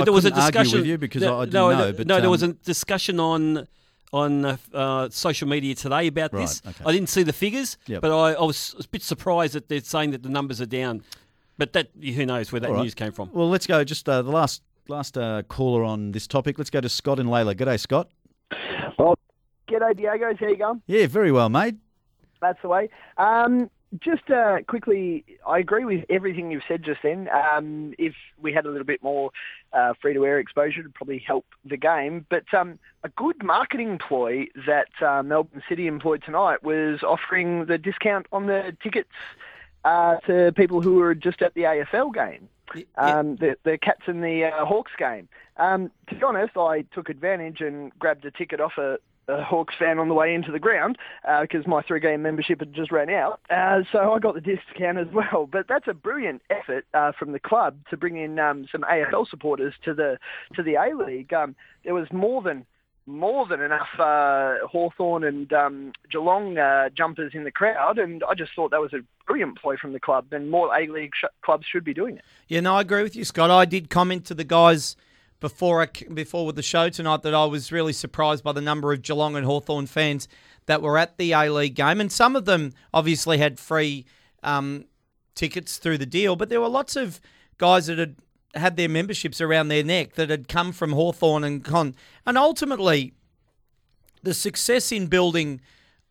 [0.04, 1.78] there was a discussion with you because no, I didn't no, know.
[1.86, 3.68] no, But no, there was um, a discussion on
[4.12, 6.62] on uh, uh, social media today about Right, this.
[6.68, 6.84] okay.
[6.84, 8.02] I didn't see the figures, Yep.
[8.02, 11.04] but I, I was a bit surprised that they're saying that the numbers are down.
[11.60, 12.82] But that who knows where that right.
[12.84, 13.30] news came from?
[13.34, 13.84] Well, let's go.
[13.84, 16.58] Just uh, the last last uh, caller on this topic.
[16.58, 17.54] Let's go to Scott and Layla.
[17.54, 18.10] G'day, Scott.
[19.70, 20.34] Well, g'day, Diego.
[20.40, 20.82] How you going?
[20.88, 21.76] Yeah, very well, mate.
[22.42, 22.90] That's the way.
[23.18, 23.70] Um,
[24.00, 27.28] just uh, quickly, I agree with everything you've said just then.
[27.30, 29.32] Um, if we had a little bit more
[29.74, 32.26] uh, free-to-air exposure, it'd probably help the game.
[32.30, 37.78] But um, a good marketing ploy that uh, Melbourne City employed tonight was offering the
[37.78, 39.10] discount on the tickets
[39.84, 42.48] uh, to people who were just at the AFL game.
[42.96, 45.28] Um, the, the Cats and the uh, Hawks game.
[45.58, 49.76] Um, to be honest, I took advantage and grabbed a ticket off a, a Hawks
[49.78, 50.98] fan on the way into the ground
[51.42, 53.40] because my three game membership had just ran out.
[53.50, 55.48] Uh, so I got the discount as well.
[55.52, 59.28] But that's a brilliant effort uh, from the club to bring in um, some AFL
[59.30, 60.18] supporters to the
[60.56, 61.34] to the A League.
[61.34, 62.66] Um, there was more than
[63.10, 68.36] more than enough uh, Hawthorn and um, Geelong uh, jumpers in the crowd, and I
[68.36, 71.26] just thought that was a brilliant ploy from the club, and more A League sh-
[71.42, 72.24] clubs should be doing it.
[72.48, 73.50] Yeah, no, I agree with you, Scott.
[73.50, 74.96] I did comment to the guys
[75.40, 78.92] before I, before with the show tonight that I was really surprised by the number
[78.92, 80.28] of Geelong and Hawthorn fans
[80.66, 84.06] that were at the A League game, and some of them obviously had free
[84.44, 84.86] um,
[85.36, 87.20] tickets through the deal, but there were lots of
[87.58, 88.16] guys that had
[88.56, 91.96] had their memberships around their neck that had come from Hawthorn and gone,
[92.26, 93.14] and ultimately
[94.22, 95.62] the success in building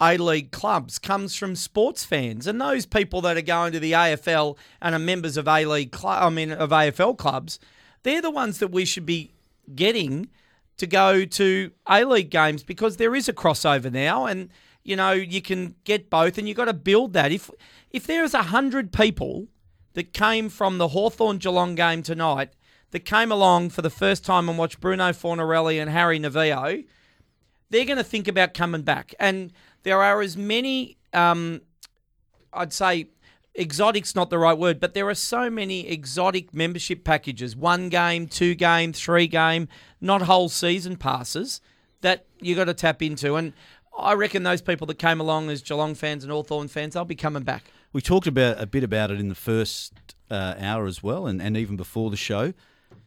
[0.01, 3.93] A League clubs comes from sports fans and those people that are going to the
[3.93, 7.59] AFL and are members of A League I mean of AFL clubs.
[8.03, 9.33] They're the ones that we should be
[9.75, 10.29] getting
[10.77, 14.51] to go to A League games because there is a crossover now, and
[14.85, 17.33] you know you can get both, and you've got to build that.
[17.33, 17.51] If
[17.91, 19.49] if there is a hundred people
[19.95, 22.51] that came from the Hawthorn Geelong game tonight
[22.91, 26.85] that came along for the first time and watched Bruno Fornaroli and Harry Novillo,
[27.71, 29.15] they're going to think about coming back.
[29.19, 29.53] And
[29.83, 31.61] there are as many, um,
[32.53, 33.09] I'd say,
[33.59, 38.27] exotic's not the right word, but there are so many exotic membership packages one game,
[38.27, 39.69] two game, three game,
[40.01, 41.61] not whole season passes
[42.01, 43.35] that you got to tap into.
[43.35, 43.53] And
[43.99, 47.17] I reckon those people that came along as Geelong fans and Hawthorn fans, they'll be
[47.17, 47.65] coming back.
[47.93, 49.93] We talked about a bit about it in the first
[50.31, 52.53] uh, hour as well, and, and even before the show.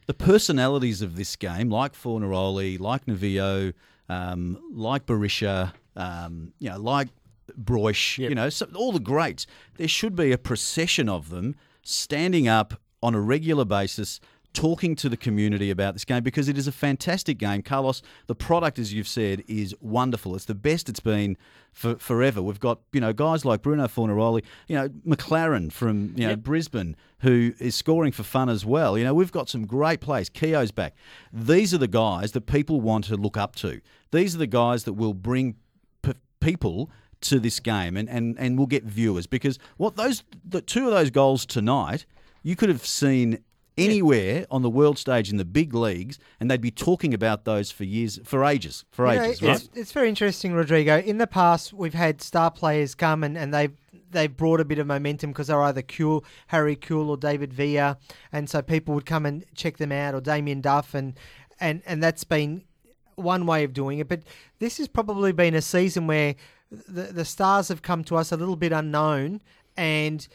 [0.07, 3.73] The personalities of this game, like Fornaroli, like Novillo,
[4.09, 7.07] um, like Berisha, um, you know, like
[7.57, 9.45] Broich, you know, so all the greats.
[9.77, 14.19] There should be a procession of them standing up on a regular basis,
[14.53, 17.61] talking to the community about this game because it is a fantastic game.
[17.61, 20.35] Carlos, the product, as you've said, is wonderful.
[20.35, 21.37] It's the best it's been
[21.71, 22.41] for forever.
[22.41, 26.95] We've got you know guys like Bruno Fornaroli, you know Maclaren from you know Brisbane
[27.19, 28.97] who is scoring for fun as well.
[28.97, 30.29] You know we've got some great players.
[30.29, 30.95] Keogh's back.
[31.31, 33.79] These are the guys that people want to look up to.
[34.11, 35.55] These are the guys that will bring
[36.01, 36.91] p- people
[37.21, 40.91] to this game and, and, and we'll get viewers because what those the two of
[40.91, 42.05] those goals tonight
[42.43, 43.43] you could have seen
[43.77, 47.71] anywhere on the world stage in the big leagues and they'd be talking about those
[47.71, 50.99] for years for ages for You know, ages right it's, it's very interesting, Rodrigo.
[50.99, 53.71] In the past, we've had star players come and, and they've
[54.11, 57.97] they've brought a bit of momentum because they're either Kewell, Harry Kewell or David Villa,
[58.31, 61.17] and so people would come and check them out, or Damien Duff, and
[61.59, 62.63] and and that's been
[63.15, 64.07] one way of doing it.
[64.07, 64.23] But
[64.59, 66.35] this has probably been a season where
[66.71, 69.41] the the stars have come to us a little bit unknown,
[69.77, 70.27] and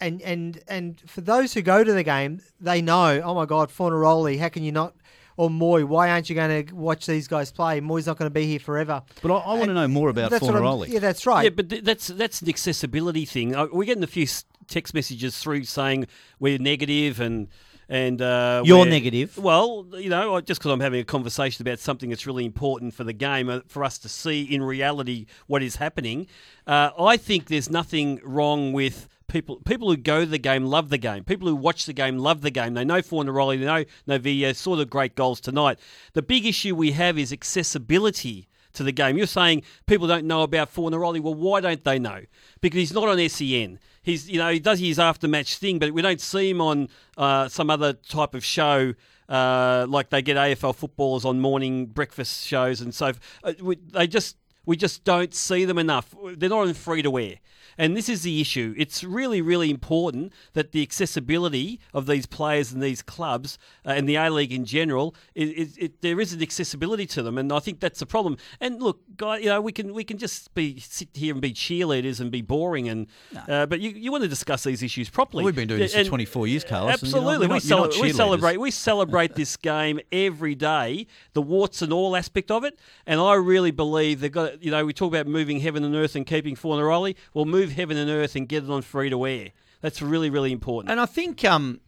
[0.00, 3.70] and and and for those who go to the game, they know, oh my God,
[3.70, 4.94] Fornaroli, how can you not?
[5.36, 7.80] Or Mooy, why aren't you going to watch these guys play?
[7.80, 9.02] Mooy's not going to be here forever.
[9.20, 10.88] But I, I want to know more about That's what Fornaroli.
[10.90, 11.42] Yeah, that's right.
[11.42, 13.54] Yeah, but th- that's that's an accessibility thing.
[13.56, 14.28] Uh, We're getting a few
[14.68, 16.06] text messages through saying
[16.38, 17.48] we're negative and
[17.88, 19.36] and uh, You're negative.
[19.38, 22.94] Well, you know, I- just because I'm having a conversation about something that's really important
[22.94, 26.26] for the game, uh, for us to see in reality what is happening.
[26.66, 29.08] Uh, I think there's nothing wrong with.
[29.26, 31.24] People, people who go to the game love the game.
[31.24, 32.74] People who watch the game love the game.
[32.74, 35.78] They know Fornaroli, they know Novillo, saw the great goals tonight.
[36.12, 39.16] The big issue we have is accessibility to the game.
[39.16, 41.20] You're saying people don't know about Fornaroli.
[41.20, 42.20] Well, why don't they know?
[42.60, 43.78] Because he's not on SEN.
[44.02, 47.48] He's, you know, he does his after-match thing, but we don't see him on uh,
[47.48, 48.94] some other type of show
[49.28, 53.12] uh, like they get AFL footballers on morning breakfast shows and so.
[53.42, 54.36] Uh, we, they just
[54.66, 56.14] we just don't see them enough.
[56.36, 57.36] They're not on free to wear.
[57.78, 58.74] And this is the issue.
[58.76, 64.08] It's really, really important that the accessibility of these players and these clubs uh, and
[64.08, 67.52] the A League in general, it, it, it, there is an accessibility to them, and
[67.52, 68.36] I think that's the problem.
[68.60, 71.52] And look, guy, you know, we can we can just be sit here and be
[71.52, 73.06] cheerleaders and be boring, and
[73.48, 75.42] uh, but you, you want to discuss these issues properly.
[75.42, 77.78] Well, we've been doing this for 24 years, Carlos, and not- Absolutely, we, not- you're
[77.78, 82.50] not cele- we celebrate we celebrate this game every day, the warts and all aspect
[82.50, 82.78] of it.
[83.06, 86.16] And I really believe they've got, you know, we talk about moving heaven and earth
[86.16, 87.16] and keeping Fornaroli.
[87.32, 89.50] Well, move heaven and earth and get it on free to air.
[89.80, 90.90] That's really, really important.
[90.90, 91.80] And I think um,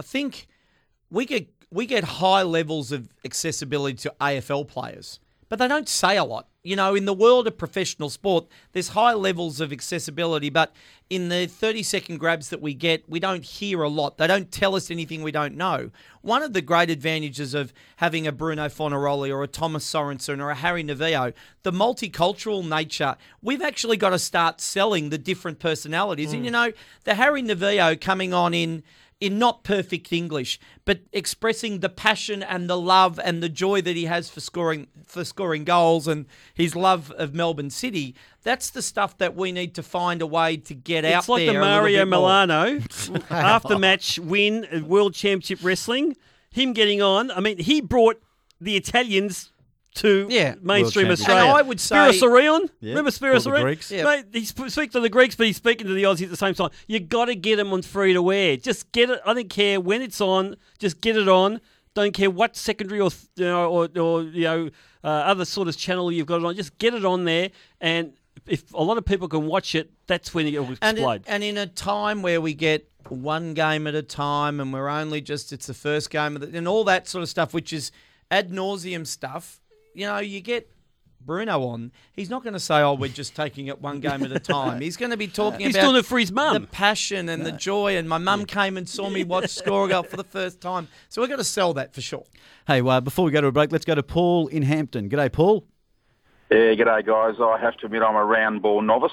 [0.00, 0.46] I think
[1.10, 6.16] we get we get high levels of accessibility to AFL players, but they don't say
[6.16, 6.48] a lot.
[6.68, 10.74] You know, in the world of professional sport, there's high levels of accessibility, but
[11.08, 14.18] in the 30 second grabs that we get, we don't hear a lot.
[14.18, 15.90] They don't tell us anything we don't know.
[16.20, 20.50] One of the great advantages of having a Bruno Fornaroli or a Thomas Sorensen or
[20.50, 21.32] a Harry Novillo,
[21.62, 26.34] the multicultural nature, we've actually got to start selling the different personalities.
[26.34, 26.44] And mm.
[26.44, 26.72] you know,
[27.04, 28.82] the Harry Novillo coming on in
[29.20, 33.96] in not perfect English, but expressing the passion and the love and the joy that
[33.96, 38.14] he has for scoring for scoring goals and his love of Melbourne City.
[38.42, 41.18] That's the stuff that we need to find a way to get out there.
[41.18, 41.54] It's like there.
[41.54, 42.04] the Mario.
[42.04, 42.80] Milano
[43.30, 46.16] after match win World Championship Wrestling.
[46.50, 47.30] Him getting on.
[47.30, 48.22] I mean, he brought
[48.60, 49.52] the Italians
[50.00, 50.54] to Yeah.
[50.60, 51.42] mainstream Australia.
[51.42, 51.56] champion.
[51.56, 52.70] And I would say- Spiros Arion.
[52.80, 52.88] Yeah.
[52.90, 53.78] Remember Spiros All the Arion?
[53.90, 54.04] Yeah.
[54.04, 56.36] Mate, he's sp- speaking to the Greeks, but he's speaking to the Aussies at the
[56.36, 56.70] same time.
[56.86, 58.56] You got to get him on free to wear.
[58.56, 59.20] Just get it.
[59.24, 60.56] I don't care when it's on.
[60.78, 61.60] Just get it on.
[61.94, 64.70] Don't care what secondary or you know, or, or you know
[65.02, 66.54] uh, other sort of channel you've got it on.
[66.54, 67.50] Just get it on there,
[67.80, 68.12] and
[68.46, 71.42] if a lot of people can watch it, that's when it will and in, and
[71.42, 75.52] in a time where we get one game at a time and we're only just
[75.52, 77.90] it's the first game of the, and all that sort of stuff which is
[78.30, 79.60] ad nauseum stuff
[79.98, 80.70] you know you get
[81.20, 84.32] Bruno on he's not going to say oh we're just taking it one game at
[84.32, 86.54] a time he's going to be talking He's about doing it for his mum.
[86.62, 89.88] the passion and the joy and my mum came and saw me watch score a
[89.88, 92.24] goal for the first time so we've got to sell that for sure
[92.68, 95.08] Hey, uh, before we go to a break, let's go to Paul in Hampton.
[95.08, 95.64] G'day, Paul.
[96.50, 97.36] Yeah, g'day guys.
[97.40, 99.10] I have to admit I'm a round ball novice.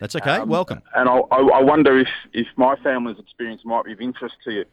[0.00, 0.32] That's okay.
[0.32, 0.82] Um, Welcome.
[0.94, 4.50] And I, I, I wonder if, if my family's experience might be of interest to
[4.52, 4.64] you.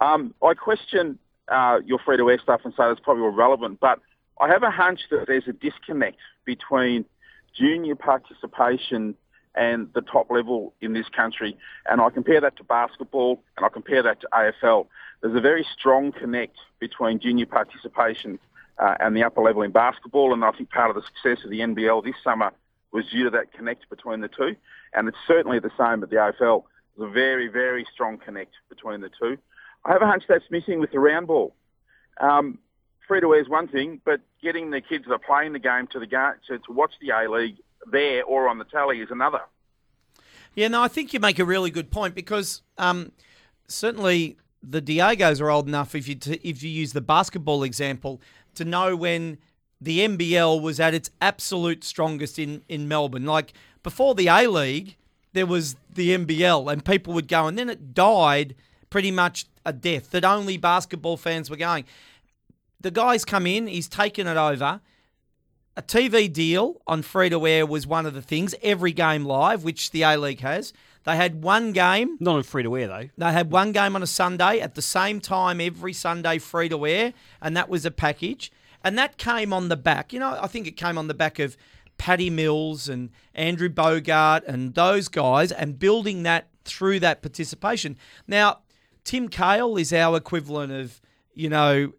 [0.00, 1.18] Um, I question
[1.48, 3.98] uh, your free to air stuff and say that's probably irrelevant, but
[4.40, 7.04] I have a hunch that there's a disconnect between
[7.54, 9.14] junior participation
[9.54, 11.56] and the top level in this country.
[11.88, 14.86] And I compare that to basketball and I compare that to AFL.
[15.22, 18.38] There's a very strong connect between junior participation
[18.78, 20.34] uh, and the upper level in basketball.
[20.34, 22.52] And I think part of the success of the NBL this summer
[22.92, 24.54] was due to that connect between the two.
[24.92, 26.64] And it's certainly the same at the AFL.
[26.96, 29.38] There's a very, very strong connect between the two.
[29.86, 31.54] I have a hunch that's missing with the round ball.
[32.20, 32.58] Um,
[33.06, 35.86] free to air is one thing, but getting the kids that are playing the game
[35.88, 37.56] to the game to, to watch the A League
[37.90, 39.40] there or on the tally is another.
[40.54, 43.12] Yeah, no, I think you make a really good point because um,
[43.68, 45.94] certainly the Diegos are old enough.
[45.94, 48.20] If you t- if you use the basketball example,
[48.54, 49.38] to know when
[49.80, 53.26] the NBL was at its absolute strongest in in Melbourne.
[53.26, 53.52] Like
[53.82, 54.96] before the A League,
[55.32, 58.54] there was the NBL, and people would go, and then it died
[58.88, 61.84] pretty much a death that only basketball fans were going.
[62.80, 64.80] The guy's come in, he's taken it over.
[65.78, 68.54] A TV deal on free to air was one of the things.
[68.62, 70.72] Every game live, which the A League has.
[71.04, 72.16] They had one game.
[72.18, 73.08] Not on free to air though.
[73.18, 76.86] They had one game on a Sunday at the same time every Sunday, free to
[76.86, 77.12] air,
[77.42, 78.50] and that was a package.
[78.82, 80.12] And that came on the back.
[80.12, 81.56] You know, I think it came on the back of
[81.98, 87.96] Paddy Mills and Andrew Bogut and those guys, and building that through that participation.
[88.26, 88.60] Now,
[89.04, 91.00] Tim Cahill is our equivalent of,
[91.34, 91.92] you know,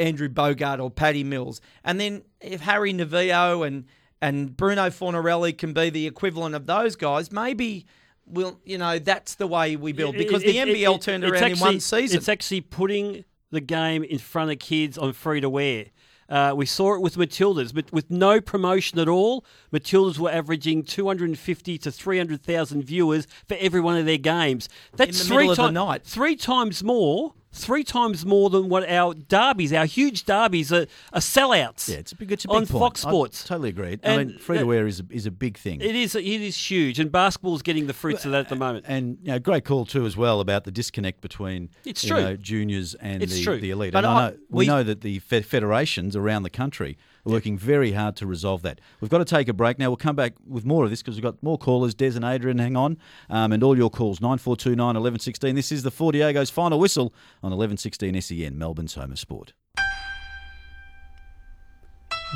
[0.00, 1.60] Andrew Bogut or Paddy Mills.
[1.84, 3.84] And then if Harry Novillo and
[4.22, 7.86] and Bruno Fornaroli can be the equivalent of those guys, maybe
[8.26, 11.24] we'll you know that's the way we build because the It- it- NBL it- turned
[11.24, 12.16] around in one season.
[12.18, 15.86] It's actually putting the game in front of kids on free to wear.
[16.28, 19.44] Uh, we saw it with Matildas, but with no promotion at all.
[19.72, 24.68] Matildas were averaging 250 to 300,000 viewers for every one of their games.
[24.94, 26.04] That's the three the night.
[26.04, 27.34] Three times more.
[27.60, 31.88] Three times more than what our derbies, our huge derbies, are, are sellouts.
[31.88, 32.80] Yeah, it's a big, it's a big on point.
[32.80, 33.44] Fox I Sports.
[33.44, 33.98] totally agree.
[34.02, 35.80] I mean, free to air is a, is a big thing.
[35.80, 36.14] It is.
[36.14, 38.86] It is huge, and basketball's getting the fruits of that at the moment.
[38.88, 42.20] And you know, great call too as well about the disconnect between It's you true.
[42.22, 43.58] know, juniors and It's the, true.
[43.60, 43.92] the elite.
[43.92, 47.58] But and I I- know, we, we- know that the federations around the country working
[47.58, 48.80] very hard to resolve that.
[49.00, 49.90] We've got to take a break now.
[49.90, 51.94] We'll come back with more of this because we've got more callers.
[51.94, 52.98] Des and Adrian, hang on,
[53.28, 55.54] um, and all your calls nine four two nine eleven sixteen.
[55.54, 59.52] This is the Four Diego's final whistle on eleven sixteen SEN, Melbourne's home of sport.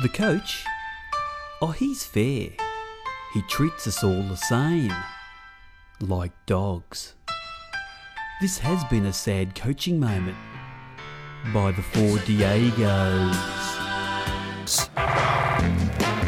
[0.01, 0.63] The coach?
[1.61, 2.49] Oh, he's fair.
[3.33, 4.93] He treats us all the same.
[6.01, 7.15] Like dogs.
[8.41, 10.35] This has been a sad coaching moment
[11.53, 13.64] by the four Diegos.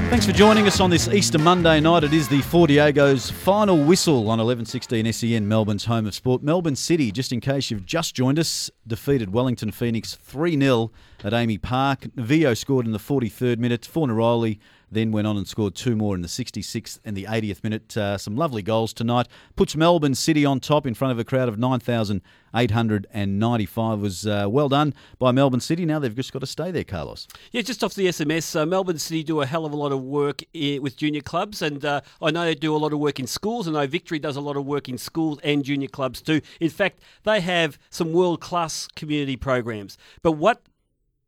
[0.09, 2.03] Thanks for joining us on this Easter Monday night.
[2.03, 6.41] It is the Four Diego's final whistle on 1116 SEN, Melbourne's home of sport.
[6.41, 10.91] Melbourne City, just in case you've just joined us, defeated Wellington Phoenix 3 0
[11.23, 12.07] at AAMI Park.
[12.15, 13.89] Vio scored in the 43rd minute.
[13.91, 14.59] Fornaroli
[14.91, 17.95] then went on and scored two more in the 66th and the 80th minute.
[17.97, 19.27] Uh, some lovely goals tonight.
[19.55, 23.99] Puts Melbourne City on top in front of a crowd of 9,895.
[23.99, 25.85] Was uh, well done by Melbourne City.
[25.85, 27.27] Now they've just got to stay there, Carlos.
[27.51, 30.01] Yeah, just off the SMS, uh, Melbourne City do a hell of a lot of
[30.01, 33.27] work with junior clubs, and uh, I know they do a lot of work in
[33.27, 33.67] schools.
[33.67, 36.41] I know Victory does a lot of work in schools and junior clubs too.
[36.59, 39.97] In fact, they have some world class community programs.
[40.21, 40.61] But what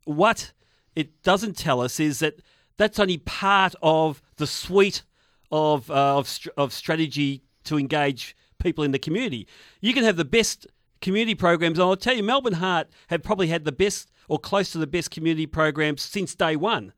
[0.05, 0.53] what
[0.95, 2.41] it doesn't tell us is that
[2.79, 5.03] that's only part of the suite
[5.51, 9.47] of uh, of, of strategy to engage people in the community.
[9.81, 10.65] You can have the best
[11.01, 11.77] community programs.
[11.77, 14.87] and I'll tell you, Melbourne Heart have probably had the best or close to the
[14.87, 16.93] best community programs since day one.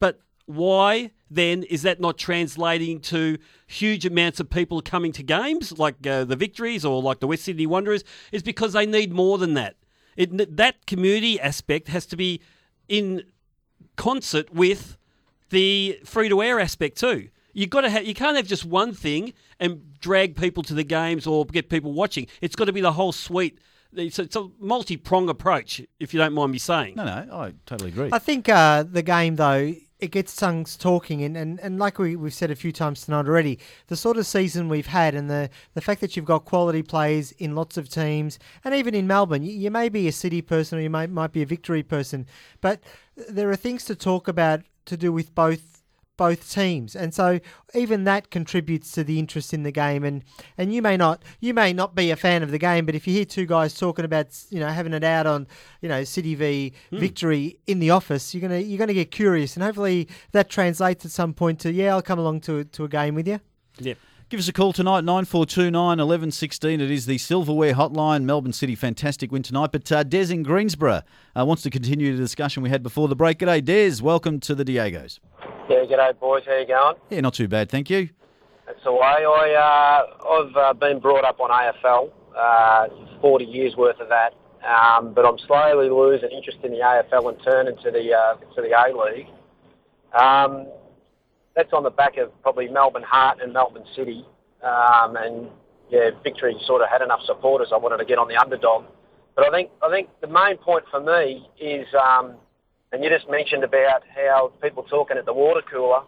[0.00, 5.78] But why then is that not translating to huge amounts of people coming to games
[5.78, 8.02] like uh, the Victories or like the West Sydney Wanderers?
[8.32, 9.76] Is because they need more than that.
[10.16, 12.40] It, that community aspect has to be
[12.88, 13.22] in
[13.96, 14.96] concert with
[15.52, 17.28] the free to air aspect too.
[17.52, 20.82] You got to have you can't have just one thing and drag people to the
[20.82, 22.26] games or get people watching.
[22.40, 23.58] It's got to be the whole suite.
[23.94, 26.94] It's a, it's a multi prong approach, if you don't mind me saying.
[26.96, 28.08] No, no, I totally agree.
[28.10, 32.16] I think uh, the game, though, it gets tongues talking, and, and, and like we,
[32.16, 33.58] we've said a few times tonight already,
[33.88, 37.32] the sort of season we've had and the, the fact that you've got quality players
[37.32, 40.78] in lots of teams, and even in Melbourne, you, you may be a City person
[40.78, 42.26] or you might, might be a Victory person,
[42.62, 42.80] but
[43.28, 45.72] there are things to talk about to do with both
[46.18, 46.94] both teams.
[46.94, 47.40] And so
[47.74, 50.04] even that contributes to the interest in the game.
[50.04, 50.22] And
[50.58, 53.06] and you may not you may not be a fan of the game but if
[53.06, 55.46] you hear two guys talking about you know having it out on
[55.80, 56.98] you know city v hmm.
[56.98, 59.56] victory in the office you're gonna you're gonna get curious.
[59.56, 62.88] And hopefully that translates at some point to yeah i'll come along to to a
[62.88, 63.40] game with you.
[63.78, 63.98] Yep.
[64.32, 66.80] Give us a call tonight, 9429 1116.
[66.80, 68.22] It is the Silverware Hotline.
[68.22, 69.72] Melbourne City, fantastic win tonight.
[69.72, 71.02] But uh, Des in Greensborough
[71.38, 73.40] uh, wants to continue the discussion we had before the break.
[73.40, 74.02] G'day, Des.
[74.02, 75.18] Welcome to the Diegos.
[75.68, 76.44] Yeah, g'day boys.
[76.46, 76.96] How you going?
[77.10, 78.08] Yeah, not too bad, thank you.
[78.64, 79.00] That's the way.
[79.02, 84.32] I uh, I've uh, been brought up on AFL, uh, 40 years worth of that,
[84.66, 88.62] um, but I'm slowly losing interest in the AFL and turning to the uh, to
[88.62, 89.28] the A League.
[90.18, 90.68] Um,
[91.54, 94.24] that's on the back of probably Melbourne Heart and Melbourne City,
[94.62, 95.48] um, and
[95.90, 97.68] yeah, Victory sort of had enough supporters.
[97.72, 98.84] I wanted to get on the underdog,
[99.36, 102.36] but I think I think the main point for me is, um,
[102.92, 106.02] and you just mentioned about how people talking at the water cooler.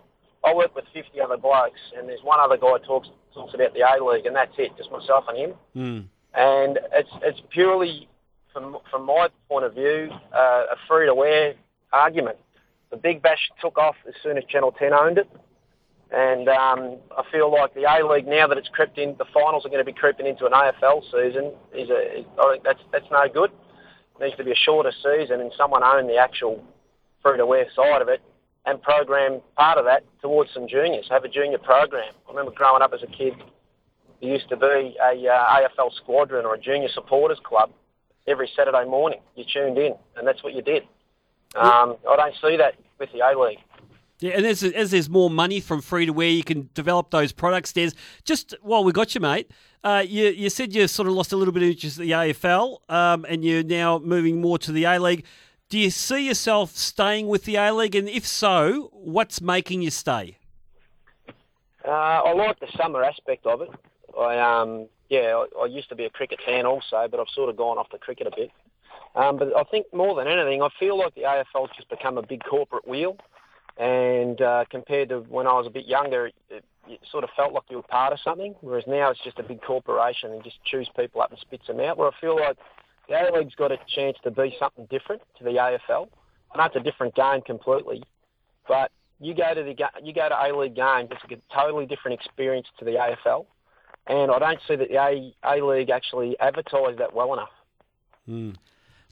[0.45, 3.81] I work with 50 other blokes, and there's one other guy talks talks about the
[3.81, 5.55] A League, and that's it, just myself and him.
[5.77, 6.05] Mm.
[6.35, 8.09] And it's it's purely,
[8.53, 11.55] from from my point of view, uh, a free to wear
[11.93, 12.39] argument.
[12.95, 15.29] The Big Bash took off as soon as Channel 10 owned it,
[16.13, 19.67] and um, I feel like the A League now that it's crept in, the finals
[19.67, 21.51] are going to be creeping into an AFL season.
[21.75, 23.51] Is a is, I think that's that's no good.
[23.51, 26.63] It needs to be a shorter season, and someone own the actual
[27.21, 28.23] free to wear side of it
[28.65, 31.07] and program part of that towards some juniors.
[31.11, 32.15] Have a junior program.
[32.29, 33.33] I remember growing up as a kid,
[34.21, 37.73] there used to be a uh, AFL squadron or a junior supporters club
[38.29, 39.19] every Saturday morning.
[39.35, 40.85] You tuned in, and that's what you did.
[41.55, 43.59] Um, I don't see that with the A League.
[44.21, 47.33] Yeah, and as, as there's more money from free to wear, you can develop those
[47.33, 47.73] products.
[47.73, 47.95] There's
[48.25, 49.51] just while we got you, mate.
[49.83, 52.13] Uh, you, you said you sort of lost a little bit of interest in the
[52.13, 55.25] AFL, um, and you're now moving more to the A League.
[55.69, 59.91] Do you see yourself staying with the A League, and if so, what's making you
[59.91, 60.39] stay?
[61.85, 63.71] Uh, I like the summer aspect of it.
[64.19, 67.51] I um, yeah, I, I used to be a cricket fan also, but I've sort
[67.51, 68.51] of gone off the cricket a bit.
[69.15, 72.23] Um, but I think more than anything, I feel like the AFL's just become a
[72.23, 73.17] big corporate wheel.
[73.77, 77.53] And uh, compared to when I was a bit younger, it, it sort of felt
[77.53, 78.55] like you were part of something.
[78.61, 81.81] Whereas now it's just a big corporation and just chews people up and spits them
[81.81, 81.97] out.
[81.97, 82.57] Where I feel like
[83.09, 86.09] the A League's got a chance to be something different to the AFL.
[86.53, 88.03] I know it's a different game completely,
[88.69, 92.21] but you go to the you go to A League games, it's a totally different
[92.21, 93.47] experience to the AFL.
[94.07, 97.51] And I don't see that the A A League actually advertised that well enough.
[98.29, 98.57] Mm.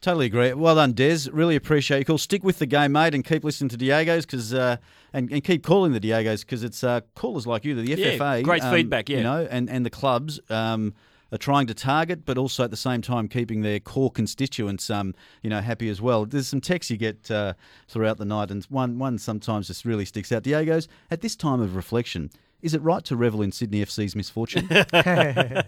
[0.02, 0.52] Totally agree.
[0.52, 1.30] Well done, Des.
[1.32, 2.18] Really appreciate your call.
[2.18, 4.78] Stick with the game, mate, and keep listening to Diego's because uh,
[5.12, 8.18] and, and keep calling the Diego's because it's uh, callers like you, that the Yeah,
[8.18, 9.18] FFA, great um, feedback, yeah.
[9.18, 10.40] you know, and and the clubs.
[10.50, 10.94] Um,
[11.30, 15.14] are trying to target, but also at the same time keeping their core constituents, um,
[15.42, 16.26] you know, happy as well.
[16.26, 17.54] There's some texts you get uh,
[17.88, 20.42] throughout the night, and one one sometimes just really sticks out.
[20.42, 22.30] Diego's at this time of reflection.
[22.62, 24.68] Is it right to revel in Sydney FC's misfortune?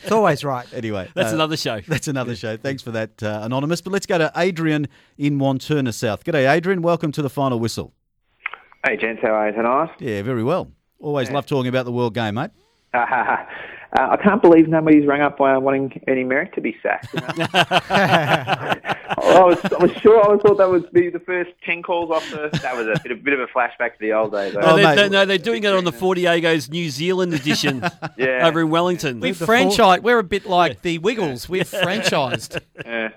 [0.00, 0.66] It's always right.
[0.72, 1.80] Anyway, That's another show.
[1.88, 2.56] That's another show.
[2.56, 3.80] Thanks for that, uh, Anonymous.
[3.82, 4.86] But let's go to Adrian
[5.18, 6.24] in Wantirna South.
[6.24, 6.80] G'day, Adrian.
[6.82, 7.92] Welcome to the final whistle.
[8.86, 9.90] Hey, gents, how are you tonight?
[9.98, 10.70] Yeah, very well.
[11.00, 12.50] Always love talking about the World Game, mate.
[12.94, 12.98] Uh,
[13.96, 17.12] I can't believe nobody's rung up uh, wanting Ernie Merrick to be sacked.
[19.22, 19.42] You know?
[19.42, 22.28] I, was, I was sure I thought that would be the first 10 calls off
[22.30, 22.50] the.
[22.62, 24.54] That was a bit, a bit of a flashback to the old days.
[24.54, 27.82] No, they, they- no, they're doing it on the 40 Diego's New Zealand edition
[28.16, 28.46] Yeah.
[28.46, 29.20] over in Wellington.
[29.20, 30.02] We've franchised.
[30.02, 31.48] We're a bit like the Wiggles.
[31.48, 32.60] We're franchised.
[32.84, 33.10] Yeah.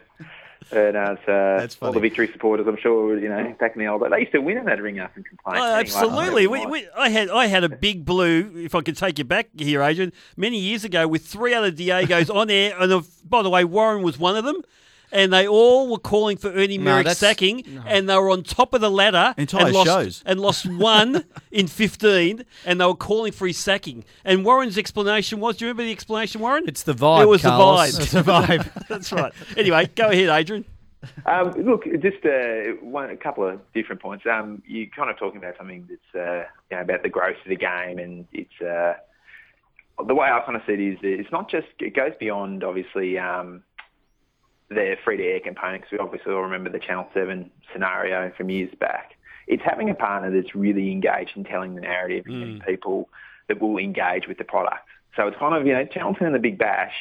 [0.74, 3.88] And uh, it's, uh, all the victory supporters, I'm sure, you know, back in the
[3.88, 5.58] old days, they used to win in that ring up and complain.
[5.58, 6.48] Oh, Anyway, absolutely.
[6.48, 8.54] We, we, I had I had a big blue.
[8.56, 12.34] If I could take you back here, Adrian, many years ago with three other Diegos
[12.34, 14.62] on air, and uh, by the way, Warren was one of them.
[15.14, 18.44] And they all were calling for Ernie No, Merrick's that's- sacking, and they were on
[18.44, 20.24] top of the ladder Entire and lost, shows.
[20.26, 24.06] and lost one in fifteen, and they were calling for his sacking.
[24.24, 26.64] And Warren's explanation was, do you remember the explanation, Warren?
[26.68, 27.98] It's the vibe, It was Carlos.
[27.98, 28.02] the vibe.
[28.04, 28.22] It's the
[28.72, 28.88] vibe.
[28.88, 29.34] That's right.
[29.58, 30.64] Anyway, go ahead, Adrian.
[31.26, 34.24] Um, look, just uh, one, a couple of different points.
[34.32, 37.50] Um, you're kind of talking about something that's uh, you know, about the growth of
[37.50, 38.94] the game, and it's uh,
[40.06, 43.18] the way I kind of see it is it's not just it goes beyond obviously
[43.18, 43.64] um,
[44.74, 48.50] the free to air component because we obviously all remember the Channel Seven scenario from
[48.50, 49.12] years back.
[49.48, 53.10] It's having a partner that's really engaged in telling the narrative and people
[53.48, 54.88] that will engage with the product.
[55.16, 56.94] So it's kind of you know Channel Ten and the Big Bash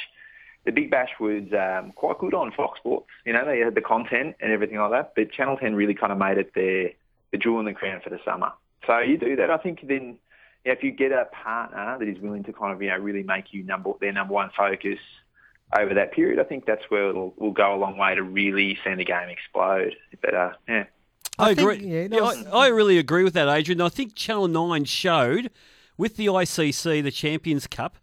[0.65, 3.07] the Big Bash was um, quite good on Fox Sports.
[3.25, 5.13] You know, they had the content and everything like that.
[5.17, 6.91] But Channel 10 really kind of made it their
[7.33, 8.53] the jewel in the crown for the summer.
[8.87, 9.51] So you do that.
[9.51, 10.19] I think then
[10.65, 12.99] you know, if you get a partner that is willing to kind of you know
[12.99, 14.99] really make you number their number one focus
[15.79, 18.79] over that period, I think that's where it'll will go a long way to really
[18.85, 19.95] seeing the game explode.
[20.21, 20.85] But uh, yeah.
[21.39, 21.87] I, I think- agree.
[21.89, 23.81] yeah, Yeah, was- I, I really agree with that, Adrian.
[23.81, 25.51] I think Channel 9 showed
[25.97, 27.97] with the ICC, the Champions Cup,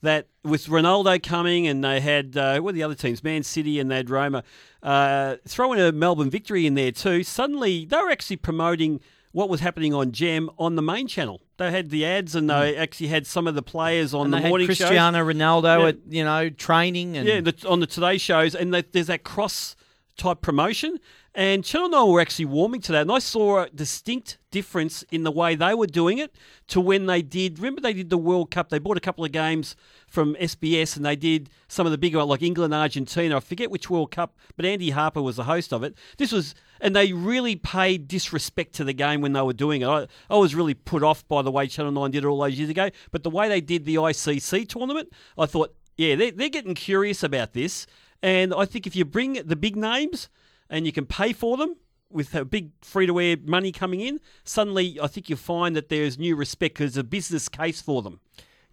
[0.00, 3.24] that with Ronaldo coming and they had, uh, what are the other teams?
[3.24, 4.44] Man City and they had Roma,
[4.82, 7.24] uh, throw in a Melbourne victory in there too.
[7.24, 9.00] Suddenly they were actually promoting
[9.32, 11.40] what was happening on Gem on the main channel.
[11.58, 12.80] They had the ads and they hmm.
[12.80, 14.78] actually had some of the players on and the morning shows.
[14.78, 15.88] Cristiano Ronaldo Yeah.
[15.88, 19.76] at you know training and Yeah, the, on the Today shows, and there's that cross
[20.16, 20.98] type promotion.
[21.38, 23.02] And Channel 9 were actually warming to that.
[23.02, 26.34] And I saw a distinct difference in the way they were doing it
[26.66, 27.60] to when they did.
[27.60, 28.70] Remember, they did the World Cup.
[28.70, 29.76] They bought a couple of games
[30.08, 33.36] from SBS and they did some of the bigger, like England, Argentina.
[33.36, 35.94] I forget which World Cup, but Andy Harper was the host of it.
[36.16, 39.86] This was, and they really paid disrespect to the game when they were doing it.
[39.86, 42.58] I, I was really put off by the way Channel 9 did it all those
[42.58, 42.90] years ago.
[43.12, 47.22] But the way they did the ICC tournament, I thought, yeah, they're, they're getting curious
[47.22, 47.86] about this.
[48.24, 50.28] And I think if you bring the big names
[50.70, 51.76] and you can pay for them
[52.10, 55.88] with a big free to air money coming in, suddenly I think you'll find that
[55.88, 58.20] there's new respect because there's a business case for them.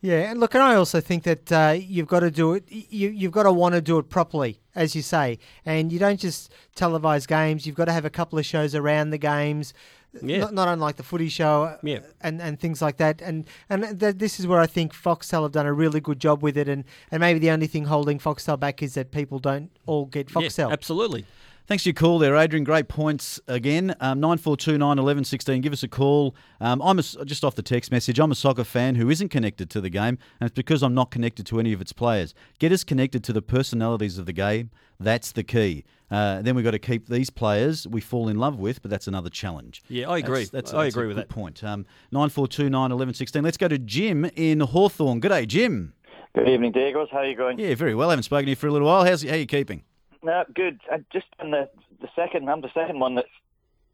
[0.02, 2.64] Yeah, and look, and I also think that uh, you've got to do it.
[2.70, 6.20] You you've got to want to do it properly, as you say, and you don't
[6.20, 7.66] just televise games.
[7.66, 9.74] You've got to have a couple of shows around the games.
[10.22, 10.40] Yeah.
[10.40, 12.00] Not, not unlike the footy show, Yeah.
[12.22, 15.52] and, and things like that, and and th- this is where I think Foxtel have
[15.52, 18.58] done a really good job with it, and, and maybe the only thing holding Foxtel
[18.58, 20.72] back is that people don't all get Foxtel.
[20.72, 21.26] absolutely.
[21.68, 22.64] Thanks for your call there, Adrian.
[22.64, 23.96] Great points again.
[24.00, 25.62] Um, 9429 11 16.
[25.62, 26.36] Give us a call.
[26.62, 28.20] Um, I'm a, just off the text message.
[28.20, 31.10] I'm a soccer fan who isn't connected to the game, and it's because I'm not
[31.10, 32.36] connected to any of its players.
[32.60, 34.70] Get us connected to the personalities of the game.
[35.00, 35.86] That's the key.
[36.12, 39.08] Uh, then we've got to keep these players we fall in love with, but that's
[39.08, 39.82] another challenge.
[39.90, 40.42] Yeah, I agree.
[40.42, 41.34] That's, that's, I that's a agree with good that.
[41.34, 41.64] point.
[41.64, 43.44] Um, 9429 11 16.
[43.44, 45.20] Let's go to Jim in Hawthorn.
[45.20, 45.94] Good day, Jim.
[46.36, 47.10] Good evening, Diegos.
[47.10, 47.58] How are you going?
[47.58, 48.10] Yeah, very well.
[48.10, 49.04] I haven't spoken to you for a little while.
[49.04, 49.82] How's how are you keeping?
[50.26, 50.82] No, good.
[50.92, 51.70] I just on the
[52.02, 53.28] the second, I'm the second one that's.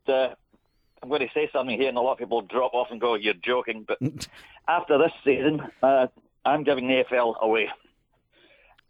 [0.07, 0.33] Uh,
[1.03, 3.15] I'm going to say something here, and a lot of people drop off and go,
[3.15, 3.97] "You're joking." But
[4.67, 6.07] after this season, uh,
[6.45, 7.67] I'm giving the AFL away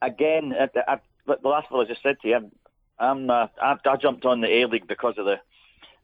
[0.03, 0.53] again.
[0.53, 2.51] uh, I, I, the last one I just said to you, I'm,
[2.99, 5.39] I'm uh, I, I jumped on the A League because of the,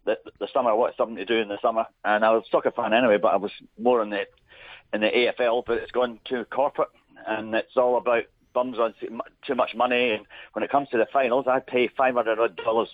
[0.06, 0.72] the the summer.
[0.72, 3.20] I wanted something to do in the summer, and I was a soccer fan anyway,
[3.20, 4.26] but I was more in the
[4.92, 5.66] in the AFL.
[5.68, 6.90] But it's gone to corporate,
[7.28, 8.24] and it's all about
[8.58, 8.96] bums on
[9.46, 10.14] too much money.
[10.14, 12.90] And when it comes to the finals, I pay five hundred dollars,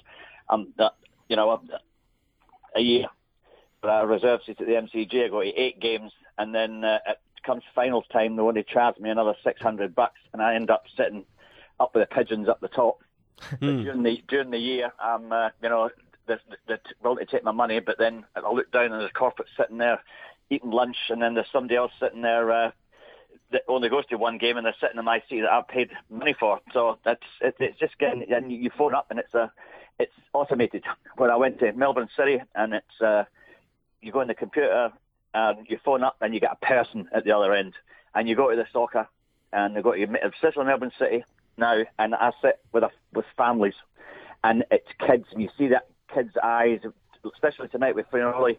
[0.49, 0.91] um, that
[1.30, 1.60] you know, a,
[2.76, 3.06] a year
[3.80, 5.23] for a reserve seat at the MCG.
[5.23, 8.64] I go to eight games, and then uh, it comes finals time, they want to
[8.64, 11.23] charge me another six hundred bucks, and I end up sitting
[11.80, 12.99] up with the pigeons up the top.
[13.60, 15.90] During the during the year, I'm uh, you know
[16.27, 19.48] they're, they're willing to take my money, but then I look down and there's corporate
[19.57, 20.02] sitting there
[20.49, 22.52] eating lunch, and then there's somebody else sitting there.
[22.52, 22.72] Uh,
[23.53, 25.91] that only goes to one game and they're sitting in my seat that I've paid
[26.09, 26.59] money for.
[26.73, 29.51] So that's it, it's just getting and you phone up and it's a
[29.99, 30.84] it's automated.
[31.17, 33.23] When I went to Melbourne City and it's uh,
[34.01, 34.91] you go in the computer
[35.34, 37.73] and you phone up and you get a person at the other end
[38.13, 39.07] and you go to the soccer
[39.53, 41.23] and they go to especially Melbourne City
[41.57, 43.75] now and I sit with a, with families
[44.43, 46.80] and it's kids and you see that kids' eyes,
[47.34, 48.57] especially tonight with Fornaroli,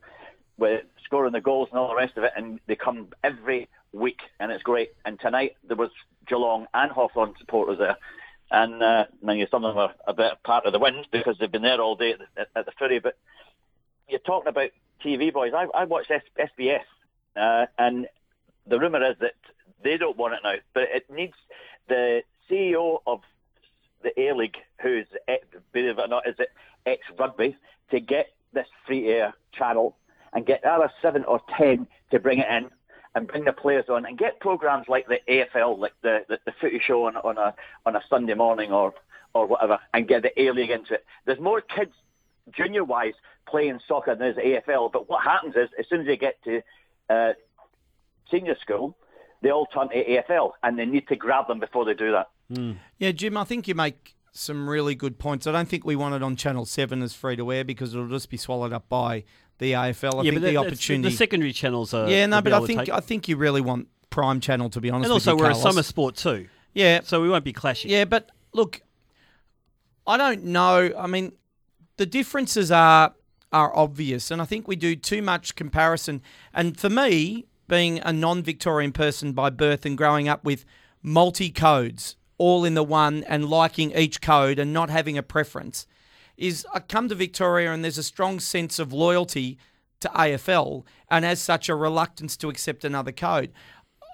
[0.56, 4.20] with scoring the goals and all the rest of it, and they come every week,
[4.40, 4.90] and it's great.
[5.04, 5.90] And tonight there was
[6.26, 7.96] Geelong and Hawthorn supporters there,
[8.50, 9.04] and uh,
[9.50, 11.96] some of them are a bit part of the win because they've been there all
[11.96, 12.98] day at the, at, at the footy.
[12.98, 13.16] But
[14.08, 14.70] you're talking about
[15.04, 15.52] TV boys.
[15.54, 16.22] I, I watch S-
[16.58, 16.80] SBS,
[17.36, 18.06] uh, and
[18.66, 19.34] the rumor is that
[19.82, 21.34] they don't want it now, but it needs
[21.88, 23.20] the CEO of
[24.02, 25.06] the A League, who's
[25.72, 26.50] believe it or not, is it
[26.86, 27.56] ex rugby,
[27.90, 29.96] to get this free air channel
[30.32, 32.70] and get the other seven or ten to bring it in
[33.14, 36.52] and bring the players on and get programs like the AFL, like the the, the
[36.60, 37.54] footy show on, on a
[37.86, 38.94] on a Sunday morning or
[39.34, 41.04] or whatever, and get the A League into it.
[41.24, 41.92] There's more kids
[42.56, 43.14] junior wise
[43.48, 46.62] playing soccer than there's AFL, but what happens is as soon as they get to
[47.10, 47.32] uh,
[48.30, 48.96] senior school,
[49.42, 52.28] they all turn to AFL, and they need to grab them before they do that.
[52.98, 55.46] Yeah, Jim, I think you make some really good points.
[55.46, 58.08] I don't think we want it on Channel 7 as free to air because it'll
[58.08, 59.24] just be swallowed up by
[59.58, 60.20] the AFL.
[60.20, 61.10] I yeah, think the opportunity.
[61.10, 62.08] the secondary channels are.
[62.08, 65.06] yeah, no, but I think I think you really want Prime Channel to be honest.
[65.06, 66.48] and also we're a summer sport too.
[66.72, 67.90] Yeah, so we won't be clashing.
[67.90, 68.82] Yeah, but look,
[70.06, 70.92] I don't know.
[70.98, 71.32] I mean,
[71.96, 73.14] the differences are
[73.52, 76.20] are obvious, and I think we do too much comparison.
[76.52, 80.64] And for me, being a non-Victorian person by birth and growing up with
[81.02, 85.86] multi codes all in the one and liking each code and not having a preference,
[86.36, 89.58] is I come to Victoria and there's a strong sense of loyalty
[90.00, 93.52] to AFL, and as such, a reluctance to accept another code.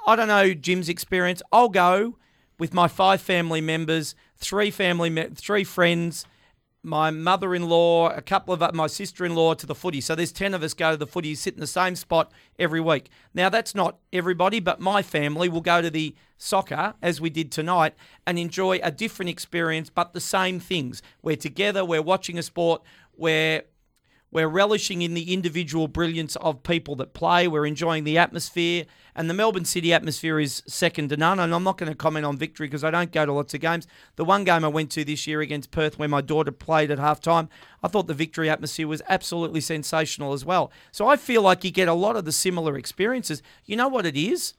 [0.07, 1.43] I don't know Jim's experience.
[1.53, 2.17] I'll go
[2.59, 6.27] with my five family members, three family, three friends,
[6.83, 10.01] my mother-in-law, a couple of uh, my sister-in-law to the footy.
[10.01, 12.81] So there's ten of us go to the footy, sit in the same spot every
[12.81, 13.11] week.
[13.35, 17.53] Now that's not everybody, but my family will go to the soccer as we did
[17.53, 17.95] tonight
[18.27, 21.03] and enjoy a different experience, but the same things.
[21.23, 22.83] We're together, we're watching a sport,
[23.15, 23.65] we're
[24.33, 27.49] We're relishing in the individual brilliance of people that play.
[27.49, 28.85] We're enjoying the atmosphere.
[29.17, 31.41] And the Melbourne City atmosphere is second to none.
[31.41, 33.61] And I'm not going to comment on victory because I don't go to lots of
[33.61, 33.89] games.
[34.15, 36.99] The one game I went to this year against Perth where my daughter played at
[36.99, 37.49] halftime,
[37.83, 40.71] I thought the victory atmosphere was absolutely sensational as well.
[40.93, 43.43] So I feel like you get a lot of the similar experiences.
[43.65, 44.55] You know what it is?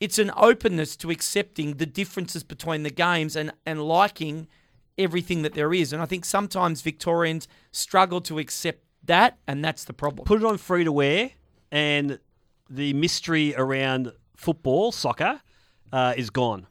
[0.00, 4.48] It's an openness to accepting the differences between the games and, and liking
[4.96, 5.92] everything that there is.
[5.92, 10.24] And I think sometimes Victorians struggle to accept that, and that's the problem.
[10.24, 11.30] Put it on free to wear,
[11.70, 12.18] and
[12.70, 15.40] the mystery around football, soccer,
[15.92, 16.66] uh, is gone.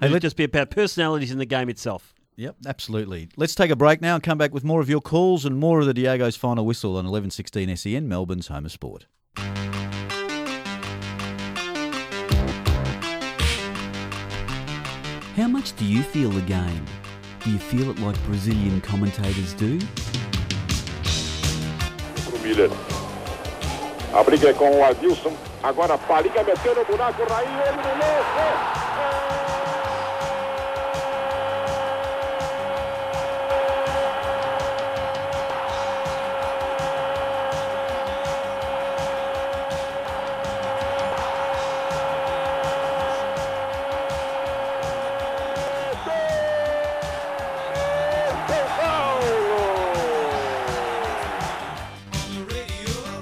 [0.00, 2.14] Hey, It'll just be about personalities in the game itself.
[2.36, 3.30] Yep, absolutely.
[3.36, 5.80] Let's take a break now and come back with more of your calls and more
[5.80, 9.06] of the Diego's final whistle on 1116 SEN, Melbourne's home of sport.
[15.34, 16.84] How much do you feel the game?
[17.44, 19.78] Do you feel it like Brazilian commentators do?
[22.46, 22.70] Miller.
[24.12, 25.32] A briga é com o Adilson.
[25.64, 28.85] Agora Paliga meteu no buraco, Raí, ele no.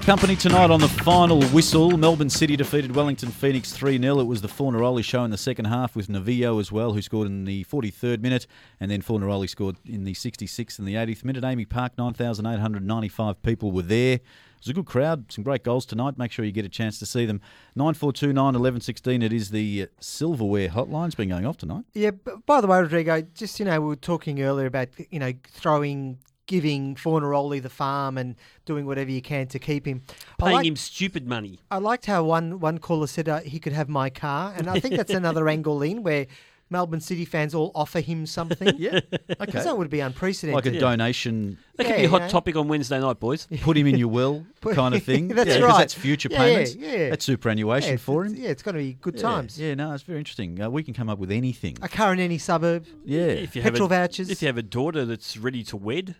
[0.05, 1.97] Company tonight on the final whistle.
[1.97, 4.19] Melbourne City defeated Wellington Phoenix 3 0.
[4.19, 7.25] It was the Fornaroli show in the second half with Novillo as well, who scored
[7.25, 8.45] in the 43rd minute,
[8.79, 11.43] and then Fornaroli scored in the 66th and the 80th minute.
[11.43, 14.13] AAMI Park, 9,895 people were there.
[14.17, 14.21] It
[14.59, 16.19] was a good crowd, some great goals tonight.
[16.19, 17.41] Make sure you get a chance to see them.
[17.75, 21.07] 9429 1116, it is the uh, silverware hotline.
[21.07, 21.85] It's been going off tonight.
[21.95, 22.11] Yeah.
[22.45, 26.19] By the way, Rodrigo, just you know, we were talking earlier about you know throwing,
[26.47, 28.35] giving Fornaroli the farm and
[28.65, 30.01] doing whatever you can to keep him.
[30.39, 31.59] I Paying like- him stupid money.
[31.71, 34.79] I liked how one one caller said uh, he could have my car, and I
[34.79, 36.27] think that's another angle in where
[36.71, 38.73] Melbourne City fans all offer him something.
[38.77, 38.99] yeah,
[39.39, 39.61] okay.
[39.61, 40.55] that would be unprecedented.
[40.65, 41.59] Like a donation.
[41.75, 42.29] That could Yeah, be a hot you know.
[42.31, 43.47] topic on Wednesday night, boys.
[43.61, 45.27] Put him in your will, kind of thing.
[45.27, 45.77] That's yeah, 'cause right.
[45.77, 46.75] That's future Yeah, yeah, payments.
[46.75, 47.09] yeah.
[47.11, 48.35] That's superannuation Yeah, for him.
[48.35, 49.59] Yeah, it's going to be good Yeah, times.
[49.59, 50.59] Yeah, no, it's very interesting.
[50.59, 51.77] Uh, we can come up with anything.
[51.83, 52.87] A car in any suburb.
[53.05, 53.25] Yeah.
[53.27, 54.31] If you have Petrol a, vouchers.
[54.31, 56.15] If you have a daughter that's ready to wed.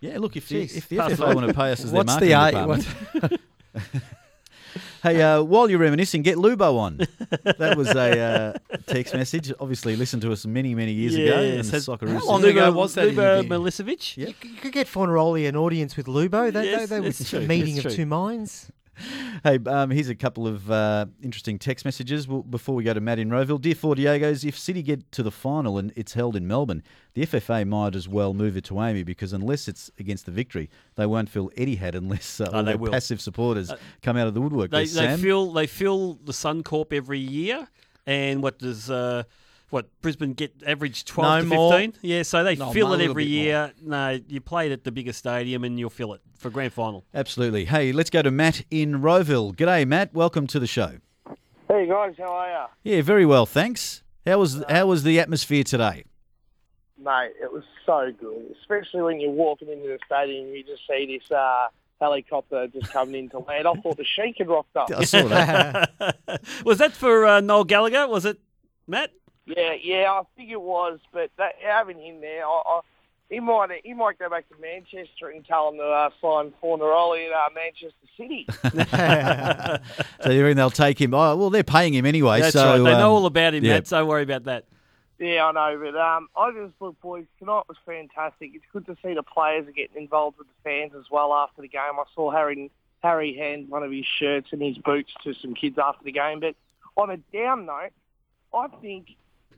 [0.00, 0.76] Yeah, look, if the, Jeez.
[0.76, 2.76] if the Pass FFA it want to pay us as their What's the marketing A-
[2.84, 3.40] department.
[5.02, 6.98] hey, uh, while you're reminiscing, get Lubo on.
[7.58, 8.52] That was a uh,
[8.86, 9.52] text message.
[9.58, 11.40] Obviously, listened to us many, many years ago.
[11.40, 11.66] Yes.
[11.66, 13.50] And the soccer how is- long ago was that Lubo interview?
[13.50, 14.16] Milicevic?
[14.16, 16.52] You, c- you could get Fornaroli an audience with Lubo.
[16.52, 18.04] They, Yes, they, they would that's a true, meeting that's of true.
[18.04, 18.70] two minds.
[19.44, 23.18] Hey, um, here's a couple of uh, interesting text messages before we go to Matt
[23.18, 23.60] in Rowville.
[23.60, 26.82] Dear Four Diegos, if City get to the final and it's held in Melbourne,
[27.14, 30.70] the FFA might as well move it to AAMI because unless it's against the victory,
[30.96, 32.90] they won't feel Etihad unless uh, Oh, they their will.
[32.90, 34.70] passive supporters Uh, come out of the woodwork.
[34.70, 37.68] They, they fill they fill the Suncorp every year,
[38.06, 39.24] and what does uh,
[39.70, 41.72] what Brisbane get average twelve No to more.
[41.78, 41.94] fifteen?
[42.02, 43.42] Yeah, so they No, fill it every bit more.
[43.42, 43.72] year.
[43.82, 47.04] No, you play it at the bigger stadium, and you'll fill it for grand final.
[47.14, 47.64] Absolutely.
[47.66, 49.54] Hey, let's go to Matt in Rowville.
[49.56, 50.14] G'day, Matt.
[50.14, 50.98] Welcome to the show.
[51.68, 52.92] Hey guys, how are you?
[52.92, 54.02] Yeah, very well, thanks.
[54.24, 56.04] How was how was the atmosphere today?
[56.98, 60.82] Mate, it was so good, especially when you're walking into the stadium and you just
[60.88, 61.66] see this uh,
[62.00, 63.66] helicopter just coming in to land.
[63.68, 64.90] I thought the Sheik had rocked up.
[64.96, 66.16] I saw that.
[66.64, 68.08] was that for uh, Noel Gallagher?
[68.08, 68.38] Was it
[68.86, 69.10] Matt?
[69.46, 72.80] Yeah, yeah, I think it was, but that, having him there, I, I,
[73.30, 77.28] he might he might go back to Manchester and tell him to uh, sign Fornaroli
[77.28, 78.46] at uh, Manchester City.
[80.22, 81.14] so you reckon they'll take him?
[81.14, 82.40] Oh, well, they're paying him anyway.
[82.40, 82.78] That's so right.
[82.78, 83.74] They know um, all about him, yeah.
[83.74, 83.86] Matt.
[83.86, 84.64] So don't worry about that.
[85.18, 88.50] Yeah, I know, but um, I just look, boys, tonight was fantastic.
[88.54, 91.62] It's good to see the players are getting involved with the fans as well after
[91.62, 91.80] the game.
[91.98, 92.70] I saw Harry
[93.02, 96.40] Harry hand one of his shirts and his boots to some kids after the game.
[96.40, 96.54] But
[96.96, 97.92] on a down note,
[98.52, 99.16] I think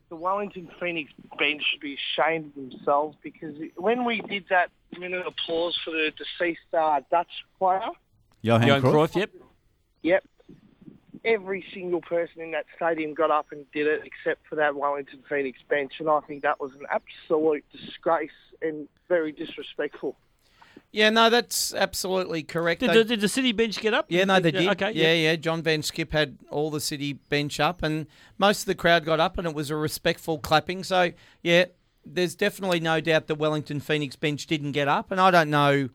[0.08, 5.20] the Wellington Phoenix bench should be ashamed of themselves because when we did that minute
[5.20, 7.28] of applause for the deceased uh, Dutch
[7.58, 7.80] player,
[8.42, 8.92] Johan, Johan Cruyff?
[8.92, 9.30] Cruyff, yep.
[10.02, 10.24] Yep.
[11.24, 15.22] Every single person in that stadium got up and did it except for that Wellington
[15.28, 18.30] Phoenix bench, and I think that was an absolute disgrace
[18.62, 20.16] and very disrespectful.
[20.90, 22.80] Yeah, no, that's absolutely correct.
[22.80, 24.06] Did, They- the, did the City bench get up?
[24.08, 24.68] Yeah, no, they did.
[24.68, 25.36] Okay, yeah, yeah.
[25.36, 28.06] John van 't Schip had all the City bench up, and
[28.38, 30.82] most of the crowd got up, and it was a respectful clapping.
[30.84, 31.12] So,
[31.42, 31.66] yeah,
[32.06, 35.90] there's definitely no doubt the Wellington Phoenix bench didn't get up, and I don't know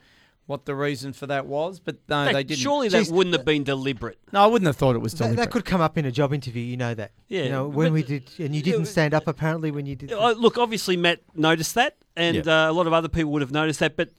[0.46, 2.60] what the reason for that was, but no, That- they didn't.
[2.60, 4.20] Surely that wouldn't have been deliberate.
[4.32, 5.38] No, I wouldn't have thought it was That, deliberate.
[5.46, 6.62] that could come up in a job interview.
[6.62, 7.14] You know that.
[7.30, 9.96] Yeah, You know when but- we did, and you didn't stand up apparently when you
[9.96, 10.12] did.
[10.12, 13.52] Uh, look, obviously Matt noticed that, and uh, a lot of other people would have
[13.52, 13.96] noticed that.
[13.96, 14.10] But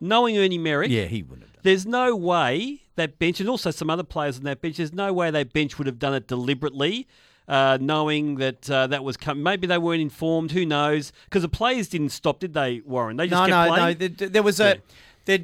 [0.00, 1.48] knowing Ernie Merrick, Yeah, he wouldn't.
[1.62, 5.12] there's no way that bench, and also some other players on that bench, there's no
[5.12, 7.06] way that bench would have done it deliberately,
[7.48, 9.42] uh, knowing that uh, that was coming.
[9.42, 10.52] Maybe they weren't informed.
[10.52, 11.12] Who knows?
[11.24, 13.16] Because the players didn't stop, did they, Warren?
[13.16, 13.98] They just no, kept no, playing.
[13.98, 14.08] no.
[14.08, 14.80] There, there was a
[15.26, 15.40] there,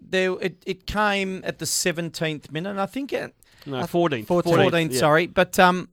[0.00, 0.32] there.
[0.40, 2.70] It, it came at the seventeenth minute.
[2.70, 3.34] and I think it.
[3.66, 4.26] No, I- 14th.
[4.26, 4.98] 14th, 14th, yeah.
[4.98, 5.88] sorry, but um,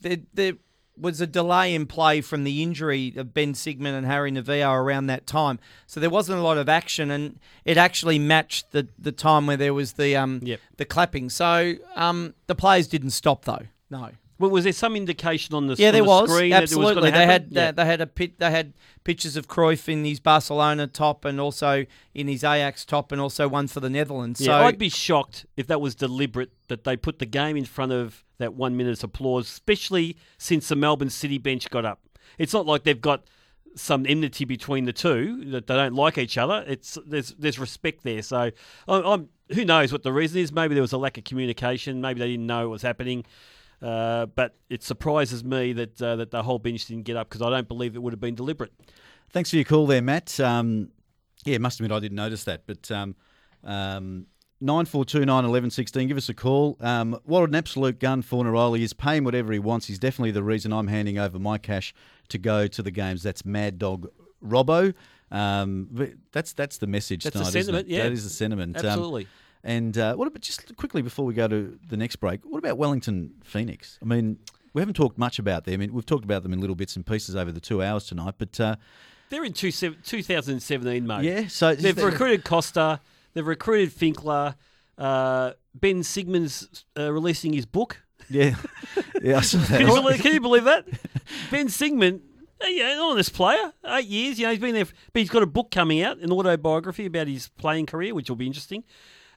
[0.00, 0.52] there, there
[1.00, 5.06] was a delay in play from the injury of Ben Sigmund and Harry Novillo around
[5.06, 9.12] that time, so there wasn't a lot of action, and it actually matched the, the
[9.12, 10.40] time where there was the um
[10.76, 11.30] the clapping.
[11.30, 13.66] So um, the players didn't stop though.
[13.90, 14.10] No.
[14.40, 16.74] Well, was there some indication on the Yeah, on there the was screen that it
[16.74, 17.10] was absolutely.
[17.10, 17.48] they had?
[17.50, 17.70] Yeah.
[17.70, 18.72] they, they had a pit, they had
[19.04, 21.84] pictures of Cruyff in his Barcelona top and also
[22.14, 24.40] in his Ajax top and also one for the Netherlands.
[24.40, 27.66] Yeah, so I'd be shocked if that was deliberate that they put the game in
[27.66, 32.00] front of that one minute's applause, especially since the Melbourne City bench got up.
[32.38, 33.24] It's not like they've got
[33.76, 36.64] some enmity between the two that they don't like each other.
[36.66, 38.22] It's there's there's respect there.
[38.22, 38.50] So
[38.88, 40.50] I'm, I'm who knows what the reason is.
[40.50, 42.00] Maybe there was a lack of communication.
[42.00, 43.24] Maybe they didn't know what was happening.
[43.82, 47.42] Uh, but it surprises me that uh, that the whole bench didn't get up because
[47.42, 48.72] I don't believe it would have been deliberate.
[49.30, 50.38] Thanks for your call there, Matt.
[50.38, 50.90] Um,
[51.44, 53.14] yeah, must admit I didn't notice that, but um,
[53.64, 54.26] um,
[54.60, 56.08] nine four two nine eleven sixteen.
[56.08, 56.76] Give us a call.
[56.80, 59.86] Um, what an absolute gun Fornaroli is paying whatever he wants.
[59.86, 61.94] He's definitely the reason I'm handing over my cash
[62.28, 63.22] to go to the games.
[63.22, 64.08] That's Mad Dog
[64.44, 64.94] Robbo.
[65.30, 67.24] Um, but that's that's the message.
[67.24, 67.94] That's the tonight, isn't sentiment, it?
[67.94, 68.02] yeah.
[68.02, 68.76] that is the sentiment.
[68.78, 69.26] Um, Absolutely.
[69.62, 72.40] And uh, what about just quickly before we go to the next break?
[72.44, 73.98] What about Wellington Phoenix?
[74.00, 74.38] I mean,
[74.72, 75.74] we haven't talked much about them.
[75.74, 78.04] I mean, we've talked about them in little bits and pieces over the two hours
[78.06, 78.58] tonight, but.
[78.58, 78.76] Uh,
[79.28, 81.24] They're in two, 2017 mode.
[81.24, 83.00] Yeah, so they've they- recruited Kosta,
[83.34, 84.54] they've recruited Finkler.
[84.96, 88.02] Uh, ben Sigmund's uh, releasing his book.
[88.28, 88.54] Yeah,
[89.22, 89.38] yeah.
[89.38, 89.78] I saw that.
[89.78, 90.86] Can you, believe, can you believe that?
[91.50, 92.20] Ben Sigmund,
[92.62, 94.38] uh, yeah, an honest player, eight years.
[94.38, 97.28] You know, he's been there, but he's got a book coming out, an autobiography about
[97.28, 98.84] his playing career, which will be interesting.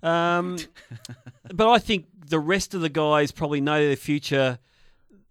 [0.03, 0.57] Um,
[1.53, 4.59] but I think the rest of the guys probably know their future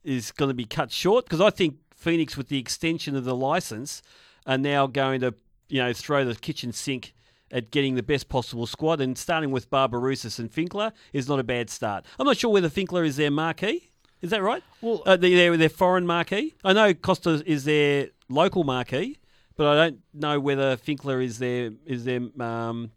[0.02, 3.36] is going to be cut short because I think Phoenix, with the extension of the
[3.36, 4.02] license,
[4.46, 5.34] are now going to
[5.68, 7.14] you know throw the kitchen sink
[7.52, 9.00] at getting the best possible squad.
[9.00, 12.04] And starting with Barbarouses and Finkler is not a bad start.
[12.18, 13.90] I'm not sure whether Finkler is their marquee.
[14.22, 14.62] Is that right?
[14.80, 16.54] Well, uh, their their foreign marquee.
[16.64, 19.18] I know Kosta is their local marquee,
[19.56, 22.92] but I don't know whether Finkler is their is their um,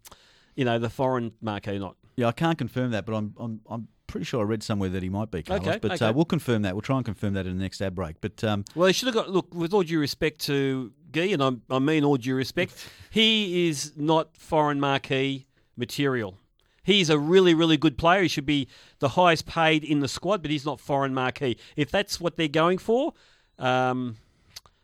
[0.56, 1.96] you know the foreign marquee not.
[2.16, 5.02] Yeah, I can't confirm that, but I'm I'm, I'm pretty sure I read somewhere that
[5.02, 5.42] he might be.
[5.42, 6.06] Carlos, Okay, but okay.
[6.06, 6.74] Uh, we'll confirm that.
[6.74, 8.20] We'll try and confirm that in the next ad break.
[8.20, 9.30] But um, Well, he should have got.
[9.30, 13.68] Look, with all due respect to Guy, and I'm, I mean all due respect, he
[13.68, 15.46] is not foreign marquee
[15.76, 16.38] material.
[16.82, 18.22] He's a really, really good player.
[18.22, 18.68] He should be
[19.00, 21.56] the highest paid in the squad, but he's not foreign marquee.
[21.74, 23.12] If that's what they're going for,
[23.58, 24.16] um,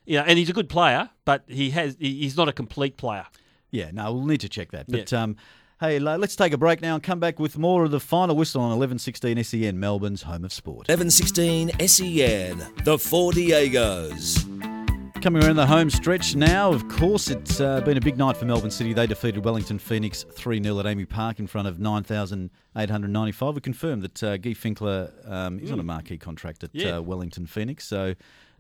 [0.05, 3.27] you know, and he's a good player, but he has he's not a complete player.
[3.71, 4.87] yeah, no, we'll need to check that.
[4.89, 5.23] But Yeah.
[5.23, 5.37] um,
[5.83, 8.63] hey, let's take a break now and come back with more of the final whistle
[8.63, 10.87] on 11:16 SEN, Melbourne's home of sport.
[10.89, 14.49] 1116 SEN, the Four Diegos.
[15.23, 18.45] Coming around the home stretch now, of course, it's uh, been a big night for
[18.45, 18.93] Melbourne City.
[18.93, 23.55] They defeated Wellington Phoenix 3 0 at AAMI Park in front of 9,895.
[23.55, 26.97] We confirmed that uh, Guy Finkler um, is on a marquee contract at Yeah.
[26.99, 27.85] uh, Wellington Phoenix.
[27.87, 28.15] So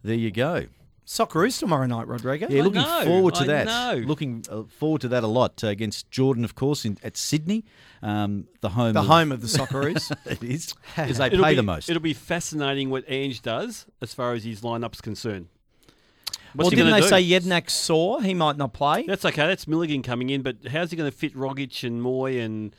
[0.05, 0.66] there you go.
[1.07, 2.47] Socceroos tomorrow night, Rodrigo.
[2.49, 3.66] Yeah, looking forward to I that.
[3.66, 4.03] know.
[4.07, 7.65] Looking uh, forward to that a lot uh, against Jordan, of course, in, at Sydney,
[8.03, 10.15] um, the home, The of, home of the Socceroos.
[10.27, 11.89] it is because they It'll pay be, the most.
[11.91, 15.49] It'll be fascinating what Ange does as far as his lineup's concerned.
[16.55, 17.09] well, What's he didn't they do?
[17.09, 19.05] say Jedinak's saw He might not play.
[19.05, 19.47] That's okay.
[19.49, 22.74] That's Milligan coming in, but how's he going to fit Rogic and Mooy and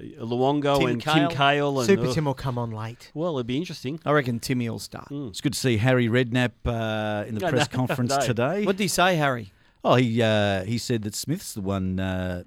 [0.00, 1.28] Luongo Tim and Cahill.
[1.28, 1.80] Tim Cahill?
[1.80, 2.14] And, Super ugh.
[2.14, 3.10] Tim will come on late.
[3.14, 4.00] Well, it'd be interesting.
[4.04, 5.08] I reckon Timmy will start.
[5.10, 8.20] It's good to see Harry Redknapp uh, in the No, press no, conference no.
[8.20, 8.64] today.
[8.64, 9.52] What did he say, Harry?
[9.84, 12.00] Oh, he uh, he said that Smith's the one.
[12.00, 12.44] Uh,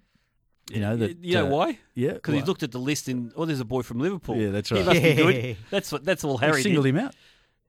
[0.69, 1.23] you know that.
[1.23, 1.80] You know uh, why?
[1.95, 4.35] Yeah, because he looked at the list and oh, there's a boy from Liverpool.
[4.35, 4.81] Yeah, that's right.
[4.81, 4.93] He right.
[4.93, 5.57] must be good.
[5.71, 6.03] That's what.
[6.05, 6.95] That's all He Harry singled did.
[6.95, 7.15] him out,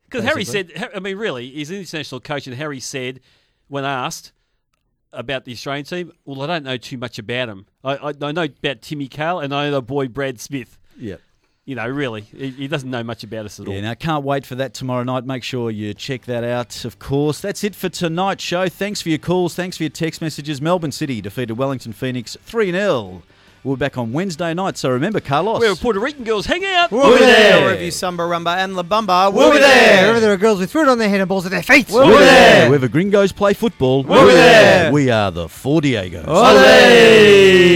[0.05, 3.21] Because Harry said, I mean, really, he's an international coach, and Harry said,
[3.69, 4.33] when asked
[5.13, 7.67] about the Australian team, well, I don't know too much about him.
[7.85, 10.79] I, I, I know about Timmy Cahill, and I know the boy Brad Smith.
[10.97, 11.17] Yeah.
[11.65, 13.75] You know, really, he, he doesn't know much about us at all.
[13.75, 15.25] Yeah, now can't wait for that tomorrow night.
[15.25, 17.41] Make sure you check that out, of course.
[17.41, 18.69] That's it for tonight's show.
[18.69, 19.55] Thanks for your calls.
[19.55, 20.61] Thanks for your text messages.
[20.61, 23.23] Melbourne City defeated Wellington Phoenix 3 0.
[23.63, 24.79] We'll be back on Wednesday night.
[24.79, 25.61] So remember, Carlos.
[25.61, 26.91] Where Puerto Rican girls hang out.
[26.91, 27.63] We'll, be there.
[27.63, 30.03] Wherever you Samba Rumba and La Bamba, we'll, We'll be there.
[30.05, 31.89] Wherever there are girls with fruit on their head and balls at their feet.
[31.91, 32.69] We'll be there.
[32.71, 34.03] Wherever gringos play football.
[34.05, 34.91] We'll be there.
[34.91, 36.25] We are the Four Diegos.
[36.25, 37.71] Olé.